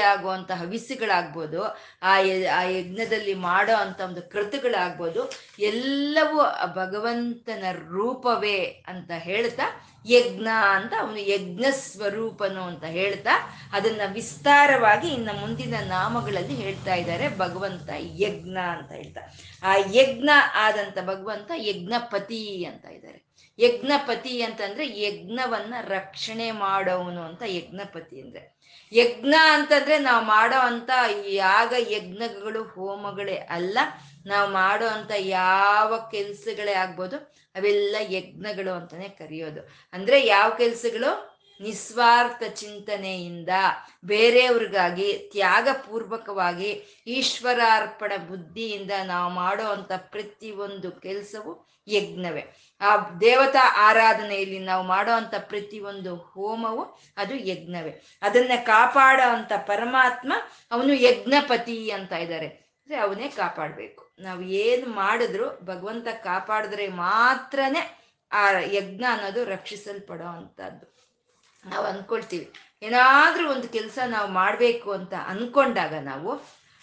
ಹವಿಸ್ಸುಗಳಾಗ್ಬೋದು 0.54 1.63
ಆ 2.04 2.16
ಆ 2.54 2.62
ಯಜ್ಞದಲ್ಲಿ 2.63 3.34
ಮಾಡೋ 3.34 3.76
ಅಂತ 3.76 4.02
ಒಂದು 4.02 4.22
ಕೃತುಗಳಾಗ್ಬೋದು, 4.22 5.32
ಎಲ್ಲವೂ 5.60 6.42
ಭಗವಂತನ 6.76 7.63
ರೂಪವೇ 7.72 8.84
ಅಂತ 8.88 9.12
ಹೇಳ್ತಾ 9.12 9.63
ಯಜ್ಞ 10.08 10.48
ಅಂತ 10.70 10.93
ಅವನು 11.00 11.17
ಯಜ್ಞ 11.17 11.65
ಸ್ವರೂಪನು 11.72 12.62
ಅಂತ 12.62 12.84
ಹೇಳ್ತಾ 12.84 13.62
ಅದನ್ನ 13.74 14.02
ವಿಸ್ತಾರವಾಗಿ 14.13 15.08
ಇನ್ನು 15.08 15.34
ಮುಂದಿನ 15.34 15.74
ನಾಮಗಳಲ್ಲಿ 15.86 16.56
ಹೇಳ್ತಾ 16.56 16.96
ಇದ್ದಾರೆ. 16.96 17.38
ಭಗವಂತ 17.38 17.89
ಯಜ್ಞ 17.98 18.58
ಅಂತ 18.58 18.91
ಹೇಳ್ತಾ. 18.91 19.22
ಆ 19.63 19.76
ಯಜ್ಞ 19.76 20.30
ಆದಂತ 20.56 20.98
ಭಗವಂತ 21.06 21.52
ಯಜ್ಞಪತಿ 21.56 22.65
ಅಂತ 22.65 22.86
ಇದ್ದಾರೆ. 22.86 23.28
ಯಜ್ಞಪತಿ 23.60 24.41
ಅಂತಂದ್ರೆ 24.41 25.02
ಯಜ್ಞವನ್ನ 25.02 25.74
ರಕ್ಷಣೆ 25.82 26.52
ಮಾಡೋವನು 26.52 27.22
ಅಂತ 27.22 27.43
ಯಜ್ಞಪತಿ 27.46 28.22
ಅಂದ್ರೆ. 28.22 28.58
ಯಜ್ಞ 28.93 29.36
ಅಂತಂದ್ರೆ 29.50 30.00
ನಾವು 30.00 30.26
ಮಾಡೋ 30.26 30.60
ಅಂತ 30.60 30.89
ಯಾಗ 31.28 31.74
ಯಜ್ಞಗಳು 31.78 32.63
ಹೋಮಗಳೇ 32.63 33.36
ಅಲ್ಲ. 33.36 33.78
ನಾವು 34.28 34.52
ಮಾಡೋ 34.52 34.88
ಅಂತ 34.88 35.12
ಯಾವ 35.20 36.08
ಕೆಲ್ಸಗಳೇ 36.12 36.74
ಆಗ್ಬೋದು, 36.74 37.18
ಅವೆಲ್ಲ 37.56 37.96
ಯಜ್ಞಗಳು 38.00 38.76
ಅಂತಾನೆ 38.76 39.10
ಕರೆಯೋದು. 39.10 39.70
ಅಂದ್ರೆ 39.94 40.26
ಯಾವ 40.26 40.50
ಕೆಲ್ಸಗಳು? 40.50 41.38
ನಿಸ್ವಾರ್ಥ 41.62 42.44
ಚಿಂತನೆಯಿಂದ, 42.44 43.50
ಬೇರೆಯವ್ರಿಗಾಗಿ 44.06 45.30
ತ್ಯಾಗಪೂರ್ವಕವಾಗಿ 45.32 46.84
ಈಶ್ವರಾರ್ಪಣ 47.08 48.12
ಬುದ್ಧಿಯಿಂದ 48.28 48.92
ನಾವು 49.04 49.34
ಮಾಡೋ 49.34 49.90
ಪ್ರತಿಯೊಂದು 49.98 50.92
ಕೆಲಸವು 50.92 51.68
ಯಜ್ಞವೇ. 51.88 52.56
ಆ 52.82 53.10
ದೇವತಾ 53.22 53.74
ಆರಾಧನೆಯಲ್ಲಿ 53.78 54.60
ನಾವು 54.60 54.84
ಮಾಡೋ 54.86 55.12
ಪ್ರತಿಯೊಂದು 55.40 56.16
ಹೋಮವು 56.16 57.00
ಅದು 57.18 57.36
ಯಜ್ಞವೇ. 57.36 58.04
ಅದನ್ನ 58.22 58.52
ಕಾಪಾಡೋ 58.63 59.30
ಅಂತ 59.30 59.52
ಪರಮಾತ್ಮ 59.58 60.34
ಅವನು 60.72 60.94
ಯಜ್ಞಪತಿ 60.94 61.92
ಅಂತ 61.92 62.12
ಇದ್ದಾರೆ. 62.12 62.48
ಅಂದ್ರೆ 62.48 62.98
ಅವನೇ 62.98 63.28
ಕಾಪಾಡಬೇಕು. 63.28 64.07
ನಾವು 64.19 64.41
ಏನು 64.41 64.89
ಮಾಡಿದ್ರು 64.89 65.47
ಭಗವಂತ 65.63 66.08
ಕಾಪಾಡಿದ್ರೆ 66.23 66.88
ಮಾತ್ರನೇ 66.88 67.82
ಆ 68.32 68.51
ಯಜ್ಞ 68.51 69.03
ಅನ್ನೋದು 69.10 69.45
ರಕ್ಷಿಸಲ್ಪಡೋ 69.45 70.25
ಅಂಥದ್ದು 70.25 70.86
ನಾವು 71.63 71.86
ಅನ್ಕೊಳ್ತೀವಿ. 71.86 72.51
ಏನಾದ್ರೂ 72.84 73.51
ಒಂದು 73.51 73.67
ಕೆಲಸ 73.67 73.99
ನಾವು 74.06 74.32
ಮಾಡಬೇಕು 74.32 74.91
ಅಂತ 74.91 75.13
ಅನ್ಕೊಂಡಾಗ 75.27 75.93
ನಾವು 75.93 76.32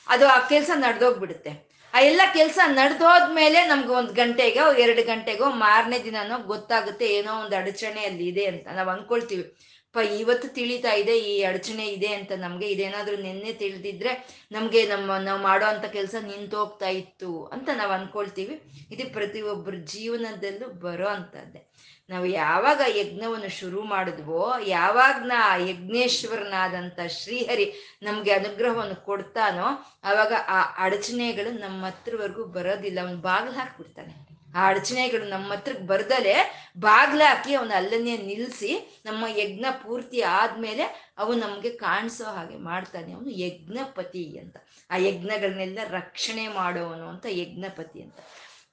ಅದು 0.09 0.29
ಆ 0.29 0.39
ಕೆಲಸ 0.49 0.71
ನಡೆದೋಗ್ಬಿಡುತ್ತೆ. 0.77 1.75
ಆ 1.95 2.01
ಎಲ್ಲ 2.01 2.21
ಕೆಲಸ 2.33 2.59
ನಡೆದೋದ್ಮೇಲೆ 2.67 3.67
ನಮ್ಗೆ 3.67 3.89
ಒಂದು 3.89 4.13
ಗಂಟೆಗೋ, 4.13 4.73
ಎರಡು 4.73 5.03
ಗಂಟೆಗೋ, 5.07 5.51
ಮಾರನೇ 5.51 5.99
ದಿನನೋ 6.05 6.39
ಗೊತ್ತಾಗುತ್ತೆ 6.39 7.07
ಏನೋ 7.07 7.33
ಒಂದು 7.41 7.57
ಅಡಚಣೆ 7.57 8.05
ಅಲ್ಲಿ 8.05 8.29
ಇದೆ 8.29 8.45
ಅಂತ 8.45 8.67
ನಾವು 8.69 8.91
ಅನ್ಕೊಳ್ತೀವಿ. 8.91 9.74
ಪ, 9.95 9.97
ಇವತ್ತು 9.97 10.49
ತಿಳಿತಾ 10.49 10.93
ಇದೆ, 10.93 11.19
ಈ 11.19 11.43
ಅಡಚಣೆ 11.43 11.87
ಇದೆ 11.89 12.07
ಅಂತ 12.07 12.33
ನಮಗೆ 12.33 12.69
ಇದೇನಾದ್ರೂ 12.69 13.17
ನಿನ್ನೆ 13.17 13.53
ತಿಳಿದಿದ್ರೆ 13.53 14.29
ನಮಗೆ 14.53 14.87
ನಮ್ಮ, 14.87 15.17
ನಾವು 15.17 15.43
ಮಾಡೋ 15.43 15.67
ಅಂತ 15.67 15.85
ಕೆಲಸ 15.85 16.15
ನಿಂತೋಗ್ತಾ 16.21 16.89
ಇತ್ತು 16.89 17.45
ಅಂತ 17.45 17.69
ನಾವು 17.75 17.93
ಅನ್ಕೊಳ್ತೀವಿ. 17.93 18.63
ಇದು 18.91 19.13
ಪ್ರತಿಯೊಬ್ಬರ 19.13 19.75
ಜೀವನದಲ್ಲೂ 19.75 20.69
ಬರೋ 20.69 21.09
ಅಂತದ್ದೇ 21.09 21.71
ನಾವು 22.11 22.27
ಯಾವಾಗ 22.27 22.81
ಯಜ್ಞವನ್ನು 22.97 23.49
ಶುರು 23.49 23.83
ಮಾಡಿದ್ವೋ, 23.83 24.55
ಯಾವಾಗ 24.67 25.23
ನಾ 25.25 25.57
ಯಜ್ಞೇಶ್ವರನಾದಂಥ 25.57 27.01
ಶ್ರೀಹರಿ 27.09 27.99
ನಮಗೆ 28.03 28.33
ಅನುಗ್ರಹವನ್ನು 28.33 29.05
ಕೊಡ್ತಾನೋ 29.05 29.69
ಆವಾಗ 30.05 30.33
ಆ 30.49 30.61
ಅಡಚಣೆಗಳು 30.79 31.53
ನಮ್ಮ 31.53 31.87
ಹತ್ರವರೆಗೂ 31.87 32.45
ಬರೋದಿಲ್ಲ. 32.45 33.01
ಅವನು 33.01 33.17
ಬಾಗಿಲು 33.17 33.53
ಹಾಕ್ಬಿಡ್ತಾನೆ. 33.53 34.24
ಆ 34.55 34.69
ಅಡಚಣೆಗಳು 34.69 35.29
ನಮ್ಮ 35.29 35.53
ಹತ್ರಕ್ಕೆ 35.53 35.85
ಬರ್ದಲೆ 35.85 36.65
ಬಾಗ್ಲಾಕಿ 36.79 37.55
ಅವನ 37.55 37.73
ಅಲ್ಲನ್ನೇ 37.77 38.17
ನಿಲ್ಲಿಸಿ 38.17 39.03
ನಮ್ಮ 39.07 39.25
ಯಜ್ಞ 39.29 39.65
ಪೂರ್ತಿ 39.83 40.21
ಆದ್ಮೇಲೆ 40.23 41.13
ಅವನು 41.19 41.39
ನಮಗೆ 41.39 41.71
ಕಾಣಿಸೋ 41.71 42.25
ಹಾಗೆ 42.25 42.57
ಮಾಡ್ತಾನೆ. 42.57 43.13
ಅವನು 43.13 43.31
ಯಜ್ಞಪತಿ 43.31 44.39
ಅಂತ. 44.39 44.57
ಆ 44.91 44.97
ಯಜ್ಞಗಳನ್ನೆಲ್ಲ 44.97 45.79
ರಕ್ಷಣೆ 45.89 46.49
ಮಾಡೋವನು 46.49 47.09
ಅಂತ 47.09 47.27
ಯಜ್ಞಪತಿ 47.29 48.03
ಅಂತ. 48.03 48.15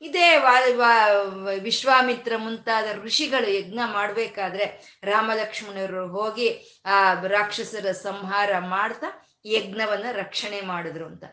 ಇದೇ 0.01 0.37
ವಾ, 0.37 1.05
ವಿಶ್ವಾಮಿತ್ರ 1.61 2.37
ಮುಂತಾದ 2.37 2.85
ಋಷಿಗಳು 3.03 3.49
ಯಜ್ಞ 3.51 3.79
ಮಾಡಬೇಕಾದ್ರೆ 3.85 4.97
ರಾಮಲಕ್ಷ್ಮಣರು 5.03 6.07
ಹೋಗಿ 6.07 6.81
ಆ 6.85 7.13
ರಾಕ್ಷಸರ 7.13 7.91
ಸಂಹಾರ 7.91 8.57
ಮಾಡ್ತಾ 8.59 9.30
ಯಜ್ಞವನ್ನ 9.45 10.05
ರಕ್ಷಣೆ 10.11 10.61
ಮಾಡಿದ್ರು 10.61 11.05
ಅಂತ. 11.05 11.23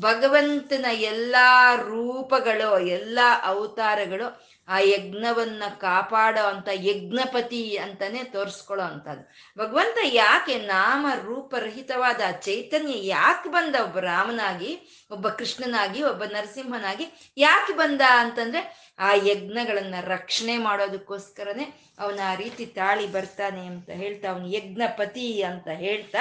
ಭಗವಂತನ 0.00 0.86
ಎಲ್ಲಾ 0.92 1.74
ರೂಪಗಳು, 1.74 2.86
ಎಲ್ಲಾ 2.86 3.40
ಅವತಾರಗಳು 3.44 4.50
ಆ 4.68 4.78
ಯಜ್ಞವನ್ನ 4.78 5.62
ಕಾಪಾಡೋ 5.78 6.46
ಅಂತ 6.46 6.68
ಯಜ್ಞಪತಿ 6.72 7.76
ಅಂತಾನೆ 7.76 8.24
ತೋರಿಸ್ಕೊಳ್ಳೋ 8.24 8.84
ಅಂತದ್ದು 8.84 9.28
ಭಗವಂತ 9.58 9.98
ಯಾಕೆ 10.04 10.54
ನಾಮ 10.54 11.06
ರೂಪರಹಿತವಾದ 11.24 12.20
ಚೈತನ್ಯ 12.40 13.06
ಯಾಕೆ 13.06 13.48
ಬಂದ 13.48 13.76
ಒಬ್ಬ 13.84 13.98
ರಾಮನಾಗಿ, 13.98 15.02
ಒಬ್ಬ 15.10 15.28
ಕೃಷ್ಣನಾಗಿ, 15.28 16.02
ಒಬ್ಬ 16.02 16.24
ನರಸಿಂಹನಾಗಿ 16.24 17.32
ಯಾಕೆ 17.36 17.72
ಬಂದ 17.72 18.00
ಅಂತಂದ್ರೆ 18.10 18.94
ಆ 18.98 19.14
ಯಜ್ಞಗಳನ್ನ 19.14 19.94
ರಕ್ಷಣೆ 20.00 20.58
ಮಾಡೋದಕ್ಕೋಸ್ಕರನೇ 20.58 21.94
ಅವನ 21.98 22.20
ಆ 22.24 22.34
ರೀತಿ 22.34 22.66
ತಾಳಿ 22.66 23.06
ಬರ್ತಾನೆ 23.06 23.66
ಅಂತ 23.66 23.90
ಹೇಳ್ತಾ, 23.90 24.30
ಅವನು 24.30 24.48
ಯಜ್ಞಪತಿ 24.48 25.42
ಅಂತ 25.42 25.68
ಹೇಳ್ತಾ 25.68 26.18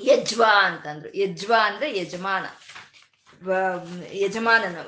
ಯಜ್ವ 0.00 0.44
ಅಂತಂದ್ರು. 0.62 1.16
ಯಜ್ವ 1.16 1.54
ಅಂದ್ರೆ 1.62 1.98
ಯಜಮಾನ. 1.98 2.46
ಯಜಮಾನನು 4.12 4.80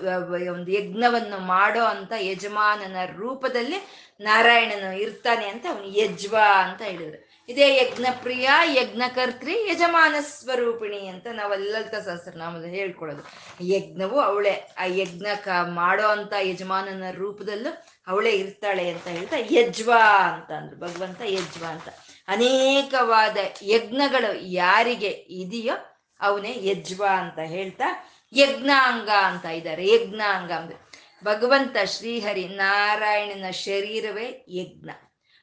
ಒಂದು 0.52 0.70
ಯಜ್ಞವನ್ನು 0.70 1.38
ಮಾಡೋ 1.38 1.84
ಅಂತ 1.84 2.12
ಯಜಮಾನನ 2.18 2.96
ರೂಪದಲ್ಲಿ 3.16 4.08
ನಾರಾಯಣನು 4.20 4.98
ಇರ್ತಾನೆ 4.98 5.48
ಅಂತ 5.48 5.66
ಅವನು 5.70 5.98
ಯಜ್ವ 5.98 6.36
ಅಂತ 6.56 6.82
ಹೇಳಿದ್ರು. 6.82 7.28
ಇದೇ 7.48 7.76
ಯಜ್ಞ 7.76 8.06
ಪ್ರಿಯ 8.22 8.48
ಯಜ್ಞಕರ್ತ್ರಿ, 8.64 9.70
ಯಜಮಾನ 9.70 10.14
ಸ್ವರೂಪಿಣಿ 10.20 11.06
ಅಂತ 11.06 11.26
ನಾವು 11.32 11.54
ಲಲಿತ 11.54 11.94
ಸಹಸ್ರನಾಮದಲ್ಲಿ 11.94 12.76
ಹೇಳ್ಕೊಳ್ಳೋದು. 12.76 13.24
ಯಜ್ಞವು 13.64 14.20
ಅವಳೆ. 14.20 14.54
ಆ 14.78 14.84
ಯಜ್ಞಕ 14.84 15.48
ಮಾಡೋ 15.64 16.06
ಅಂತ 16.06 16.32
ಯಜಮಾನನ 16.40 17.04
ರೂಪದಲ್ಲೂ 17.10 17.86
ಅವಳೇ 18.06 18.30
ಇರ್ತಾಳೆ 18.30 18.90
ಅಂತ 18.90 19.06
ಹೇಳ್ತಾ 19.06 19.36
ಯಜ್ವಾ 19.50 20.28
ಅಂತ 20.34 20.50
ಅಂದ್ರು 20.50 20.76
ಭಗವಂತ 20.76 21.20
ಯಜ್ವಾ 21.24 21.68
ಅಂತ. 21.68 21.88
ಅನೇಕವಾದ 22.28 23.36
ಯಜ್ಞಗಳು 23.62 24.46
ಯಾರಿಗೆ 24.46 25.08
ಇದೆಯೋ 25.28 25.74
ಅವನೇ 26.20 26.58
ಯಜ್ವ 26.60 27.06
ಅಂತ 27.10 27.38
ಹೇಳ್ತಾ 27.38 28.10
ಯಜ್ಞಾಂಗ 28.32 29.08
ಅಂತ 29.08 29.44
ಇದ್ದಾರೆ. 29.44 29.88
ಯಜ್ಞಾಂಗ 29.88 30.52
ಅಂದ್ರೆ 30.52 30.88
ಭಗವಂತ 31.24 31.76
ಶ್ರೀಹರಿ 31.84 32.48
ನಾರಾಯಣನ 32.48 33.50
ಶರೀರವೇ 33.50 34.44
ಯಜ್ಞ. 34.48 34.90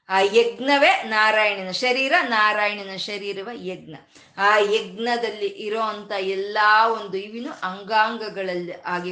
ಆ 0.10 0.20
ಯಜ್ಞವೇ 0.20 1.04
ನಾರಾಯಣನ 1.04 1.72
ಶರೀರ, 1.72 2.14
ನಾರಾಯಣನ 2.22 2.96
ಶರೀರವ 2.96 3.50
ಯಜ್ಞ. 3.54 3.96
ಆ 4.38 4.58
ಯಜ್ಞದಲ್ಲಿ 4.58 5.48
ಇರೋ 5.48 5.80
ಅಂತ 5.80 6.12
ಎಲ್ಲಾ 6.12 6.88
ಒಂದು 6.88 7.18
ಇವಿನು 7.18 7.52
ಅಂಗಾಂಗಗಳಲ್ಲಿ 7.52 8.74
ಆಗಿ 8.86 9.12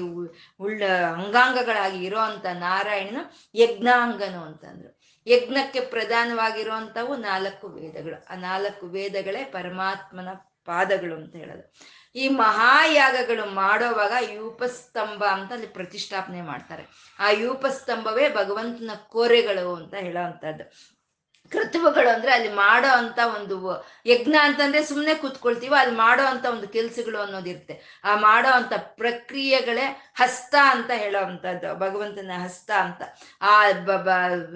ಉಳ್ಳ 0.60 0.84
ಅಂಗಾಂಗಗಳಾಗಿ 1.18 2.06
ಇರೋ 2.06 2.20
ಅಂತ 2.20 2.46
ನಾರಾಯಣನು 2.46 3.50
ಯಜ್ಞಾಂಗನು 3.56 4.46
ಅಂತಂದ್ರು. 4.46 5.03
ಯಜ್ಞಕ್ಕೆ 5.28 5.80
ಪ್ರಧಾನವಾಗಿರುವಂಥವು 5.80 7.16
ನಾಲ್ಕು 7.16 7.68
ವೇದಗಳು. 7.68 8.26
ಆ 8.34 8.36
ನಾಲ್ಕು 8.36 8.86
ವೇದಗಳೇ 8.88 9.44
ಪರಮಾತ್ಮನ 9.44 10.28
ಪಾದಗಳು 10.66 11.16
ಅಂತ 11.16 11.36
ಹೇಳೋದು. 11.36 11.74
ಈ 12.16 12.28
ಮಹಾಯಾಗಗಳು 12.28 13.46
ಮಾಡೋವಾಗ 13.46 14.12
ಯೂಪಸ್ತಂಭ 14.32 15.24
ಅಂತ 15.24 15.52
ಅಲ್ಲಿ 15.52 15.68
ಪ್ರತಿಷ್ಠಾಪನೆ 15.68 16.42
ಮಾಡ್ತಾರೆ. 16.42 16.84
ಆ 17.20 17.30
ಯೂಪಸ್ತಂಭವೇ 17.30 18.30
ಭಗವಂತನ 18.30 18.92
ಕೋರೆಗಳು 19.08 19.76
ಅಂತ 19.76 19.94
ಹೇಳೋವಂಥದ್ದು 19.94 20.94
ಕೃತುವಗಳು 21.52 22.10
ಅಂದ್ರೆ 22.10 22.32
ಅಲ್ಲಿ 22.34 22.52
ಮಾಡೋ 22.54 22.88
ಅಂತ 22.88 23.20
ಒಂದು 23.36 23.56
ಯಜ್ಞ 24.06 24.36
ಅಂತಂದ್ರೆ 24.42 24.86
ಸುಮ್ಮನೆ 24.86 25.14
ಕೂತ್ಕೊಳ್ತೀವ, 25.14 25.74
ಅಲ್ಲಿ 25.80 25.96
ಮಾಡೋ 25.96 26.24
ಅಂತ 26.24 26.46
ಒಂದು 26.46 26.68
ಕೆಲ್ಸಗಳು 26.68 27.18
ಅನ್ನೋದಿರುತ್ತೆ. 27.20 28.02
ಆ 28.04 28.16
ಮಾಡೋ 28.16 28.50
ಅಂತ 28.50 28.74
ಪ್ರಕ್ರಿಯೆಗಳೇ 28.78 29.86
ಹಸ್ತ 30.16 30.56
ಅಂತ 30.70 30.92
ಹೇಳೋ 30.96 31.20
ಅಂತದ್ದು 31.26 31.76
ಭಗವಂತನ 31.76 32.32
ಹಸ್ತ 32.44 32.72
ಅಂತ. 32.72 33.02
ಆ 33.42 33.68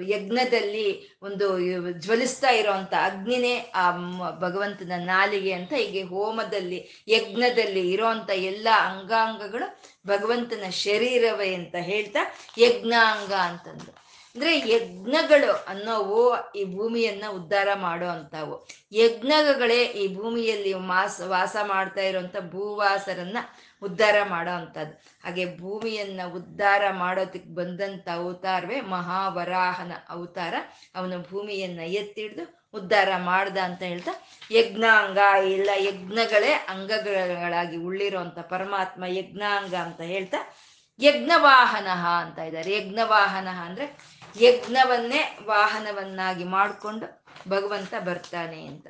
ಯಜ್ಞದಲ್ಲಿ 0.07 1.17
ಒಂದು 1.21 1.47
ಜ್ವಲಿಸ್ತಾ 1.91 2.49
ಇರೋವಂಥ 2.49 2.93
ಅಗ್ನಿನೇ 3.01 3.71
ಆ 3.75 3.91
ಭಗವಂತನ 4.39 4.91
ನಾಲಿಗೆ 5.05 5.53
ಅಂತ 5.53 5.73
ಹೀಗೆ 5.73 6.03
ಹೋಮದಲ್ಲಿ, 6.03 6.79
ಯಜ್ಞದಲ್ಲಿ 7.07 7.91
ಇರೋಂತ 7.91 8.29
ಎಲ್ಲ 8.29 8.67
ಅಂಗಾಂಗಗಳು 8.85 9.69
ಭಗವಂತನ 10.07 10.69
ಶರೀರವೇ 10.69 11.55
ಅಂತ 11.55 11.75
ಹೇಳ್ತಾ 11.75 12.19
ಯಜ್ಞಾಂಗ 12.57 13.33
ಅಂತಂದು. 13.33 14.06
ಅಂದ್ರೆ 14.37 14.69
ಯಜ್ಞಗಳು 14.69 15.65
ಅನ್ನೋವು 15.67 16.51
ಈ 16.55 16.63
ಭೂಮಿಯನ್ನ 16.75 17.23
ಉದ್ಧಾರ 17.31 17.67
ಮಾಡೋ 17.75 18.07
ಅಂತಾವು 18.07 18.67
ಯಜ್ಞಗಳೇ 18.91 19.83
ಈ 19.83 20.15
ಭೂಮಿಯಲ್ಲಿ 20.15 20.73
ಮಾಸ, 20.73 21.21
ವಾಸ 21.25 21.55
ಮಾಡ್ತಾ 21.63 22.01
ಇರುವಂತ 22.01 22.35
ಭೂವಾಸರನ್ನ 22.51 23.37
ಉದ್ಧಾರ 23.83 24.15
ಮಾಡೋ 24.29 24.51
ಅಂಥದ್ದು. 24.51 24.93
ಹಾಗೆ 25.23 25.57
ಭೂಮಿಯನ್ನ 25.57 26.21
ಉದ್ಧಾರ 26.33 26.83
ಮಾಡೋದಕ್ಕೆ 26.91 27.55
ಬಂದಂತ 27.55 28.09
ಅವತಾರವೇ 28.13 28.81
ಮಹಾವರಾಹನ 28.81 29.91
ಅವತಾರ. 30.09 30.53
ಅವನು 30.95 31.21
ಭೂಮಿಯನ್ನ 31.21 31.79
ಎತ್ತಿಡ್ದು 31.79 32.69
ಉದ್ಧಾರ 32.73 33.09
ಮಾಡ್ದ 33.17 33.57
ಅಂತ 33.57 33.83
ಹೇಳ್ತಾ, 33.83 34.11
ಯಜ್ಞಾಂಗ 34.51 35.17
ಇಲ್ಲ, 35.45 35.69
ಯಜ್ಞಗಳೇ 35.77 36.51
ಅಂಗಗಳಾಗಿ 36.51 37.77
ಉಳ್ಳಿರೋಂಥ 37.77 38.39
ಪರಮಾತ್ಮ 38.39 39.03
ಯಜ್ಞಾಂಗ 39.07 39.73
ಅಂತ 39.75 40.01
ಹೇಳ್ತಾ, 40.01 40.55
ಯಜ್ಞವಾಹನ 40.99 41.87
ಅಂತ 42.21 42.39
ಇದ್ದಾರೆ. 42.39 42.77
ಯಜ್ಞವಾಹನ 42.77 43.47
ಅಂದ್ರೆ 43.47 44.16
ಯಜ್ಞವನ್ನೇ 44.35 45.37
ವಾಹನವನ್ನಾಗಿ 45.45 46.43
ಮಾಡಿಕೊಂಡು 46.43 47.23
ಭಗವಂತ 47.49 47.93
ಬರ್ತಾನೆ 48.05 48.65
ಅಂತ. 48.65 48.87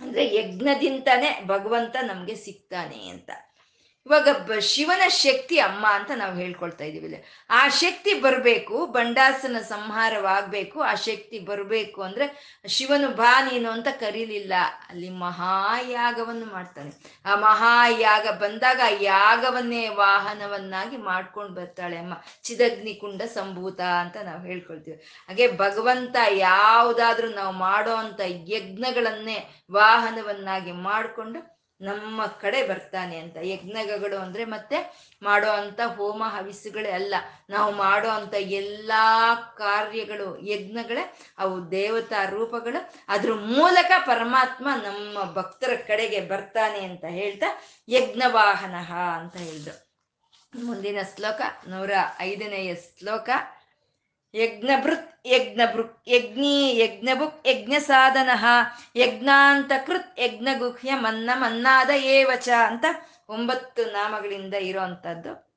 ಅಂದ್ರೆ 0.00 0.34
ಯಜ್ಞದಿಂದನೇ 0.34 1.44
ಭಗವಂತ 1.46 1.96
ನಮ್ಗೆ 2.02 2.34
ಸಿಗ್ತಾನೆ 2.34 3.08
ಅಂತ. 3.08 3.30
ಇವಾಗ 4.06 4.58
ಶಿವನ 4.58 5.08
ಶಕ್ತಿ 5.08 5.58
ಅಮ್ಮ 5.58 5.86
ಅಂತ 5.86 6.10
ನಾವು 6.16 6.36
ಹೇಳ್ಕೊಳ್ತಾ 6.36 6.84
ಇದೀವಿ 6.84 7.24
ಆ 7.50 7.68
ಶಕ್ತಿ 7.68 8.14
ಬರಬೇಕು, 8.14 8.86
ಬಂಡಾಸನ 8.86 9.58
ಸಂಹಾರವಾಗಬೇಕು, 9.58 10.80
ಆ 10.80 10.94
ಶಕ್ತಿ 10.94 11.38
ಬರಬೇಕು 11.38 12.02
ಅಂದ್ರೆ 12.02 12.58
ಶಿವನು 12.66 13.08
ಬಾ 13.08 13.48
ನೀನು 13.50 13.70
ಅಂತ 13.70 13.88
ಕರೀಲಿಲ್ಲ. 13.88 14.52
ಅಲ್ಲಿ 14.88 15.10
ಮಹಾಯಾಗವನ್ನು 15.10 16.46
ಮಾಡ್ತಾನೆ. 16.46 16.90
ಆ 17.24 17.34
ಮಹಾಯಾಗ 17.34 18.28
ಬಂದಾಗ 18.28 18.80
ಆ 18.84 18.88
ಯಾಗವನ್ನೇ 19.00 19.88
ವಾಹನವನ್ನಾಗಿ 19.88 20.96
ಮಾಡ್ಕೊಂಡು 20.96 21.52
ಬರ್ತಾಳೆ 21.52 21.98
ಅಮ್ಮ. 21.98 22.14
ಚಿದಗ್ನಿ 22.42 22.94
ಕುಂಡ 22.94 23.22
ಸಂಭೂತ 23.22 23.80
ಅಂತ 23.80 24.16
ನಾವು 24.16 24.42
ಹೇಳ್ಕೊಳ್ತೀವಿ. 24.42 24.96
ಹಾಗೆ 25.28 25.56
ಭಗವಂತ 25.56 26.16
ಯಾವುದಾದ್ರೂ 26.30 27.28
ನಾವು 27.28 27.52
ಮಾಡೋ 27.52 27.94
ಅಂತ 27.94 28.20
ಯಜ್ಞಗಳನ್ನೇ 28.26 29.48
ವಾಹನವನ್ನಾಗಿ 29.72 30.72
ಮಾಡಿಕೊಂಡು 30.72 31.59
ನಮ್ಮ 31.80 32.26
ಕಡೆ 32.26 32.68
ಬರ್ತಾನೆ 32.68 33.18
ಅಂತ. 33.18 33.36
ಯಜ್ಞಗಳು 33.42 34.18
ಅಂದ್ರೆ 34.18 34.44
ಮತ್ತೆ 34.44 34.78
ಮಾಡೋ 35.22 35.50
ಅಂತ 35.50 35.80
ಹೋಮ 35.80 36.22
ಹವಿಸ್ಸುಗಳೇ 36.26 36.90
ಅಲ್ಲ. 36.90 37.14
ನಾವು 37.50 37.74
ಮಾಡೋ 37.74 38.08
ಅಂತ 38.08 38.34
ಎಲ್ಲಾ 38.34 39.34
ಕಾರ್ಯಗಳು, 39.34 40.38
ಯಜ್ಞಗಳೇ 40.46 41.18
ಅವು 41.38 41.70
ದೇವತಾ 41.70 42.24
ರೂಪಗಳು. 42.24 42.90
ಅದ್ರ 43.08 43.32
ಮೂಲಕ 43.32 43.92
ಪರಮಾತ್ಮ 44.06 44.68
ನಮ್ಮ 44.82 45.32
ಭಕ್ತರ 45.32 45.70
ಕಡೆಗೆ 45.86 46.20
ಬರ್ತಾನೆ 46.20 46.80
ಅಂತ 46.84 47.04
ಹೇಳ್ತಾ 47.04 47.46
ಯಜ್ಞವಾಹನ 47.88 48.74
ಅಂತ 49.16 49.36
ಹೇಳಿದ್ರು 49.36 49.90
ಮುಂದಿನ 50.64 50.98
ಶ್ಲೋಕ 51.16 51.40
ನೂರ 51.68 51.90
ಐದನೆಯ 52.20 52.74
ಶ್ಲೋಕ. 52.74 53.30
ಯಜ್ಞಭೃತ್ 54.34 55.26
ಯಜ್ಞಭೃಕ್ 55.26 56.08
ಯಜ್ಞಿ, 56.08 56.76
ಯಜ್ಞಭುಕ್ 56.76 57.48
ಯಜ್ಞ 57.48 57.74
ಸಾಧನ 57.78 58.30
ಯಜ್ಞಾಂತ 58.96 59.72
ಕೃತ್ 59.86 60.20
ಯಜ್ಞಗುಹ್ಯ, 60.20 60.94
ಮನ್ನ, 60.94 61.30
ಮನ್ನಾದ 61.34 61.90
ಏವಚ 61.90 62.48
ಅಂತ 62.48 62.84
ಒಂಬತ್ತು 63.28 63.90
ನಾಮಗಳಿಂದ 63.90 64.54
ಇರೋಂಥದ್ದು 64.54 65.50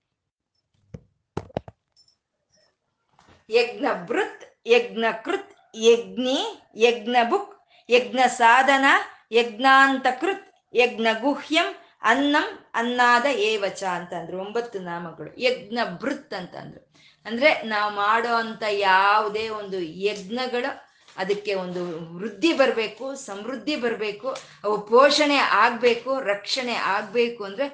ಯಜ್ಞಭೃತ್, 3.50 4.68
ಯಜ್ಞಕೃತ್, 4.68 5.76
ಯಜ್ಞಿ, 5.76 6.64
ಯಜ್ಞಭುಕ್ 6.76 7.60
ಯಜ್ಞ 7.90 8.20
ಸಾಧನ 8.28 8.86
ಯಜ್ಞಾಂತಕೃತ್, 9.32 10.76
ಯಜ್ಞಗುಹ್ಯಂ, 10.76 11.76
ಅನ್ನಂ, 12.02 12.66
ಅನ್ನಾದ 12.74 13.26
ಏವಚ 13.26 13.84
ಅಂತಂದ್ರು, 13.84 14.40
ಒಂಬತ್ತು 14.40 14.80
ನಾಮಗಳು. 14.80 15.40
ಯಜ್ಞ 15.40 15.80
ಭೃತ್ 16.00 16.34
ಅಂತಂದ್ರು. 16.34 16.93
ಅಂದ್ರೆ 17.26 17.54
ನಾವು 17.64 17.96
ಮಾಡೋ 17.96 18.36
ಅಂತ 18.36 18.64
ಯಾವುದೇ 18.70 19.50
ಒಂದು 19.50 19.80
ಯಜ್ಞಗಳು 19.80 20.94
ಅದಕ್ಕೆ 21.18 21.54
ಒಂದು 21.54 21.82
ವೃದ್ಧಿ 22.18 22.54
ಬರಬೇಕು, 22.54 23.16
ಸಮೃದ್ಧಿ 23.16 23.76
ಬರಬೇಕು, 23.76 24.30
ಅವು 24.64 24.82
ಪೋಷಣೆ 24.82 25.36
ಆಗಬೇಕು, 25.36 26.20
ರಕ್ಷಣೆ 26.20 26.74
ಆಗಬೇಕು 26.74 27.44
ಅಂದರೆ 27.44 27.68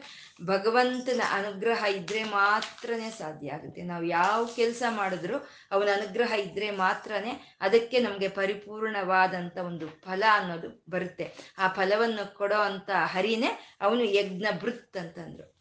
ಭಗವಂತನ 0.45 1.21
ಅನುಗ್ರಹ 1.31 1.83
ಇದ್ದರೆ 1.83 2.23
ಮಾತ್ರನೇ 2.23 3.09
ಸಾಧ್ಯ 3.09 3.49
ಆಗುತ್ತೆ. 3.49 3.81
ನಾವು 3.81 4.03
ಯಾವ 4.03 4.45
ಕೆಲಸ 4.55 4.83
ಮಾಡಿದ್ರು 4.89 5.37
ಅವನ 5.71 5.87
ಅನುಗ್ರಹ 5.95 6.33
ಇದ್ದರೆ 6.33 6.71
ಮಾತ್ರನೇ 6.71 7.57
ಅದಕ್ಕೆ 7.61 7.99
ನಮಗೆ 7.99 8.27
ಪರಿಪೂರ್ಣವಾದಂಥ 8.27 9.57
ಒಂದು 9.57 9.87
ಫಲ 9.87 10.23
ಅನ್ನೋದು 10.31 10.85
ಬರುತ್ತೆ. 10.89 11.55
ಆ 11.57 11.67
ಫಲವನ್ನು 11.67 12.33
ಕೊಡೋ 12.33 12.61
ಅಂಥ 12.61 12.89
ಹರಿನೇ 12.95 13.77
ಅವನು 13.81 14.03
ಯಜ್ಞ 14.03 14.45
ಭೃತ್ 14.61 14.97
ಅಂತಂದ್ರು. 14.97 15.58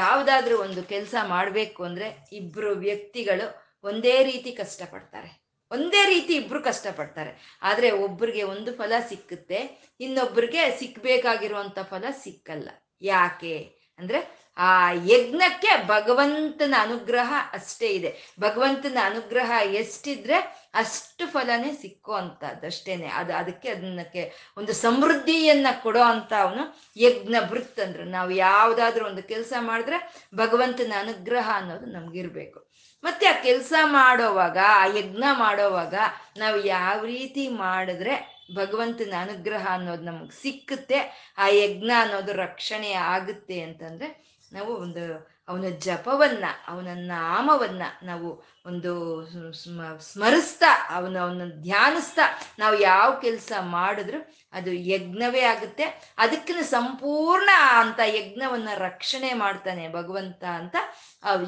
ಯಾವುದಾದ್ರೂ 0.00 0.56
ಒಂದು 0.66 0.82
ಕೆಲಸ 0.92 1.14
ಮಾಡಬೇಕು 1.28 1.80
ಅಂದರೆ 1.88 2.08
ಇಬ್ಬರು 2.32 2.70
ವ್ಯಕ್ತಿಗಳು 2.86 3.46
ಒಂದೇ 3.84 4.16
ರೀತಿ 4.22 4.50
ಕಷ್ಟಪಡ್ತಾರೆ. 4.52 5.30
ಒಂದೇ 5.70 6.02
ರೀತಿ 6.04 6.32
ಇಬ್ರು 6.36 6.60
ಕಷ್ಟಪಡ್ತಾರೆ. 6.62 7.32
ಆದರೆ 7.62 7.88
ಒಬ್ರಿಗೆ 8.06 8.42
ಒಂದು 8.54 8.70
ಫಲ 8.72 8.92
ಸಿಕ್ಕುತ್ತೆ, 9.08 9.58
ಇನ್ನೊಬ್ರಿಗೆ 10.00 10.62
ಸಿಕ್ಕಬೇಕಾಗಿರುವಂಥ 10.78 11.78
ಫಲ 11.90 12.04
ಸಿಕ್ಕಲ್ಲ. 12.24 12.68
ಯಾಕೆ? 13.02 13.54
ಅಂದ್ರೆ 13.98 14.44
ಆ 14.56 14.90
ಯಜ್ಞಕ್ಕೆ 14.90 15.86
ಭಗವಂತನ 15.86 16.74
ಅನುಗ್ರಹ 16.78 17.34
ಅಷ್ಟೇ 17.52 17.86
ಇದೆ. 17.86 18.34
ಭಗವಂತನ 18.40 18.98
ಅನುಗ್ರಹ 19.04 19.52
ಎಷ್ಟಿದ್ರೆ 19.64 20.34
ಅಷ್ಟು 20.74 21.26
ಫಲನೇ 21.26 21.72
ಸಿಕ್ಕೋ 21.72 22.12
ಅಂಥದ್ದು 22.12 22.66
ಅಷ್ಟೇನೆ 22.66 23.06
ಅದು 23.06 23.34
ಅದಕ್ಕೆ 23.34 23.68
ಅದನ್ನಕ್ಕೆ 23.68 24.52
ಒಂದು 24.56 24.72
ಸಮೃದ್ಧಿಯನ್ನ 24.72 25.66
ಕೊಡೋ 25.82 26.02
ಅಂತ 26.02 26.32
ಅವನು 26.32 26.80
ಯಜ್ಞ 26.96 27.36
ಬೃತ್ 27.50 27.80
ಅಂದ್ರು. 27.80 28.04
ನಾವು 28.04 28.30
ಯಾವುದಾದ್ರೂ 28.30 29.06
ಒಂದು 29.06 29.22
ಕೆಲಸ 29.22 29.52
ಮಾಡಿದ್ರೆ 29.60 30.28
ಭಗವಂತನ 30.34 30.92
ಅನುಗ್ರಹ 30.98 31.50
ಅನ್ನೋದು 31.54 31.86
ನಮ್ಗಿರ್ಬೇಕು. 31.86 32.70
ಮತ್ತೆ 33.04 33.26
ಆ 33.26 33.42
ಕೆಲಸ 33.42 33.72
ಮಾಡೋವಾಗ, 33.84 34.58
ಆ 34.68 34.84
ಯಜ್ಞ 34.84 35.24
ಮಾಡೋವಾಗ 35.32 35.94
ನಾವು 36.38 36.64
ಯಾವ 36.64 37.04
ರೀತಿ 37.04 37.48
ಮಾಡಿದ್ರೆ 37.48 38.33
ಭಗವಂತನ 38.52 39.12
ಅನುಗ್ರಹ 39.20 39.66
ಅನ್ನೋದು 39.70 40.02
ನಮಗೆ 40.02 40.42
ಸಿಕ್ಕುತ್ತೆ. 40.42 40.98
ಆ 41.38 41.48
ಯಜ್ಞ 41.48 41.90
ಅನ್ನೋದು 42.00 42.32
ರಕ್ಷಣೆ 42.32 42.92
ಆಗುತ್ತೆ 42.92 43.60
ಅಂತಂದ್ರೆ 43.60 44.08
ನಾವು 44.52 44.76
ಒಂದು 44.76 45.33
ಅವನ 45.48 45.64
ಜಪವನ್ನ, 45.78 46.44
ಅವನ 46.68 46.88
ನಾಮವನ್ನ 46.94 47.82
ನಾವು 48.02 48.44
ಒಂದು 48.66 49.26
ಸ್ಮ- 49.52 50.02
ಸ್ಮರಿಸ್ತಾ, 50.02 50.88
ಅವನ 50.90 51.18
ಅವನ 51.18 51.42
ಧ್ಯಾನಿಸ್ತಾ 51.62 52.22
ನಾವು 52.58 52.80
ಯಾವ 52.80 53.18
ಕೆಲಸ 53.22 53.52
ಮಾಡಿದ್ರು 53.60 54.34
ಅದು 54.52 54.72
ಯಜ್ಞವೇ 54.72 55.40
ಆಗುತ್ತೆ. 55.40 56.14
ಅದಕ್ಕಿಂತ 56.18 56.60
ಸಂಪೂರ್ಣ 56.60 57.48
ಅಂತ 57.80 58.00
ಯಜ್ಞವನ್ನ 58.06 58.68
ರಕ್ಷಣೆ 58.74 59.32
ಮಾಡ್ತಾನೆ 59.32 59.88
ಭಗವಂತ 59.88 60.44
ಅಂತ 60.44 60.76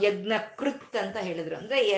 ಯಜ್ಞ 0.02 0.32
ಕೃತ್ 0.56 0.96
ಅಂತ 0.96 1.16
ಹೇಳಿದ್ರು. 1.16 1.56
ಅಂದ್ರೆ 1.56 1.88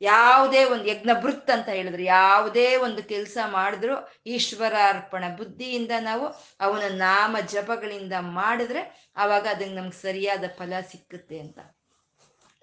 ಯಾವುದೇ 0.00 0.64
ಒಂದು 0.64 0.86
ಯಜ್ಞ 0.86 1.10
ಭೃತ್ 1.22 1.50
ಅಂತ 1.50 1.68
ಹೇಳಿದ್ರು. 1.68 2.02
ಯಾವುದೇ 2.02 2.76
ಒಂದು 2.76 3.02
ಕೆಲಸ 3.02 3.38
ಮಾಡಿದ್ರು, 3.46 4.12
ಈಶ್ವರಾರ್ಪಣ 4.26 5.24
ಬುದ್ಧಿಯಿಂದ 5.36 5.90
ನಾವು 6.00 6.26
ಅವನ 6.60 6.82
ನಾಮ 6.88 7.36
ಜಪಗಳಿಂದ 7.46 8.12
ಮಾಡಿದ್ರೆ, 8.20 9.12
ಅವಾಗ 9.16 9.46
ಅದಕ್ಕೆ 9.46 9.74
ನಮ್ಗೆ 9.74 10.02
ಸರಿಯಾದ 10.02 10.44
ಫಲ 10.58 10.72
ಸಿಕ್ಕುತ್ತೆ 10.90 11.43
ಅಂತ. 11.44 11.58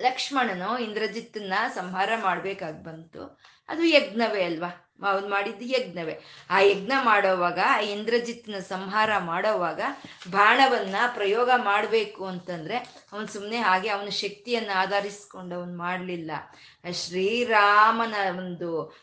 ಲಕ್ಷ್ಮಣನು 0.01 0.77
ಇಂದ್ರಜಿತ್ತನ್ನ 0.77 1.53
ಸಂಹಾರ 1.73 2.09
ಮಾಡ್ಬೇಕಾಗಿ 2.21 2.83
ಬಂತು. 2.83 3.39
ಅದು 3.69 3.83
ಯಜ್ಞವೇ 3.83 4.43
ಅಲ್ವಾ? 4.43 4.87
ಅವನು 5.07 5.29
ಮಾಡಿದ್ದು 5.29 5.65
ಯಜ್ಞವೇ. 5.65 6.19
ಆ 6.49 6.59
ಯಜ್ಞ 6.59 6.91
ಮಾಡೋವಾಗ, 7.03 7.59
ಆ 7.67 7.79
ಇಂದ್ರಜಿತ್ನ 7.79 8.59
ಸಂಹಾರ 8.59 9.17
ಮಾಡೋವಾಗ 9.17 9.81
ಬಾಣವನ್ನ 10.29 10.95
ಪ್ರಯೋಗ 11.13 11.51
ಮಾಡಬೇಕು 11.55 12.25
ಅಂತಂದ್ರೆ 12.25 12.77
ಅವನು 13.11 13.27
ಸುಮ್ಮನೆ 13.27 13.57
ಹಾಗೆ 13.57 13.89
ಅವನ 13.89 14.09
ಶಕ್ತಿಯನ್ನು 14.09 14.77
ಆಧರಿಸ್ಕೊಂಡು 14.77 15.55
ಅವನು 15.55 15.77
ಮಾಡಲಿಲ್ಲ. 15.77 16.31
ಶ್ರೀರಾಮನ 16.91 18.13
ಒಂದು 18.37 18.95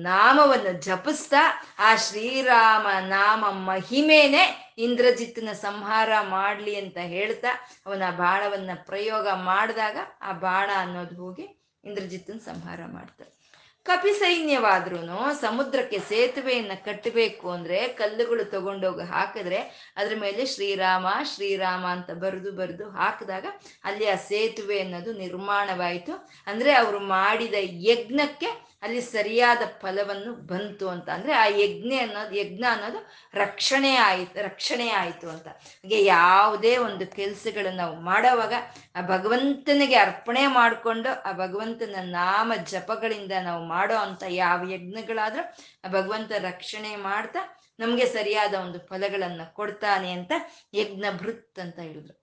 ನಾಮವನ್ನು 0.00 0.82
ಜಪಿಸ್ತಾ 0.82 1.66
ಆ 1.78 1.96
ಶ್ರೀರಾಮ 1.96 2.86
ನಾಮ 3.00 3.50
ಮಹಿಮೇನೆ 3.50 4.63
ಇಂದ್ರಜಿತ್ನ 4.78 5.52
ಸಂಹಾರ 5.52 6.08
ಮಾಡಲಿ 6.20 6.76
ಅಂತ 6.76 6.98
ಹೇಳ್ತಾ 6.98 7.48
ಅವನ 7.86 8.02
ಬಾಣವನ್ನ 8.10 8.70
ಪ್ರಯೋಗ 8.86 9.28
ಮಾಡಿದಾಗ 9.28 9.96
ಆ 10.22 10.32
ಬಾಣ 10.32 10.70
ಅನ್ನೋದು 10.76 11.16
ಹೋಗಿ 11.16 11.62
ಇಂದ್ರಜಿತ್ನ 11.84 12.38
ಸಂಹಾರ 12.38 12.80
ಮಾಡ್ತಾರೆ. 12.86 13.44
ಕಪಿ 13.84 14.12
ಸೈನ್ಯವಾದ್ರೂ 14.12 14.96
ಸಮುದ್ರಕ್ಕೆ 15.40 15.98
ಸೇತುವೆಯನ್ನ 15.98 16.72
ಕಟ್ಟಬೇಕು 16.84 17.50
ಅಂದ್ರೆ 17.50 17.88
ಕಲ್ಲುಗಳು 17.88 18.44
ತಗೊಂಡೋಗಿ 18.44 19.04
ಹಾಕಿದ್ರೆ 19.04 19.92
ಅದ್ರ 19.96 20.16
ಮೇಲೆ 20.20 20.46
ಶ್ರೀರಾಮ 20.46 21.06
ಶ್ರೀರಾಮ 21.34 21.86
ಅಂತ 21.86 22.10
ಬರೆದು 22.10 22.52
ಬರೆದು 22.52 22.90
ಹಾಕಿದಾಗ 22.90 23.46
ಅಲ್ಲಿ 23.84 24.08
ಆ 24.08 24.14
ಸೇತುವೆ 24.14 24.80
ಅನ್ನೋದು 24.80 25.12
ನಿರ್ಮಾಣವಾಯಿತು. 25.12 26.30
ಅಂದ್ರೆ 26.46 26.74
ಅವರು 26.74 26.98
ಮಾಡಿದ 26.98 27.54
ಯಜ್ಞಕ್ಕೆ 27.60 28.73
ಅಲ್ಲಿ 28.84 29.00
ಸರಿಯಾದ 29.00 29.62
ಫಲವನ್ನು 29.80 30.32
ಬಂತು 30.50 30.88
ಅಂತ. 30.88 31.08
ಅಂದ್ರೆ 31.08 31.32
ಆ 31.32 31.44
ಯಜ್ಞ 31.46 31.94
ಅನ್ನೋದು 31.96 32.34
ಯಜ್ಞ 32.36 32.64
ಅನ್ನೋದು 32.70 33.00
ರಕ್ಷಣೆ 33.34 33.92
ಆಯ್ತು, 33.96 34.44
ರಕ್ಷಣೆ 34.44 34.88
ಆಯಿತು 34.90 35.26
ಅಂತ. 35.28 35.48
ಹಾಗೆ 35.48 36.04
ಯಾವುದೇ 36.04 36.76
ಒಂದು 36.76 37.06
ಕೆಲಸಗಳನ್ನು 37.06 37.76
ನಾವು 37.76 37.96
ಮಾಡೋವಾಗ 38.00 38.54
ಆ 38.94 39.00
ಭಗವಂತನಿಗೆ 39.00 39.96
ಅರ್ಪಣೆ 39.96 40.46
ಮಾಡಿಕೊಂಡು 40.46 41.10
ಆ 41.22 41.32
ಭಗವಂತನ 41.32 41.96
ನಾಮ 42.02 42.52
ಜಪಗಳಿಂದ 42.64 43.32
ನಾವು 43.42 43.64
ಮಾಡೋ 43.64 43.96
ಅಂತ 43.96 44.22
ಯಾವ 44.28 44.70
ಯಜ್ಞಗಳಾದರೂ 44.70 45.44
ಆ 45.84 45.92
ಭಗವಂತ 45.92 46.32
ರಕ್ಷಣೆ 46.40 46.96
ಮಾಡ್ತಾ 46.96 47.42
ನಮಗೆ 47.78 48.06
ಸರಿಯಾದ 48.06 48.54
ಒಂದು 48.54 48.78
ಫಲಗಳನ್ನು 48.78 49.54
ಕೊಡ್ತಾನೆ 49.54 50.10
ಅಂತ 50.12 50.32
ಯಜ್ಞ 50.74 51.04
ಭೃತ್ 51.18 51.58
ಅಂತ 51.58 51.78
ಹೇಳಿದ್ರು. 51.78 52.16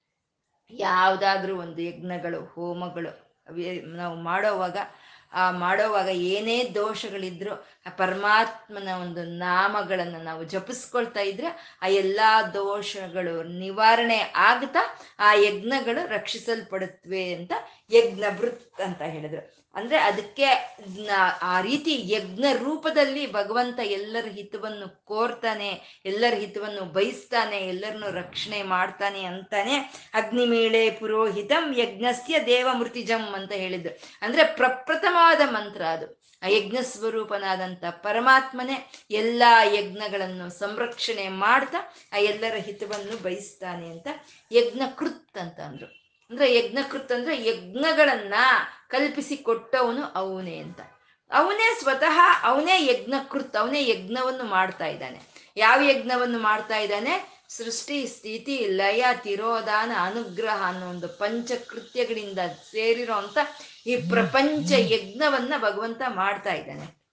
ಯಾವುದಾದ್ರೂ 0.70 1.54
ಒಂದು 1.60 1.82
ಯಜ್ಞಗಳು, 1.82 2.40
ಹೋಮಗಳು 2.46 3.12
ನಾವು 3.98 4.16
ಮಾಡೋವಾಗ 4.16 4.78
ಆ, 5.34 5.52
ಮಾಡೋವಾಗ 5.52 6.08
ಏನೇ 6.08 6.72
ದೋಷಗಳಿದ್ರು 6.76 7.56
ಆ 7.86 7.90
ಪರಮಾತ್ಮನ 7.98 8.88
ಒಂದು 9.02 9.24
ನಾಮಗಳನ್ನು 9.24 10.24
ನಾವು 10.24 10.44
ಜಪಿಸ್ಕೊಳ್ತಾ 10.44 11.20
ಇದ್ರೆ 11.20 11.80
ಆ 11.82 11.88
ಎಲ್ಲ 11.88 12.20
ದೋಷಗಳು 12.54 13.44
ನಿವಾರಣೆ 13.44 14.34
ಆಗ್ತಾ 14.36 14.98
ಆ 15.20 15.34
ಯಜ್ಞಗಳು 15.34 16.08
ರಕ್ಷಿಸಲ್ಪಡುತ್ತವೆ 16.08 17.34
ಅಂತ 17.34 17.52
ಯಜ್ಞ 17.92 18.24
ಅಂತ 18.86 19.02
ಹೇಳಿದ್ರು. 19.02 19.61
ಅಂದ್ರೆ 19.76 20.00
ಅದಕ್ಕೆ 20.00 20.48
ಆ 21.42 21.62
ರೀತಿ 21.62 22.14
ಯಜ್ಞ 22.14 22.46
ರೂಪದಲ್ಲಿ 22.54 23.32
ಭಗವಂತ 23.32 23.80
ಎಲ್ಲರ 23.80 24.26
ಹಿತವನ್ನು 24.26 25.06
ಕೋರ್ತಾನೆ, 25.06 26.02
ಎಲ್ಲರ 26.06 26.34
ಹಿತವನ್ನು 26.34 26.82
ಬಯಸ್ತಾನೆ, 26.82 27.58
ಎಲ್ಲರನ್ನು 27.58 28.12
ರಕ್ಷಣೆ 28.12 28.64
ಮಾಡ್ತಾನೆ 28.64 29.24
ಅಂತಾನೆ 29.24 29.78
ಅಗ್ನಿಮೇಳೆ 30.14 30.92
ಪುರೋಹಿತಂ 30.92 31.78
ಯಜ್ಞಸ್ಯ 31.78 32.40
ದೇವಮೃತಿಜಂ 32.46 33.34
ಅಂತ 33.34 33.52
ಹೇಳಿದ್ರು 33.52 34.00
ಅಂದ್ರೆ 34.22 34.44
ಪ್ರಪ್ರಥಮವಾದ 34.44 35.42
ಮಂತ್ರ 35.50 35.84
ಅದು. 35.84 36.22
ಆ 36.44 36.48
ಯಜ್ಞ 36.48 36.78
ಸ್ವರೂಪನಾದಂಥ 36.82 37.84
ಪರಮಾತ್ಮನೇ 37.86 38.92
ಎಲ್ಲ 39.12 39.44
ಯಜ್ಞಗಳನ್ನು 39.74 40.50
ಸಂರಕ್ಷಣೆ 40.60 41.28
ಮಾಡ್ತಾ, 41.28 41.78
ಆ 42.14 42.18
ಎಲ್ಲರ 42.18 42.56
ಹಿತವನ್ನು 42.56 43.24
ಬಯಸ್ತಾನೆ 43.24 43.90
ಅಂತ 43.90 44.08
ಯಜ್ಞ 44.52 44.82
ಕೃತ್ 44.96 45.38
ಅಂತ 45.38 45.60
ಅಂದ್ರು. 45.60 46.01
ಅಂದ್ರೆ 46.32 46.58
ಯಜ್ಞಕೃತ್ 46.58 47.12
ಅಂದ್ರೆ 47.12 47.48
ಯಜ್ಞಗಳನ್ನ 47.48 48.34
ಕಲ್ಪಿಸಿ 48.88 49.38
ಕೊಟ್ಟವನು 49.38 50.04
ಅವನೇ 50.04 50.58
ಅಂತ. 50.58 50.80
ಅವನೇ 51.32 51.80
ಸ್ವತಃ, 51.80 52.20
ಅವನೇ 52.44 52.86
ಯಜ್ಞಕೃತ್, 52.86 53.56
ಅವನೇ 53.56 53.90
ಯಜ್ಞವನ್ನು 53.90 54.44
ಮಾಡ್ತಾ 54.44 54.86
ಇದ್ದಾನೆ. 54.86 55.22
ಯಾವ 55.58 55.82
ಯಜ್ಞವನ್ನು 55.82 56.40
ಮಾಡ್ತಾ 56.40 56.78
ಇದ್ದಾನೆ? 56.78 57.46
ಸೃಷ್ಟಿ, 57.50 58.08
ಸ್ಥಿತಿ, 58.08 58.58
ಲಯ, 58.58 59.06
ತಿರೋಧಾನ, 59.14 59.92
ಅನುಗ್ರಹ 60.00 60.64
ಅನ್ನೋ 60.66 60.90
ಒಂದು 60.90 61.08
ಪಂಚಕೃತ್ಯಗಳಿಂದ 61.08 62.40
ಸೇರಿರೋ 62.72 63.14
ಅಂತ 63.14 63.38
ಈ 63.88 63.96
ಪ್ರಪಂಚ 63.96 64.72
ಯಜ್ಞವನ್ನ 64.72 65.54
ಭಗವಂತ 65.58 66.02
ಮಾಡ್ತಾ 66.08 66.54
ಇದ್ದಾನೆ. 66.54 67.04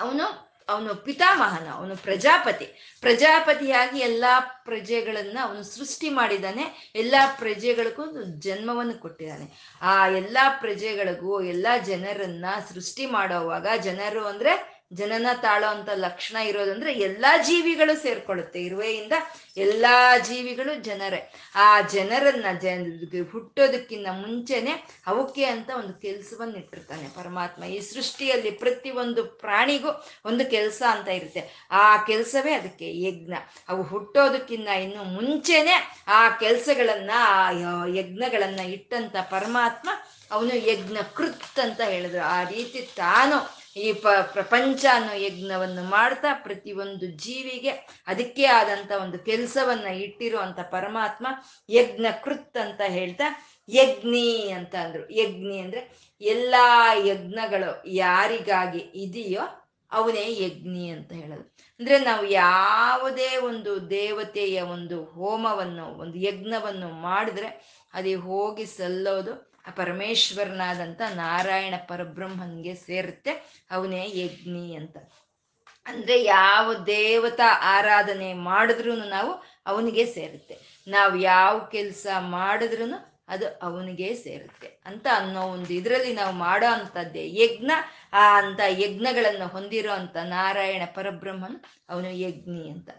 ಅವನು 0.00 0.51
ಅವನು 0.68 0.94
ಪಿತಾಮಹನ, 0.94 1.68
ಅವನು 1.72 1.96
ಪ್ರಜಾಪತಿ. 1.96 2.98
ಪ್ರಜಾಪತಿಯಾಗಿ 3.00 4.00
ಎಲ್ಲಾ 4.00 4.40
ಪ್ರಜೆಗಳನ್ನ 4.40 5.38
ಅವನು 5.42 5.62
ಸೃಷ್ಟಿ 5.62 6.10
ಮಾಡಿದ್ದಾನೆ. 6.10 6.92
ಎಲ್ಲಾ 6.94 7.36
ಪ್ರಜೆಗಳಿಗೂ 7.38 8.02
ಒಂದು 8.02 8.24
ಜನ್ಮವನ್ನು 8.24 8.94
ಕೊಟ್ಟಿದ್ದಾನೆ. 8.94 9.78
ಆ 9.82 10.08
ಎಲ್ಲಾ 10.08 10.58
ಪ್ರಜೆಗಳಿಗೂ, 10.60 11.42
ಎಲ್ಲಾ 11.42 11.78
ಜನರನ್ನ 11.78 12.44
ಸೃಷ್ಟಿ 12.74 13.06
ಮಾಡೋವಾಗ 13.06 13.66
ಜನರು 13.80 14.26
ಅಂದ್ರೆ 14.26 14.71
ಜನನ 14.92 15.26
ತಾಳೋ 15.42 15.66
ಅಂತ 15.66 15.88
ಲಕ್ಷಣ 15.94 16.36
ಇರೋದಂದ್ರೆ 16.36 16.92
ಎಲ್ಲಾ 16.92 17.38
ಜೀವಿಗಳು 17.38 18.02
ಸೇರ್ಕೊಳ್ಳುತ್ತೆ. 18.02 18.62
ಇರುವೆಯಿಂದ 18.64 19.12
ಎಲ್ಲಾ 19.56 20.18
ಜೀವಿಗಳು 20.18 20.82
ಜನರೇ. 20.82 21.32
ಆ 21.54 21.80
ಜನರನ್ನ 21.80 22.58
ಜನ 22.58 23.00
ಹುಟ್ಟೋದಕ್ಕಿಂತ 23.32 24.06
ಮುಂಚೆನೆ 24.06 24.70
ಅವಕ್ಕೆ 25.06 25.44
ಅಂತ 25.44 25.70
ಒಂದು 25.78 25.92
ಕೆಲಸವನ್ನು 25.92 26.56
ಇಟ್ಟಿರ್ತಾನೆ 26.56 27.08
ಪರಮಾತ್ಮ. 27.08 27.64
ಈ 27.64 27.80
ಸೃಷ್ಟಿಯಲ್ಲಿ 27.80 28.50
ಪ್ರತಿ 28.50 28.90
ಒಂದು 28.90 29.24
ಪ್ರಾಣಿಗೂ 29.24 30.06
ಒಂದು 30.24 30.50
ಕೆಲಸ 30.50 30.82
ಅಂತ 30.90 31.08
ಇರುತ್ತೆ. 31.08 31.68
ಆ 31.70 31.96
ಕೆಲಸವೇ 31.96 32.52
ಅದಕ್ಕೆ 32.52 33.02
ಯಜ್ಞ. 33.02 33.32
ಅವು 33.68 33.82
ಹುಟ್ಟೋದಕ್ಕಿಂತ 33.82 34.68
ಇನ್ನು 34.68 35.04
ಮುಂಚೆನೆ 35.04 36.04
ಆ 36.08 36.28
ಕೆಲಸಗಳನ್ನ, 36.28 37.10
ಆ 37.16 37.50
ಯಜ್ಞಗಳನ್ನ 37.86 38.60
ಇಟ್ಟಂತ 38.60 39.16
ಪರಮಾತ್ಮ 39.16 39.88
ಅವನು 40.30 40.56
ಯಜ್ಞ 40.56 40.96
ಕೃತ್ 41.14 41.60
ಅಂತ 41.60 41.80
ಹೇಳಿದ್ರು. 41.80 42.22
ಆ 42.22 42.42
ರೀತಿ 42.42 42.88
ತಾನು 42.96 43.61
ಈ 43.76 43.92
ಪ 43.92 44.06
ಪ್ರಪಂಚ 44.08 44.86
ಅನ್ನೋ 44.92 45.12
ಯಜ್ಞವನ್ನು 45.14 45.82
ಮಾಡ್ತಾ 45.84 46.34
ಪ್ರತಿಯೊಂದು 46.34 47.06
ಜೀವಿಗೆ 47.06 47.70
ಅದಕ್ಕೆ 48.06 48.44
ಆದಂತ 48.44 48.90
ಒಂದು 49.02 49.18
ಕೆಲಸವನ್ನ 49.18 49.86
ಇಟ್ಟಿರುವಂತ 49.86 50.60
ಪರಮಾತ್ಮ 50.60 51.26
ಯಜ್ಞ 51.70 52.06
ಕೃತ್ 52.24 52.56
ಅಂತ 52.56 52.80
ಹೇಳ್ತಾ 52.86 53.48
ಯಜ್ಞಿ 53.68 54.50
ಅಂತ 54.50 54.74
ಅಂದ್ರು. 54.74 55.12
ಯಜ್ಞಿ 55.12 55.58
ಅಂದ್ರೆ 55.58 56.12
ಎಲ್ಲಾ 56.20 56.94
ಯಜ್ಞಗಳು 56.94 57.88
ಯಾರಿಗಾಗಿ 57.88 58.78
ಇದೆಯೋ 58.78 59.40
ಅವನೇ 59.92 60.44
ಯಜ್ಞಿ 60.44 60.88
ಅಂತ 60.88 61.12
ಹೇಳೋದು. 61.12 61.56
ಅಂದ್ರೆ 61.80 61.98
ನಾವು 61.98 62.26
ಯಾವುದೇ 62.26 63.36
ಒಂದು 63.36 63.90
ದೇವತೆಯ 63.90 64.60
ಒಂದು 64.60 65.04
ಹೋಮವನ್ನು, 65.04 65.86
ಒಂದು 65.86 66.18
ಯಜ್ಞವನ್ನು 66.18 66.88
ಮಾಡಿದ್ರೆ 66.88 67.81
ಅದು 67.94 68.20
ಹೋಗಿ 68.20 68.66
ಸಲ್ಲೋದು 68.66 69.52
ಆ 69.66 69.70
ಪರಮೇಶ್ವರನಾದಂಥ 69.70 71.00
ನಾರಾಯಣ 71.14 71.74
ಪರಬ್ರಹ್ಮನ್ಗೆ 71.88 72.74
ಸೇರುತ್ತೆ. 72.74 73.64
ಅವನೇ 73.70 74.06
ಯಜ್ಞಿ 74.08 74.74
ಅಂತ. 74.74 74.96
ಅಂದ್ರೆ 75.86 76.24
ಯಾವ 76.24 76.74
ದೇವತಾ 76.74 77.58
ಆರಾಧನೆ 77.60 78.34
ಮಾಡಿದ್ರೂ 78.34 78.96
ನಾವು 78.96 79.42
ಅವನಿಗೆ 79.66 80.06
ಸೇರುತ್ತೆ. 80.06 80.84
ನಾವು 80.88 81.16
ಯಾವ 81.16 81.58
ಕೆಲಸ 81.58 82.06
ಮಾಡಿದ್ರೂ 82.18 83.08
ಅದು 83.28 83.48
ಅವನಿಗೆ 83.48 84.14
ಸೇರುತ್ತೆ 84.14 84.66
ಅಂತ 84.66 85.06
ಅನ್ನೋ 85.14 85.42
ಒಂದು 85.42 85.72
ಇದರಲ್ಲಿ 85.72 86.12
ನಾವು 86.12 86.32
ಮಾಡೋ 86.32 86.72
ಅಂಥದ್ದೇ 86.72 87.30
ಯಜ್ಞ. 87.32 87.70
ಆ 88.12 88.38
ಅಂತ 88.38 88.60
ಯಜ್ಞಗಳನ್ನು 88.68 89.48
ಹೊಂದಿರೋ 89.48 89.92
ಅಂತ 89.92 90.16
ನಾರಾಯಣ 90.16 90.82
ಪರಬ್ರಹ್ಮನು 90.94 91.64
ಅವನು 91.88 92.10
ಯಜ್ಞಿ 92.10 92.70
ಅಂತ. 92.70 92.90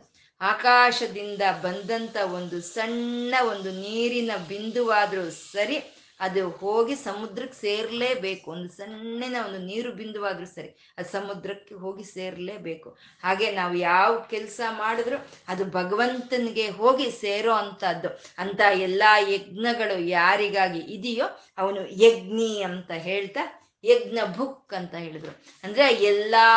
ಆಕಾಶದಿಂದ 0.44 1.42
ಬಂದಂತ 1.62 2.18
ಒಂದು 2.34 2.62
ಸಣ್ಣ 2.62 3.36
ಒಂದು 3.50 3.72
ನೀರಿನ 3.72 4.32
ಬಿಂದುವಾದರೂ 4.48 5.30
ಸರಿ, 5.30 5.78
ಅದು 6.20 6.50
ಹೋಗಿ 6.50 6.96
ಸಮುದ್ರಕ್ಕೆ 6.96 7.62
ಸೇರ್ಲೇಬೇಕು. 7.62 8.52
ಒಂದು 8.52 8.70
ಸಣ್ಣನ 8.70 9.36
ಒಂದು 9.46 9.60
ನೀರು 9.60 9.92
ಬಿಂದುವಾದ್ರೂ 9.92 10.46
ಸರಿ, 10.46 10.94
ಅದು 10.98 11.12
ಸಮುದ್ರಕ್ಕೆ 11.12 11.76
ಹೋಗಿ 11.76 12.04
ಸೇರ್ಲೇಬೇಕು. 12.04 12.90
ಹಾಗೆ 13.24 13.52
ನಾವು 13.52 13.76
ಯಾವ 13.76 14.20
ಕೆಲಸ 14.30 14.62
ಮಾಡಿದ್ರು 14.70 15.18
ಅದು 15.48 15.66
ಭಗವಂತನಿಗೆ 15.66 16.70
ಹೋಗಿ 16.70 17.12
ಸೇರೋ 17.12 17.54
ಅಂಥದ್ದು. 17.54 18.08
ಅಂತ 18.38 18.62
ಎಲ್ಲಾ 18.74 19.18
ಯಜ್ಞಗಳು 19.18 19.98
ಯಾರಿಗಾಗಿ 20.02 20.80
ಇದೆಯೋ 20.80 21.26
ಅವನು 21.58 21.82
ಯಜ್ಞಿ 22.04 22.64
ಅಂತ 22.64 22.92
ಹೇಳ್ತಾ 22.92 23.63
ಯಜ್ಞ 23.84 24.20
ಭುಕ್ 24.36 24.74
ಅಂತ 24.74 24.96
ಹೇಳಿದ್ರು. 24.96 25.34
ಅಂದ್ರೆ 25.64 25.86
ಎಲ್ಲಾ 26.04 26.48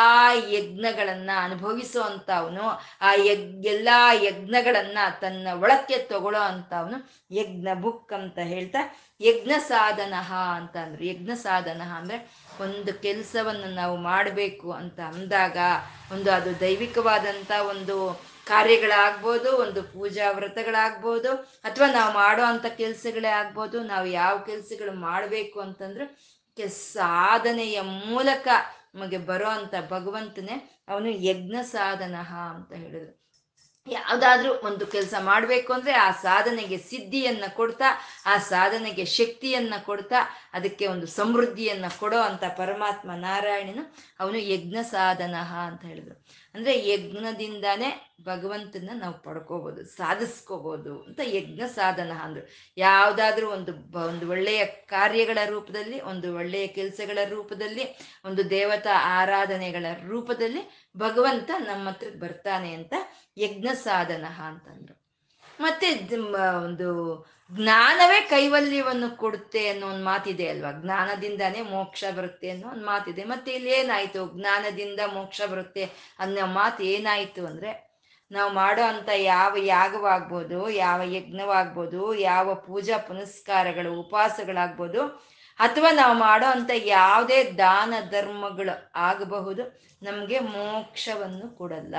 ಯಜ್ಞಗಳನ್ನ 0.49 1.29
ಅನುಭವಿಸೋ 1.37 2.01
ಅವನು 2.33 2.65
ಆ 3.01 3.13
ಯಗ್, 3.25 3.65
ಎಲ್ಲಾ 3.65 4.13
ಯಜ್ಞಗಳನ್ನ 4.13 4.97
ತನ್ನ 5.21 5.47
ಒಳಕ್ಕೆ 5.59 5.97
ತಗೊಳ್ಳೋ 5.97 6.41
ಅವನು 6.77 6.97
ಯಜ್ಞ 7.31 7.67
ಭುಕ್ 7.81 8.13
ಅಂತ 8.13 8.39
ಹೇಳ್ತಾ, 8.39 8.81
ಯಜ್ಞ 9.21 9.51
ಸಾಧನ 9.67 10.13
ಅಂತ 10.55 10.77
ಅಂದ್ರು. 10.77 11.03
ಯಜ್ಞ 11.05 11.31
ಸಾಧನ 11.35 11.81
ಅಂದ್ರೆ 11.81 12.17
ಒಂದು 12.61 12.93
ಕೆಲಸವನ್ನು 13.01 13.69
ನಾವು 13.75 13.97
ಮಾಡಬೇಕು 13.97 14.71
ಅಂತ 14.71 14.99
ಅಂದಾಗ, 14.99 15.57
ಒಂದು 16.11 16.31
ಅದು 16.31 16.59
ದೈವಿಕವಾದಂಥ 16.59 17.51
ಒಂದು 17.69 17.97
ಕಾರ್ಯಗಳಾಗ್ಬೋದು, 18.47 19.57
ಒಂದು 19.57 19.83
ಪೂಜಾ 19.83 20.31
ವ್ರತಗಳಾಗ್ಬೋದು, 20.31 21.31
ಅಥವಾ 21.63 21.87
ನಾವು 21.91 22.13
ಮಾಡೋ 22.13 22.43
ಅಂಥ 22.43 22.65
ಕೆಲಸಗಳೇ 22.65 23.27
ಆಗ್ಬೋದು, 23.27 23.83
ನಾವು 23.83 24.05
ಯಾವ 24.05 24.37
ಕೆಲಸಗಳು 24.39 24.93
ಮಾಡಬೇಕು 24.99 25.59
ಅಂತಂದ್ರೆ 25.59 26.36
ಸಾಧನೆಯ 26.65 27.81
ಮೂಲಕ 27.81 28.47
ನಮಗೆ 28.95 29.17
ಬರೋ 29.17 29.47
ಅಂತ 29.47 29.73
ಭಗವಂತನೇ 29.89 30.83
ಅವನು 30.87 31.09
ಯಜ್ಞ 31.09 31.55
ಸಾಧನ 31.61 32.15
ಅಂತ 32.55 32.73
ಹೇಳಿದ್ರು. 32.73 33.27
ಯಾವುದಾದ್ರೂ 33.89 34.53
ಒಂದು 34.53 34.87
ಕೆಲಸ 34.87 35.13
ಮಾಡಬೇಕು 35.19 35.73
ಅಂದ್ರೆ 35.73 35.93
ಆ 35.93 36.11
ಸಾಧನೆಗೆ 36.11 36.77
ಸಿದ್ಧಿಯನ್ನ 36.77 37.43
ಕೊಡ್ತಾ, 37.55 37.85
ಆ 38.25 38.37
ಸಾಧನೆಗೆ 38.37 39.05
ಶಕ್ತಿಯನ್ನ 39.05 39.73
ಕೊಡ್ತಾ, 39.85 40.15
ಅದಕ್ಕೆ 40.53 40.87
ಒಂದು 40.87 41.07
ಸಮೃದ್ಧಿಯನ್ನ 41.07 41.85
ಕೊಡೋ 41.99 42.19
ಅಂತ 42.19 42.43
ಪರಮಾತ್ಮ 42.43 43.11
ನಾರಾಯಣನು 43.11 43.95
ಅವನು 44.19 44.37
ಯಜ್ಞ 44.37 44.75
ಸಾಧನ 44.91 45.35
ಅಂತ 45.65 45.85
ಹೇಳಿದ್ರು. 45.85 46.25
ಅಂದ್ರೆ 46.57 46.89
ಯಜ್ಞದಿಂದಾನೇ 46.89 48.15
ಭಗವಂತನ 48.23 48.89
ನಾವು 48.93 49.21
ಪಡ್ಕೋಬಹುದು 49.23 49.85
ಸಾಧಿಸ್ಕೋಬಹುದು 49.85 51.01
ಅಂತ 51.01 51.19
ಯಜ್ಞ 51.23 51.61
ಸಾಧನ 51.67 52.11
ಅಂದ್ರು. 52.21 52.47
ಯಾವುದಾದ್ರೂ 52.77 53.49
ಒಂದು 53.49 53.73
ಒಂದು 54.05 54.29
ಒಳ್ಳೆಯ 54.29 54.65
ಕಾರ್ಯಗಳ 54.65 55.37
ರೂಪದಲ್ಲಿ, 55.45 56.01
ಒಂದು 56.01 56.35
ಒಳ್ಳೆಯ 56.35 56.67
ಕೆಲಸಗಳ 56.67 57.17
ರೂಪದಲ್ಲಿ, 57.29 57.97
ಒಂದು 58.25 58.49
ದೇವತಾ 58.49 59.21
ಆರಾಧನೆಗಳ 59.21 59.85
ರೂಪದಲ್ಲಿ 60.07 60.89
ಭಗವಂತ 60.97 61.51
ನಮ್ಮ 61.57 61.89
ಹತ್ರಕ್ಕೆ 61.89 62.19
ಬರ್ತಾನೆ 62.19 62.73
ಅಂತ 62.73 62.93
ಯಜ್ಞ 63.37 63.67
ಸಾಧನ 63.73 64.25
ಅಂತಂದ್ರು. 64.25 64.95
ಮತ್ತೆ 65.59 66.17
ಒಂದು 66.65 66.87
ಜ್ಞಾನವೇ 67.51 68.21
ಕೈವಲ್ಯವನ್ನು 68.21 69.17
ಕೊಡುತ್ತೆ 69.17 69.69
ಅನ್ನೋ 69.69 69.87
ಒಂದು 69.87 70.05
ಮಾತಿದೆ 70.05 70.47
ಅಲ್ವಾ? 70.49 70.71
ಜ್ಞಾನದಿಂದಾನೇ 70.71 71.61
ಮೋಕ್ಷ 71.61 72.03
ಬರುತ್ತೆ 72.15 72.49
ಅನ್ನೋ 72.49 72.67
ಒಂದು 72.67 72.85
ಮಾತಿದೆ. 72.85 73.23
ಮತ್ತೆ 73.23 73.51
ಇಲ್ಲಿ 73.51 73.69
ಏನಾಯ್ತು? 73.69 74.39
ಜ್ಞಾನದಿಂದ 74.39 74.99
ಮೋಕ್ಷ 75.13 75.41
ಬರುತ್ತೆ 75.51 75.83
ಅನ್ನೋ 76.19 76.45
ಮಾತು 76.45 76.83
ಏನಾಯ್ತು 76.83 77.45
ಅಂದ್ರೆ, 77.45 77.87
ನಾವು 78.31 78.53
ಮಾಡೋ 78.53 78.81
ಅಂತ 78.81 79.09
ಯಾವ 79.15 79.55
ಯಾಗವಾಗ್ಬೋದು, 79.57 80.69
ಯಾವ 80.69 81.01
ಯಜ್ಞವಾಗ್ಬೋದು, 81.03 82.13
ಯಾವ 82.13 82.55
ಪೂಜಾ 82.55 82.97
ಪುನಸ್ಕಾರಗಳು 82.97 83.99
ಉಪವಾಸಗಳಾಗ್ಬೋದು 83.99 85.01
ಅಥವಾ 85.59 85.91
ನಾವು 85.91 86.17
ಮಾಡೋ 86.17 86.45
ಅಂತ 86.45 86.71
ಯಾವುದೇ 86.75 87.43
ದಾನ 87.43 87.93
ಧರ್ಮಗಳು 88.11 88.91
ಆಗಬಹುದು, 88.95 89.81
ನಮಗೆ 90.03 90.39
ಮೋಕ್ಷವನ್ನು 90.39 91.57
ಕೊಡಲ್ಲ. 91.57 91.95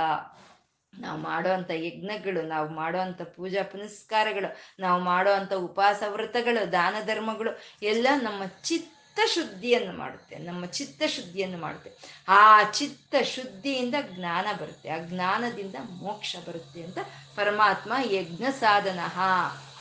ನಾವು 1.01 1.19
ಮಾಡುವಂಥ 1.19 1.71
ಯಜ್ಞಗಳು, 1.71 2.43
ನಾವು 2.43 2.69
ಮಾಡುವಂಥ 2.69 3.23
ಪೂಜಾ 3.23 3.63
ಪುನಸ್ಕಾರಗಳು, 3.63 4.57
ನಾವು 4.81 5.03
ಮಾಡುವಂಥ 5.03 5.41
ಅಂಥ 5.41 5.53
ಉಪವಾಸ 5.53 6.03
ವ್ರತಗಳು, 6.09 6.73
ದಾನ 6.73 6.95
ಧರ್ಮಗಳು 7.07 7.51
ಎಲ್ಲ 7.83 8.07
ನಮ್ಮ 8.23 8.43
ಚಿತ್ತ 8.45 9.21
ಶುದ್ಧಿಯನ್ನು 9.27 9.93
ಮಾಡುತ್ತೆ, 9.93 10.39
ನಮ್ಮ 10.39 10.67
ಚಿತ್ತ 10.67 11.03
ಶುದ್ಧಿಯನ್ನು 11.07 11.59
ಮಾಡುತ್ತೆ. 11.59 11.93
ಆ 12.29 12.63
ಚಿತ್ತ 12.63 13.15
ಶುದ್ಧಿಯಿಂದ 13.23 13.95
ಜ್ಞಾನ 14.17 14.47
ಬರುತ್ತೆ, 14.61 14.91
ಆ 14.91 14.99
ಜ್ಞಾನದಿಂದ 14.99 15.75
ಮೋಕ್ಷ 16.03 16.37
ಬರುತ್ತೆ 16.49 16.83
ಅಂತ 16.83 16.99
ಪರಮಾತ್ಮ 17.37 17.93
ಯಜ್ಞ 18.11 18.45
ಸಾಧನ. 18.61 19.01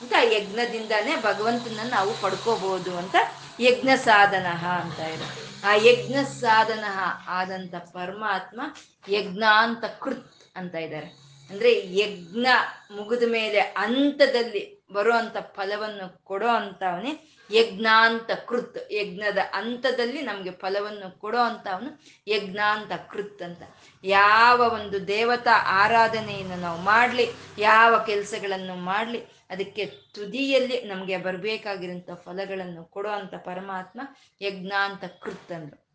ಅಂತ 0.01 0.13
ಯಜ್ಞದಿಂದಾನೇ 0.23 1.15
ಭಗವಂತನ 1.15 1.79
ನಾವು 1.89 2.21
ಪಡ್ಕೋಬಹುದು 2.21 2.97
ಅಂತ 2.97 3.15
ಯಜ್ಞ 3.59 3.89
ಸಾಧನ 3.95 4.47
ಅಂತ 4.65 4.99
ಇದೆ 4.99 5.47
ಆ 5.63 5.73
ಯಜ್ಞ 5.73 6.15
ಸಾಧನ 6.41 6.83
ಆದಂತ 7.27 7.75
ಪರಮಾತ್ಮ 7.75 8.61
ಯಜ್ಞಾಂತ 9.09 9.85
ಕೃತ್ 9.99 10.36
ಅಂತ 10.57 10.75
ಇದ್ದಾರೆ. 10.75 11.27
ಅಂದ್ರೆ 11.49 11.97
ಯಜ್ಞ 11.97 12.47
ಮುಗಿದ 12.91 13.31
ಮೇಲೆ 13.31 13.59
ಅಂತದಲ್ಲಿ 13.59 14.77
ಬರುವಂತ 14.91 15.37
ಫಲವನ್ನು 15.37 16.23
ಕೊಡೋ 16.23 16.47
ಅಂತವನೇ 16.47 17.33
ಯಜ್ಞಾಂತ 17.51 18.31
ಕೃತ್ 18.31 18.91
ಯಜ್ಞದ 18.91 19.37
ಅಂತದಲ್ಲಿ 19.53 20.21
ನಮಗೆ 20.21 20.51
ಫಲವನ್ನು 20.51 21.19
ಕೊಡೋ 21.19 21.37
ಅಂತವನು 21.37 22.03
ಯಜ್ಞಾಂತ 22.27 22.91
ಕೃತ್ 23.09 23.41
ಅಂತ. 23.41 23.63
ಯಾವ 24.03 24.71
ಒಂದು 24.73 25.07
ದೇವತಾ 25.07 25.51
ಆರಾಧನೆಯನ್ನು 25.65 26.55
ನಾವು 26.55 26.81
ಮಾಡಲಿ, 26.81 27.29
ಯಾವ 27.57 28.03
ಕೆಲಸಗಳನ್ನು 28.05 28.75
ಮಾಡಲಿ, 28.75 29.23
ಅದಕ್ಕೆ 29.49 29.85
ತುದಿಯಲ್ಲಿ 29.85 30.81
ನಮಗೆ 30.81 31.17
ಬರಬೇಕಾಗಿರೋಂಥ 31.17 32.09
ಫಲಗಳನ್ನು 32.11 32.85
ಕೊಡೋ 32.85 33.09
ಅಂತ 33.09 33.35
ಪರಮಾತ್ಮ 33.35 34.01
ಯಜ್ಞಾಂತ 34.41 35.03
ಕೃತ್ 35.21 35.51
ಅಂದ್ರು. 35.51 35.86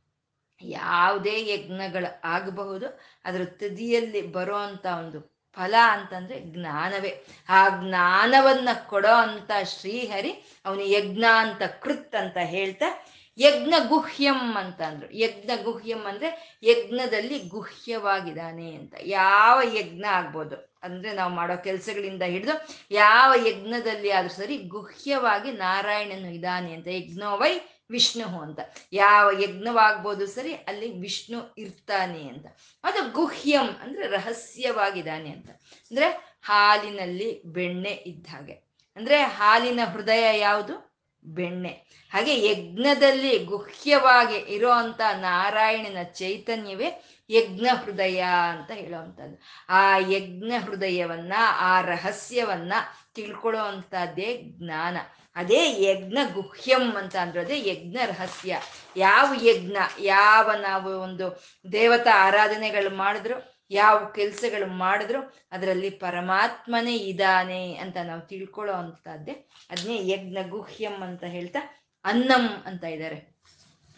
ಯಾವುದೇ 0.62 1.54
ಯಜ್ಞಗಳು 1.54 2.20
ಆಗಬಹುದು, 2.24 3.00
ಅದರ 3.24 3.44
ತುದಿಯಲ್ಲಿ 3.44 4.22
ಬರೋ 4.22 4.56
ಅಂತ 4.56 4.86
ಒಂದು 4.86 5.32
ಫಲ 5.54 5.74
ಅಂತಂದ್ರೆ 5.88 6.40
ಜ್ಞಾನವೇ. 6.40 7.24
ಆ 7.48 7.68
ಜ್ಞಾನವನ್ನ 7.68 8.68
ಕೊಡೋ 8.88 9.14
ಅಂತ 9.14 9.50
ಶ್ರೀಹರಿ 9.64 10.60
ಅವನು 10.64 10.82
ಯಜ್ಞ 10.82 11.24
ಅಂತ 11.36 11.62
ಕೃತ್ 11.62 12.14
ಅಂತ 12.14 12.36
ಹೇಳ್ತಾ, 12.36 13.06
ಯಜ್ಞ 13.38 13.74
ಗುಹ್ಯಂ 13.88 14.56
ಅಂತ 14.56 14.82
ಅಂದ್ರು 14.82 15.10
ಯಜ್ಞ 15.14 15.50
ಗುಹ್ಯಂ 15.62 16.06
ಅಂದ್ರೆ 16.06 16.58
ಯಜ್ಞದಲ್ಲಿ 16.62 17.38
ಗುಹ್ಯವಾಗಿದ್ದಾನೆ 17.38 18.74
ಅಂತ. 18.74 18.94
ಯಾವ 19.00 19.62
ಯಜ್ಞ 19.74 20.04
ಆಗ್ಬೋದು? 20.04 20.72
ಅಂದ್ರೆ 20.82 21.12
ನಾವು 21.12 21.32
ಮಾಡೋ 21.32 21.56
ಕೆಲಸಗಳಿಂದ 21.56 22.22
ಹಿಡಿದು 22.22 22.76
ಯಾವ 22.90 23.34
ಯಜ್ಞದಲ್ಲಿ 23.46 24.10
ಆದ್ರೂ 24.10 24.34
ಸರಿ 24.34 24.56
ಗುಹ್ಯವಾಗಿ 24.56 25.52
ನಾರಾಯಣನು 25.52 26.30
ಇದ್ದಾನೆ 26.30 26.74
ಅಂತ. 26.74 26.88
ಯಜ್ಞೋವೈ 26.88 27.58
ವಿಷ್ಣು 27.93 28.40
ಅಂತ. 28.40 28.61
ಯಾವ 28.93 29.30
ಯಜ್ಞವಾಗ್ಬೋದು 29.30 30.26
ಸರಿ, 30.26 30.53
ಅಲ್ಲಿ 30.53 31.01
ವಿಷ್ಣು 31.01 31.55
ಇರ್ತಾನೆ 31.59 32.28
ಅಂತ. 32.28 32.47
ಅದು 32.84 33.12
ಗುಹ್ಯಂ 33.12 33.68
ಅಂದ್ರೆ 33.82 34.07
ರಹಸ್ಯವಾಗಿದ್ದಾನೆ 34.07 35.30
ಅಂತ. 35.30 35.51
ಅಂದ್ರೆ 35.90 36.38
ಹಾಲಿನಲ್ಲಿ 36.43 37.43
ಬೆಣ್ಣೆ 37.43 37.90
ಇದ್ದ 37.90 38.26
ಹಾಗೆ. 38.26 38.53
ಅಂದ್ರೆ 38.97 39.22
ಹಾಲಿನ 39.22 39.80
ಹೃದಯ 39.93 40.38
ಯಾವುದು? 40.38 40.93
ಬೆಣ್ಣೆ. 41.24 41.70
ಹಾಗೆ 42.11 42.49
ಯಜ್ಞದಲ್ಲಿ 42.49 43.38
ಗುಹ್ಯವಾಗಿ 43.38 44.36
ಇರೋಂಥ 44.36 45.01
ನಾರಾಯಣನ 45.16 46.03
ಚೈತನ್ಯವೇ 46.03 47.05
ಯಜ್ಞ 47.30 47.66
ಹೃದಯ 47.66 48.24
ಅಂತ 48.51 48.70
ಹೇಳುವಂಥದ್ದು. 48.70 49.43
ಆ 49.68 49.97
ಯಜ್ಞ 49.97 50.53
ಹೃದಯವನ್ನ, 50.59 51.32
ಆ 51.59 51.80
ರಹಸ್ಯವನ್ನ 51.80 52.72
ತಿಳ್ಕೊಳ್ಳೋ 53.14 53.62
ಅಂಥದ್ದೇ 53.62 54.36
ಜ್ಞಾನ. 54.43 54.97
ಅದೇ 55.37 55.85
ಯಜ್ಞ 55.85 56.18
ಗುಹ್ಯಂ 56.33 56.97
ಅಂತ 56.97 57.16
ಅಂದ್ರೆ. 57.16 57.41
ಅದೇ 57.41 57.70
ಯಜ್ಞ 57.70 57.97
ರಹಸ್ಯ. 58.07 58.61
ಯಾವ 58.97 59.35
ಯಜ್ಞ, 59.43 59.76
ಯಾವ 60.01 60.51
ನಾವು 60.53 60.99
ಒಂದು 60.99 61.43
ದೇವತಾ 61.72 62.11
ಆರಾಧನೆಗಳು 62.14 62.97
ಮಾಡಿದ್ರು, 62.97 63.64
ಯಾವ 63.70 64.05
ಕೆಲಸಗಳು 64.14 64.66
ಮಾಡಿದ್ರು, 64.66 65.47
ಅದರಲ್ಲಿ 65.53 65.91
ಪರಮಾತ್ಮನೇ 65.91 66.97
ಇದ್ದಾನೆ 66.97 67.74
ಅಂತ 67.74 67.97
ನಾವು 68.05 68.20
ತಿಳ್ಕೊಳ್ಳೋ 68.20 68.74
ಅಂತದ್ದೇ 68.74 69.49
ಅದನ್ನೇ 69.70 70.09
ಯಜ್ಞ 70.11 70.39
ಗುಹ್ಯಂ 70.49 71.03
ಅಂತ 71.03 71.24
ಹೇಳ್ತಾ 71.24 71.89
ಅನ್ನಂ 72.05 72.49
ಅಂತ 72.66 72.85
ಇದ್ದಾರೆ. 72.85 73.32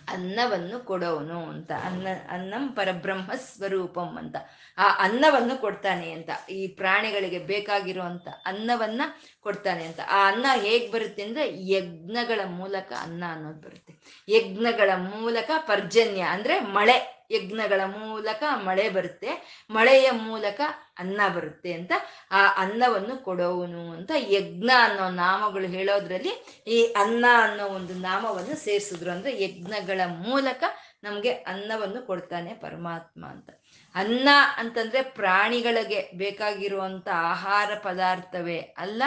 ಅನ್ನವನ್ನು 0.08 0.84
ಕೊಡೋನು 0.84 1.46
ಅಂತ. 1.48 1.72
ಅನ್ನ, 1.72 2.06
ಅನ್ನಂ 2.30 2.68
ಪರಬ್ರಹ್ಮ 2.68 3.32
ಸ್ವರೂಪಂ 3.34 4.16
ಅಂತ. 4.18 4.36
ಆ 4.78 4.96
ಅನ್ನವನ್ನು 4.98 5.60
ಕೊಡ್ತಾನೆ 5.60 6.12
ಅಂತ. 6.12 6.30
ಈ 6.50 6.66
ಪ್ರಾಣಿಗಳಿಗೆ 6.66 7.38
ಬೇಕಾಗಿರುವಂತ 7.38 8.28
ಅನ್ನವನ್ನ 8.46 9.02
ಕೊಡ್ತಾನೆ 9.40 9.84
ಅಂತ. 9.84 10.00
ಆ 10.08 10.28
ಅನ್ನ 10.28 10.46
ಹೇಗ್ 10.54 10.92
ಬರುತ್ತೆ 10.92 11.22
ಅಂದ್ರೆ 11.22 11.70
ಯಜ್ಞಗಳ 11.70 12.40
ಮೂಲಕ 12.44 12.92
ಅನ್ನ 13.00 13.24
ಅನ್ನೋದು 13.28 13.60
ಬರುತ್ತೆ. 13.60 13.94
ಯಜ್ಞಗಳ 14.28 14.90
ಮೂಲಕ 14.96 15.50
ಪರ್ಜನ್ಯ 15.56 16.20
ಅಂದ್ರೆ 16.20 16.60
ಮಳೆ. 16.60 17.14
ಯಜ್ಞಗಳ 17.34 17.80
ಮೂಲಕ 17.84 18.42
ಮಳೆ 18.64 18.88
ಬರುತ್ತೆ. 18.88 19.30
ಮಳೆಯ 19.70 20.10
ಮೂಲಕ 20.10 20.60
ಅನ್ನ 20.98 21.20
ಬರುತ್ತೆ 21.34 21.72
ಅಂತ 21.72 21.92
ಆ 22.30 22.54
ಅನ್ನವನ್ನು 22.56 23.24
ಕೊಡೋನು 23.24 23.90
ಅಂತ 23.90 24.10
ಯಜ್ಞ 24.16 24.70
ಅನ್ನೋ 24.78 25.08
ನಾಮಗಳು 25.08 25.66
ಹೇಳೋದ್ರಲ್ಲಿ 25.66 26.32
ಈ 26.66 26.84
ಅನ್ನ 26.84 27.24
ಅನ್ನೋ 27.38 27.66
ಒಂದು 27.68 27.94
ನಾಮವನ್ನು 27.94 28.56
ಸೇರಿಸಿದ್ರು. 28.56 29.10
ಅಂದ್ರೆ 29.10 29.42
ಯಜ್ಞಗಳ 29.42 30.00
ಮೂಲಕ 30.06 30.64
ನಮ್ಗೆ 31.02 31.32
ಅನ್ನವನ್ನು 31.32 32.06
ಕೊಡ್ತಾನೆ 32.06 32.54
ಪರಮಾತ್ಮ 32.54 33.26
ಅಂತ. 33.26 33.50
ಅನ್ನ 33.94 34.28
ಅಂತಂದ್ರೆ 34.60 35.00
ಪ್ರಾಣಿಗಳಿಗೆ 35.18 36.00
ಬೇಕಾಗಿರುವಂತ 36.14 37.08
ಆಹಾರ 37.32 37.70
ಪದಾರ್ಥವೇ 37.82 38.58
ಅಲ್ಲ, 38.84 39.02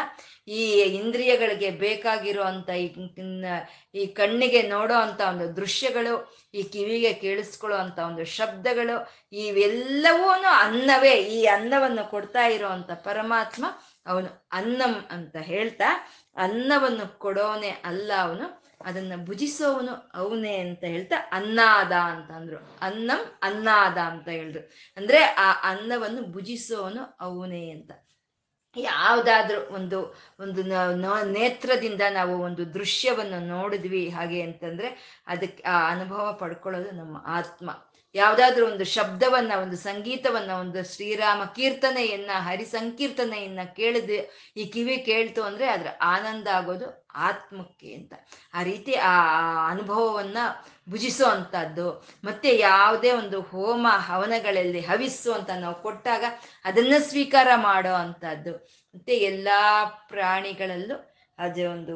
ಈ 0.48 0.62
ಇಂದ್ರಿಯಗಳಿಗೆ 1.00 1.70
ಬೇಕಾಗಿರುವಂತ 1.86 2.70
ಈ 3.96 4.06
ಕಣ್ಣಿಗೆ 4.20 4.62
ನೋಡೋ 4.68 4.96
ಅಂತ 4.96 5.22
ಒಂದು 5.22 5.48
ದೃಶ್ಯಗಳು, 5.56 6.14
ಈ 6.54 6.64
ಕಿವಿಗೆ 6.74 7.14
ಕೇಳಿಸ್ಕೊಳ್ಳೋ 7.24 7.78
ಅಂತ 7.78 8.00
ಒಂದು 8.00 8.26
ಶಬ್ದಗಳು 8.38 8.98
ಇವೆಲ್ಲವೂ 9.46 10.30
ಅನ್ನವೇ, 10.66 11.16
ಈ 11.38 11.42
ಅನ್ನವನ್ನು 11.46 12.06
ಕೊಡ್ತಾ 12.10 12.46
ಇರೋವಂಥ 12.48 12.92
ಪರಮಾತ್ಮ 13.10 13.66
ಅವನು 14.06 14.30
ಅನ್ನಂ 14.52 14.96
ಅಂತ 15.12 15.36
ಹೇಳ್ತಾ 15.52 15.90
ಅನ್ನವನ್ನು 16.38 17.08
ಕೊಡೋನೆ 17.20 17.70
ಅಲ್ಲ 17.70 18.12
ಅವನು. 18.20 18.48
ಅದನ್ನ 18.88 19.14
ಭುಜಿಸೋವನು 19.26 19.94
ಅವನೇ 20.14 20.58
ಅಂತ 20.58 20.84
ಹೇಳ್ತಾ 20.84 21.16
ಅನ್ನಾದ 21.32 21.92
ಅಂತ 21.92 22.32
ಅಂದ್ರು 22.32 22.58
ಅನ್ನಂ 22.82 23.40
ಅನ್ನಾದ 23.42 23.98
ಅಂತ 23.98 24.28
ಹೇಳಿದ್ರು. 24.28 24.64
ಅಂದ್ರೆ 24.98 25.20
ಆ 25.24 25.52
ಅನ್ನವನ್ನು 25.64 26.22
ಭುಜಿಸೋವನು 26.32 27.18
ಅವನೇ 27.20 27.70
ಅಂತ. 27.70 27.92
ಯಾವುದಾದ್ರೂ 28.76 29.76
ಒಂದು 29.76 30.16
ಒಂದು 30.40 30.62
ನೇತ್ರದಿಂದ 31.26 32.02
ನಾವು 32.12 32.34
ಒಂದು 32.44 32.74
ದೃಶ್ಯವನ್ನು 32.74 33.40
ನೋಡಿದ್ವಿ 33.48 34.10
ಹಾಗೆ 34.10 34.42
ಅಂತಂದ್ರೆ 34.42 34.90
ಅದಕ್ಕೆ 35.28 35.64
ಆ 35.64 35.92
ಅನುಭವ 35.92 36.34
ಪಡ್ಕೊಳ್ಳೋದು 36.34 36.92
ನಮ್ಮ 36.92 37.24
ಆತ್ಮ. 37.26 37.70
ಯಾವುದಾದ್ರೂ 38.18 38.66
ಒಂದು 38.72 38.86
ಶಬ್ದವನ್ನ, 38.86 39.52
ಒಂದು 39.56 39.78
ಸಂಗೀತವನ್ನ, 39.78 40.52
ಒಂದು 40.52 40.94
ಶ್ರೀರಾಮ 40.94 41.44
ಕೀರ್ತನೆಯನ್ನ 41.56 42.32
ಹರಿ 42.40 42.66
ಸಂಕೀರ್ತನೆಯನ್ನ 42.66 43.60
ಕೇಳಿದ 43.76 44.10
ಈ 44.58 44.66
ಕಿವಿ 44.66 44.98
ಕೇಳ್ತು 44.98 45.44
ಅಂದ್ರೆ 45.44 45.68
ಅದ್ರ 45.68 45.88
ಆನಂದ 46.06 46.48
ಆಗೋದು 46.48 46.88
ಆತ್ಮಕ್ಕೆ 47.20 47.94
ಅಂತ. 47.94 48.14
ಆ 48.54 48.64
ರೀತಿ 48.64 48.94
ಆ 48.94 49.14
ಅನುಭವವನ್ನ 49.70 50.38
ಭುಜಿಸೋ 50.90 51.26
ಅಂಥದ್ದು 51.26 51.88
ಮತ್ತೆ 52.24 52.58
ಯಾವುದೇ 52.58 53.12
ಒಂದು 53.12 53.42
ಹೋಮ 53.42 53.88
ಹವನಗಳಲ್ಲಿ 54.08 54.82
ಹವಿಸ್ಸು 54.82 55.34
ಅಂತ 55.34 55.50
ನಾವು 55.60 55.82
ಕೊಟ್ಟಾಗ 55.82 56.24
ಅದನ್ನ 56.66 56.94
ಸ್ವೀಕಾರ 57.00 57.48
ಮಾಡೋ 57.62 57.94
ಅಂಥದ್ದು 57.96 58.54
ಮತ್ತೆ 58.96 59.16
ಎಲ್ಲಾ 59.30 59.62
ಪ್ರಾಣಿಗಳಲ್ಲೂ 60.08 60.98
ಅದೇ 61.38 61.66
ಒಂದು 61.66 61.96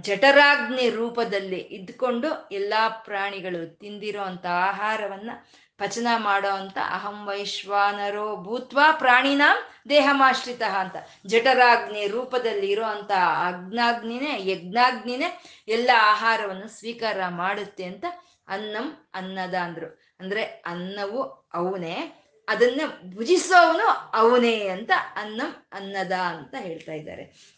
ಜಠರಾಗ್ನಿ 0.00 0.90
ರೂಪದಲ್ಲಿ 0.90 1.56
ಇದ್ಕೊಂಡು 1.56 2.48
ಎಲ್ಲ 2.52 2.74
ಪ್ರಾಣಿಗಳು 2.88 3.78
ತಿಂದಿರೋ 3.78 4.22
ಅಂತ 4.22 4.46
ಆಹಾರವನ್ನ 4.46 5.30
ಪಚನ 5.78 6.06
ಮಾಡೋ 6.16 6.48
ಅಂತ 6.48 6.78
ಅಹಂ 6.90 7.26
ವೈಶ್ವಾನರೋ 7.26 8.36
ಭೂತ್ವ 8.36 8.80
ಪ್ರಾಣಿನ 8.98 9.42
ದೇಹಮಾಶ್ರಿತ 9.88 10.62
ಅಂತ. 10.62 10.96
ಜಠರಾಗ್ನಿ 11.26 12.06
ರೂಪದಲ್ಲಿ 12.06 12.70
ಇರೋ 12.70 12.84
ಅಂತ 12.84 13.10
ಅಗ್ನಾಗ್ನಿನೇ, 13.46 14.50
ಯಜ್ಞಾಗ್ನಿನೇ 14.50 15.42
ಎಲ್ಲ 15.68 15.90
ಆಹಾರವನ್ನು 15.94 16.68
ಸ್ವೀಕಾರ 16.68 17.18
ಮಾಡುತ್ತೆ 17.28 17.84
ಅಂತ 17.84 18.04
ಅನ್ನಂ 18.48 19.10
ಅನ್ನದ 19.14 19.54
ಅಂದ್ರು. 19.54 20.00
ಅಂದ್ರೆ 20.20 20.44
ಅನ್ನವು 20.44 21.22
ಅವನೇ, 21.54 22.24
ಅದನ್ನ 22.48 22.80
ಭುಜಿಸೋವನು 23.14 23.86
ಅವನೇ 24.14 24.68
ಅಂತ 24.68 24.90
ಅನ್ನಂ 25.16 25.66
ಅನ್ನದ 25.72 26.12
ಅಂತ 26.12 26.54
ಹೇಳ್ತಾ 26.58 26.92
ಇದ್ದಾರೆ. 26.92 27.53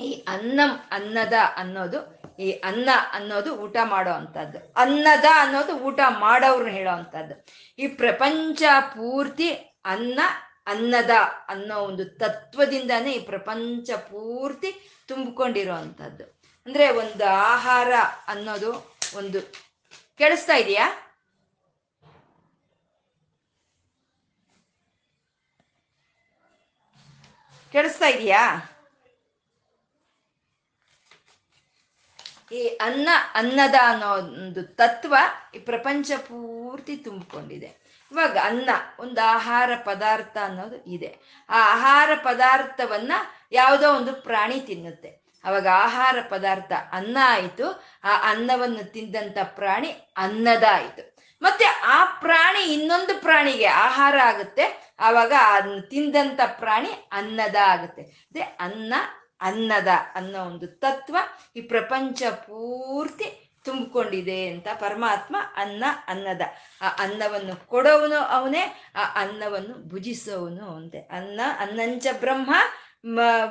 ಈ 0.00 0.24
ಅನ್ನಂ 0.28 0.70
ಅನ್ನದ 0.90 1.32
ಅನ್ನೋದು, 1.56 2.22
ಈ 2.38 2.50
ಅನ್ನ 2.52 2.88
ಅನ್ನೋದು 3.12 3.56
ಊಟ 3.56 3.76
ಮಾಡೋ 3.84 4.10
ಅಂಥದ್ದು. 4.10 4.72
ಅನ್ನದ 4.76 5.24
ಅನ್ನೋದು 5.34 5.78
ಊಟ 5.78 6.00
ಮಾಡೋರು 6.08 6.66
ಹೇಳೋ 6.66 6.90
ಅಂಥದ್ದು. 6.90 7.44
ಈ 7.78 7.86
ಪ್ರಪಂಚ 7.88 8.62
ಪೂರ್ತಿ 8.80 9.50
ಅನ್ನ, 9.84 10.20
ಅನ್ನದ 10.66 11.10
ಅನ್ನೋ 11.48 11.78
ಒಂದು 11.78 12.04
ತತ್ವದಿಂದಾನೇ 12.04 13.12
ಈ 13.12 13.18
ಪ್ರಪಂಚ 13.18 13.90
ಪೂರ್ತಿ 13.90 15.02
ತುಂಬಿಕೊಂಡಿರೋ 15.08 15.74
ಅಂಥದ್ದು. 15.74 16.24
ಅಂದ್ರೆ 16.66 16.90
ಒಂದು 16.90 17.24
ಆಹಾರ 17.26 17.92
ಅನ್ನೋದು 18.26 18.96
ಒಂದು, 19.16 19.52
ಕೇಳಿಸ್ತಾ 20.18 20.54
ಇದೆಯಾ? 20.54 20.92
ಕೇಳಿಸ್ತಾ 27.72 28.06
ಇದೆಯಾ? 28.06 28.68
ಈ 32.52 32.66
ಅನ್ನ, 32.66 33.08
ಅನ್ನದ 33.34 33.74
ಅನ್ನೋ 33.82 34.06
ಒಂದು 34.06 34.62
ತತ್ವ 34.62 35.14
ಈ 35.54 35.58
ಪ್ರಪಂಚ 35.58 36.12
ಪೂರ್ತಿ 36.18 36.96
ತುಂಬಿಕೊಂಡಿದೆ. 36.96 37.82
ಇವಾಗ 38.12 38.38
ಅನ್ನ 38.38 38.70
ಒಂದು 38.98 39.20
ಆಹಾರ 39.20 39.70
ಪದಾರ್ಥ 39.84 40.36
ಅನ್ನೋದು 40.44 40.84
ಇದೆ. 40.84 41.18
ಆ 41.50 41.72
ಆಹಾರ 41.72 42.10
ಪದಾರ್ಥವನ್ನ 42.14 43.12
ಯಾವುದೋ 43.52 43.94
ಒಂದು 43.94 44.12
ಪ್ರಾಣಿ 44.12 44.60
ತಿನ್ನುತ್ತೆ. 44.60 45.08
ಅವಾಗ 45.44 45.66
ಆಹಾರ 45.72 46.16
ಪದಾರ್ಥ 46.28 46.72
ಅನ್ನ 46.92 47.18
ಆಯಿತು. 47.24 47.84
ಆ 48.04 48.30
ಅನ್ನವನ್ನು 48.30 48.92
ತಿಂದಂತ 48.92 49.38
ಪ್ರಾಣಿ 49.44 49.90
ಅನ್ನದ 50.16 50.64
ಆಯಿತು. 50.72 51.16
ಮತ್ತೆ 51.42 51.64
ಆ 51.64 52.04
ಪ್ರಾಣಿ 52.04 52.62
ಇನ್ನೊಂದು 52.62 53.20
ಪ್ರಾಣಿಗೆ 53.20 53.66
ಆಹಾರ 53.66 54.18
ಆಗುತ್ತೆ. 54.18 54.94
ಆವಾಗ 55.00 55.32
ತಿಂದಂತ 55.90 56.40
ಪ್ರಾಣಿ 56.46 57.08
ಅನ್ನದ 57.12 57.56
ಆಗುತ್ತೆ. 57.56 58.02
ಅದೇ 58.02 58.40
ಅನ್ನ 58.40 58.94
ಅನ್ನದ 59.42 59.88
ಅನ್ನೋ 60.14 60.44
ಒಂದು 60.44 60.66
ತತ್ವ 60.66 61.16
ಈ 61.56 61.60
ಪ್ರಪಂಚ 61.60 62.22
ಪೂರ್ತಿ 62.22 63.58
ತುಂಬಿಕೊಂಡಿದೆ 63.64 64.46
ಅಂತ 64.46 64.66
ಪರಮಾತ್ಮ 64.74 65.36
ಅನ್ನ 65.56 65.84
ಅನ್ನದ. 66.06 66.40
ಆ 66.82 66.88
ಅನ್ನವನ್ನು 66.98 67.66
ಕೊಡೋವನು 67.66 68.16
ಅವನೇ, 68.16 68.92
ಆ 68.96 69.04
ಅನ್ನವನ್ನು 69.20 69.88
ಭುಜಿಸೋವನು 69.88 70.64
ಅವನೇ 70.64 71.08
ಅನ್ನ 71.10 71.40
ಅನ್ನಂಚ 71.58 72.06
ಬ್ರಹ್ಮ 72.20 72.54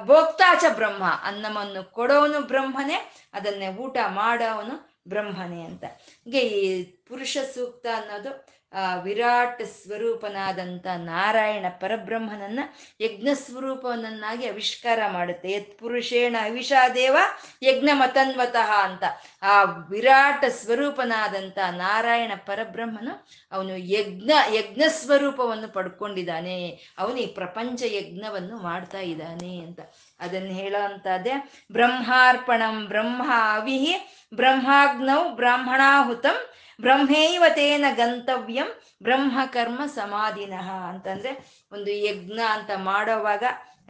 ಭೋಕ್ತಾಚ 0.05 0.63
ಬ್ರಹ್ಮ. 0.73 1.03
ಅನ್ನವನ್ನು 1.23 1.83
ಕೊಡೋನು 1.91 2.41
ಬ್ರಹ್ಮನೇ, 2.41 3.11
ಅದನ್ನೇ 3.33 3.67
ಊಟ 3.67 3.97
ಮಾಡೋವನು 4.07 5.03
ಬ್ರಹ್ಮನೇ 5.07 5.61
ಅಂತ. 5.63 5.83
ಹೀಗೆ 6.25 6.39
ಈ 6.39 6.83
ಪುರುಷ 6.83 7.37
ಸೂಕ್ತ 7.55 7.87
ಅನ್ನೋದು 7.95 8.60
ಆ, 8.73 8.95
ವಿರಾಟ್ 8.95 9.65
ಸ್ವರೂಪನಾದಂಥ 9.65 10.87
ನಾರಾಯಣ 10.87 11.65
ಪರಬ್ರಹ್ಮನನ್ನ 11.69 12.59
ಯಜ್ಞ 13.01 13.27
ಸ್ವರೂಪವನ್ನಾಗಿ 13.33 14.49
ಆವಿಷ್ಕಾರ 14.49 14.99
ಮಾಡುತ್ತೆ. 15.07 15.51
ಯತ್ 15.51 15.79
ಪುರುಷೇಣ 15.79 16.35
ಅವಿಷಾದೇವ 16.43 17.17
ಯಜ್ಞ 17.63 17.89
ಮತನ್ವತಃ 17.93 18.71
ಅಂತ. 18.83 19.03
ಆ 19.41 19.63
ವಿರಾಟ 19.63 20.45
ಸ್ವರೂಪನಾದಂಥ 20.49 21.57
ನಾರಾಯಣ 21.71 22.31
ಪರಬ್ರಹ್ಮನು 22.45 23.27
ಅವನು 23.51 23.77
ಯಜ್ಞ 23.77 24.31
ಯಜ್ಞ 24.53 24.81
ಸ್ವರೂಪವನ್ನು 24.87 25.67
ಪಡ್ಕೊಂಡಿದ್ದಾನೆ. 25.67 26.79
ಅವನು 26.97 27.17
ಈ 27.17 27.25
ಪ್ರಪಂಚ 27.25 27.83
ಯಜ್ಞವನ್ನು 27.85 28.57
ಮಾಡ್ತಾ 28.57 28.99
ಇದ್ದಾನೆ 28.99 29.59
ಅಂತ. 29.59 29.79
ಅದನ್ನು 30.19 30.51
ಹೇಳೋ 30.51 30.83
ಅಂತದ್ದೇ 30.83 31.49
ಬ್ರಹ್ಮಾರ್ಪಣಂ 31.71 32.85
ಬ್ರಹ್ಮ 32.87 33.23
ಅವಿಹಿ 33.53 34.25
ಬ್ರಹ್ಮಾಗ್ನೌ 34.35 35.29
ಬ್ರಾಹ್ಮಣಾಹುತಂ 35.29 36.35
ಬ್ರಹ್ಮೈವ 36.81 37.43
ತೇನ 37.49 37.85
ಗಂತವ್ಯಂ 37.93 38.81
ಬ್ರಹ್ಮಕರ್ಮ 39.03 39.85
ಸಮಾಧಿನಃ 39.85 40.71
ಅಂತಂದ್ರೆ 40.71 41.63
ಒಂದು 41.71 41.91
ಯಜ್ಞ 41.91 42.39
ಅಂತ 42.49 42.71
ಮಾಡೋವಾಗ 42.75 43.43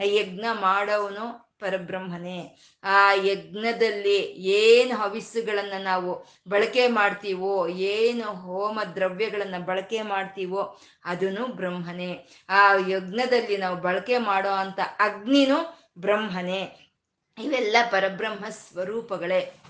ಯಜ್ಞ 0.03 0.45
ಮಾಡೋವನು 0.51 1.51
ಪರಬ್ರಹ್ಮನೇ. 1.59 2.57
ಆ 2.83 3.13
ಯಜ್ಞದಲ್ಲಿ 3.13 4.17
ಏನು 4.33 4.95
ಹವಿಸ್ಸುಗಳನ್ನು 4.97 5.83
ನಾವು 5.83 6.25
ಬಳಕೆ 6.47 6.87
ಮಾಡ್ತೀವೋ, 6.87 7.67
ಏನು 7.67 8.33
ಹೋಮ 8.33 8.83
ದ್ರವ್ಯಗಳನ್ನು 8.95 9.65
ಬಳಕೆ 9.65 10.01
ಮಾಡ್ತೀವೋ 10.01 10.79
ಅದನ್ನು 11.05 11.47
ಬ್ರಹ್ಮನೇ. 11.47 12.27
ಆ 12.49 12.73
ಯಜ್ಞದಲ್ಲಿ 12.87 13.57
ನಾವು 13.57 13.75
ಬಳಕೆ 13.75 14.17
ಮಾಡೋ 14.17 14.49
ಅಂತ 14.49 14.79
ಅಗ್ನಿನೂ 14.99 15.87
ಬ್ರಹ್ಮನೇ. 15.97 16.61
ಇವೆಲ್ಲ 17.37 17.77
ಪರಬ್ರಹ್ಮ 17.91 18.45
ಸ್ವರೂಪಗಳೇ. 18.49 19.60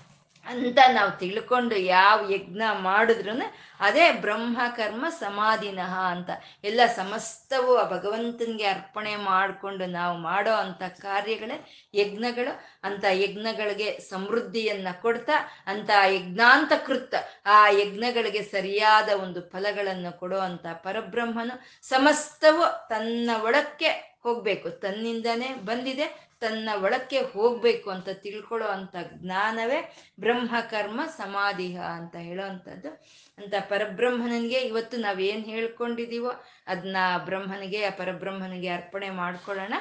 ಅಂತ 0.46 0.78
ನಾವು 0.92 1.10
ತಿಳ್ಕೊಂಡು 1.10 1.76
ಯಾವ 1.76 2.30
ಯಜ್ಞ 2.30 2.62
ಮಾಡಿದ್ರು 2.72 3.54
ಅದೇ 3.80 4.12
ಬ್ರಹ್ಮಕರ್ಮ 4.12 5.08
ಸಮಾಧಿನಃ 5.08 5.98
ಅಂತ. 5.98 6.30
ಎಲ್ಲ 6.64 6.80
ಸಮಸ್ತವು 6.96 7.76
ಆ 7.76 7.90
ಭಗವಂತನಿಗೆ 7.90 8.64
ಅರ್ಪಣೆ 8.64 9.16
ಮಾಡಿಕೊಂಡು 9.16 9.86
ನಾವು 9.86 10.18
ಮಾಡೋ 10.18 10.52
ಅಂಥ 10.52 10.82
ಕಾರ್ಯಗಳೇ 10.82 11.88
ಯಜ್ಞಗಳು. 11.94 12.62
ಅಂತ 12.84 13.04
ಯಜ್ಞಗಳಿಗೆ 13.12 14.00
ಸಮೃದ್ಧಿಯನ್ನ 14.00 14.88
ಕೊಡ್ತಾ, 15.02 15.62
ಅಂತ 15.66 15.90
ಯಜ್ಞಾಂತ 16.06 16.72
ಕೃತ್ತ 16.86 17.14
ಆ 17.46 17.68
ಯಜ್ಞಗಳಿಗೆ 17.68 18.42
ಸರಿಯಾದ 18.42 19.08
ಒಂದು 19.08 19.40
ಫಲಗಳನ್ನು 19.40 20.18
ಕೊಡೋ 20.18 20.38
ಅಂತ 20.38 20.66
ಪರಬ್ರಹ್ಮನು 20.72 21.86
ಸಮಸ್ತವು 21.88 22.88
ತನ್ನ 22.88 23.30
ಒಳಕ್ಕೆ 23.42 24.18
ಹೋಗ್ಬೇಕು. 24.22 24.70
ತನ್ನಿಂದನೇ 24.70 25.48
ಬಂದಿದೆ 25.48 26.31
ತನ್ನ 26.42 26.68
ಒಳಕ್ಕೆ 26.84 27.18
ಹೋಗ್ಬೇಕು 27.34 27.88
ಅಂತ 27.90 28.08
ತಿಳ್ಕೊಳ್ಳೋ 28.24 28.68
ಅಂತ 28.68 28.96
ಜ್ಞಾನವೇ 29.12 29.80
ಬ್ರಹ್ಮಕರ್ಮ 30.20 31.00
ಸಮಾಧಿಹ 31.16 31.76
ಅಂತ 31.98 32.16
ಹೇಳೋ 32.16 32.44
ಅಂಥದ್ದು. 32.44 32.90
ಅಂತ 33.38 33.54
ಪರಬ್ರಹ್ಮನಿಗೆ 33.70 34.60
ಇವತ್ತು 34.70 34.96
ನಾವೇನು 34.96 35.44
ಹೇಳ್ಕೊಂಡಿದ್ದೀವೋ 35.52 36.32
ಅದನ್ನ 36.66 36.96
ಬ್ರಹ್ಮನಿಗೆ, 37.24 37.80
ಆ 37.84 37.92
ಪರಬ್ರಹ್ಮನಿಗೆ 37.98 38.70
ಅರ್ಪಣೆ 38.78 39.10
ಮಾಡ್ಕೊಳ್ಳೋಣ. 39.22 39.74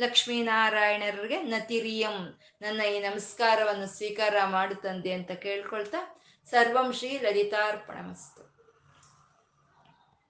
ಲಕ್ಷ್ಮೀನಾರಾಯಣರಿಗೆ 0.00 1.38
ನತಿರಿಯಂ, 1.54 2.16
ನನ್ನ 2.62 2.80
ಈ 2.94 2.96
ನಮಸ್ಕಾರವನ್ನು 3.00 3.86
ಸ್ವೀಕಾರ 3.96 4.34
ಮಾಡುತ್ತಂದೆ 4.46 5.12
ಅಂತ 5.12 5.32
ಕೇಳ್ಕೊಳ್ತಾ 5.44 6.00
ಸರ್ವಂ 6.50 6.88
ಶ್ರೀ 6.92 7.12
ಲಲಿತಾರ್ಪಣಮಸ್ತು. 7.18 8.35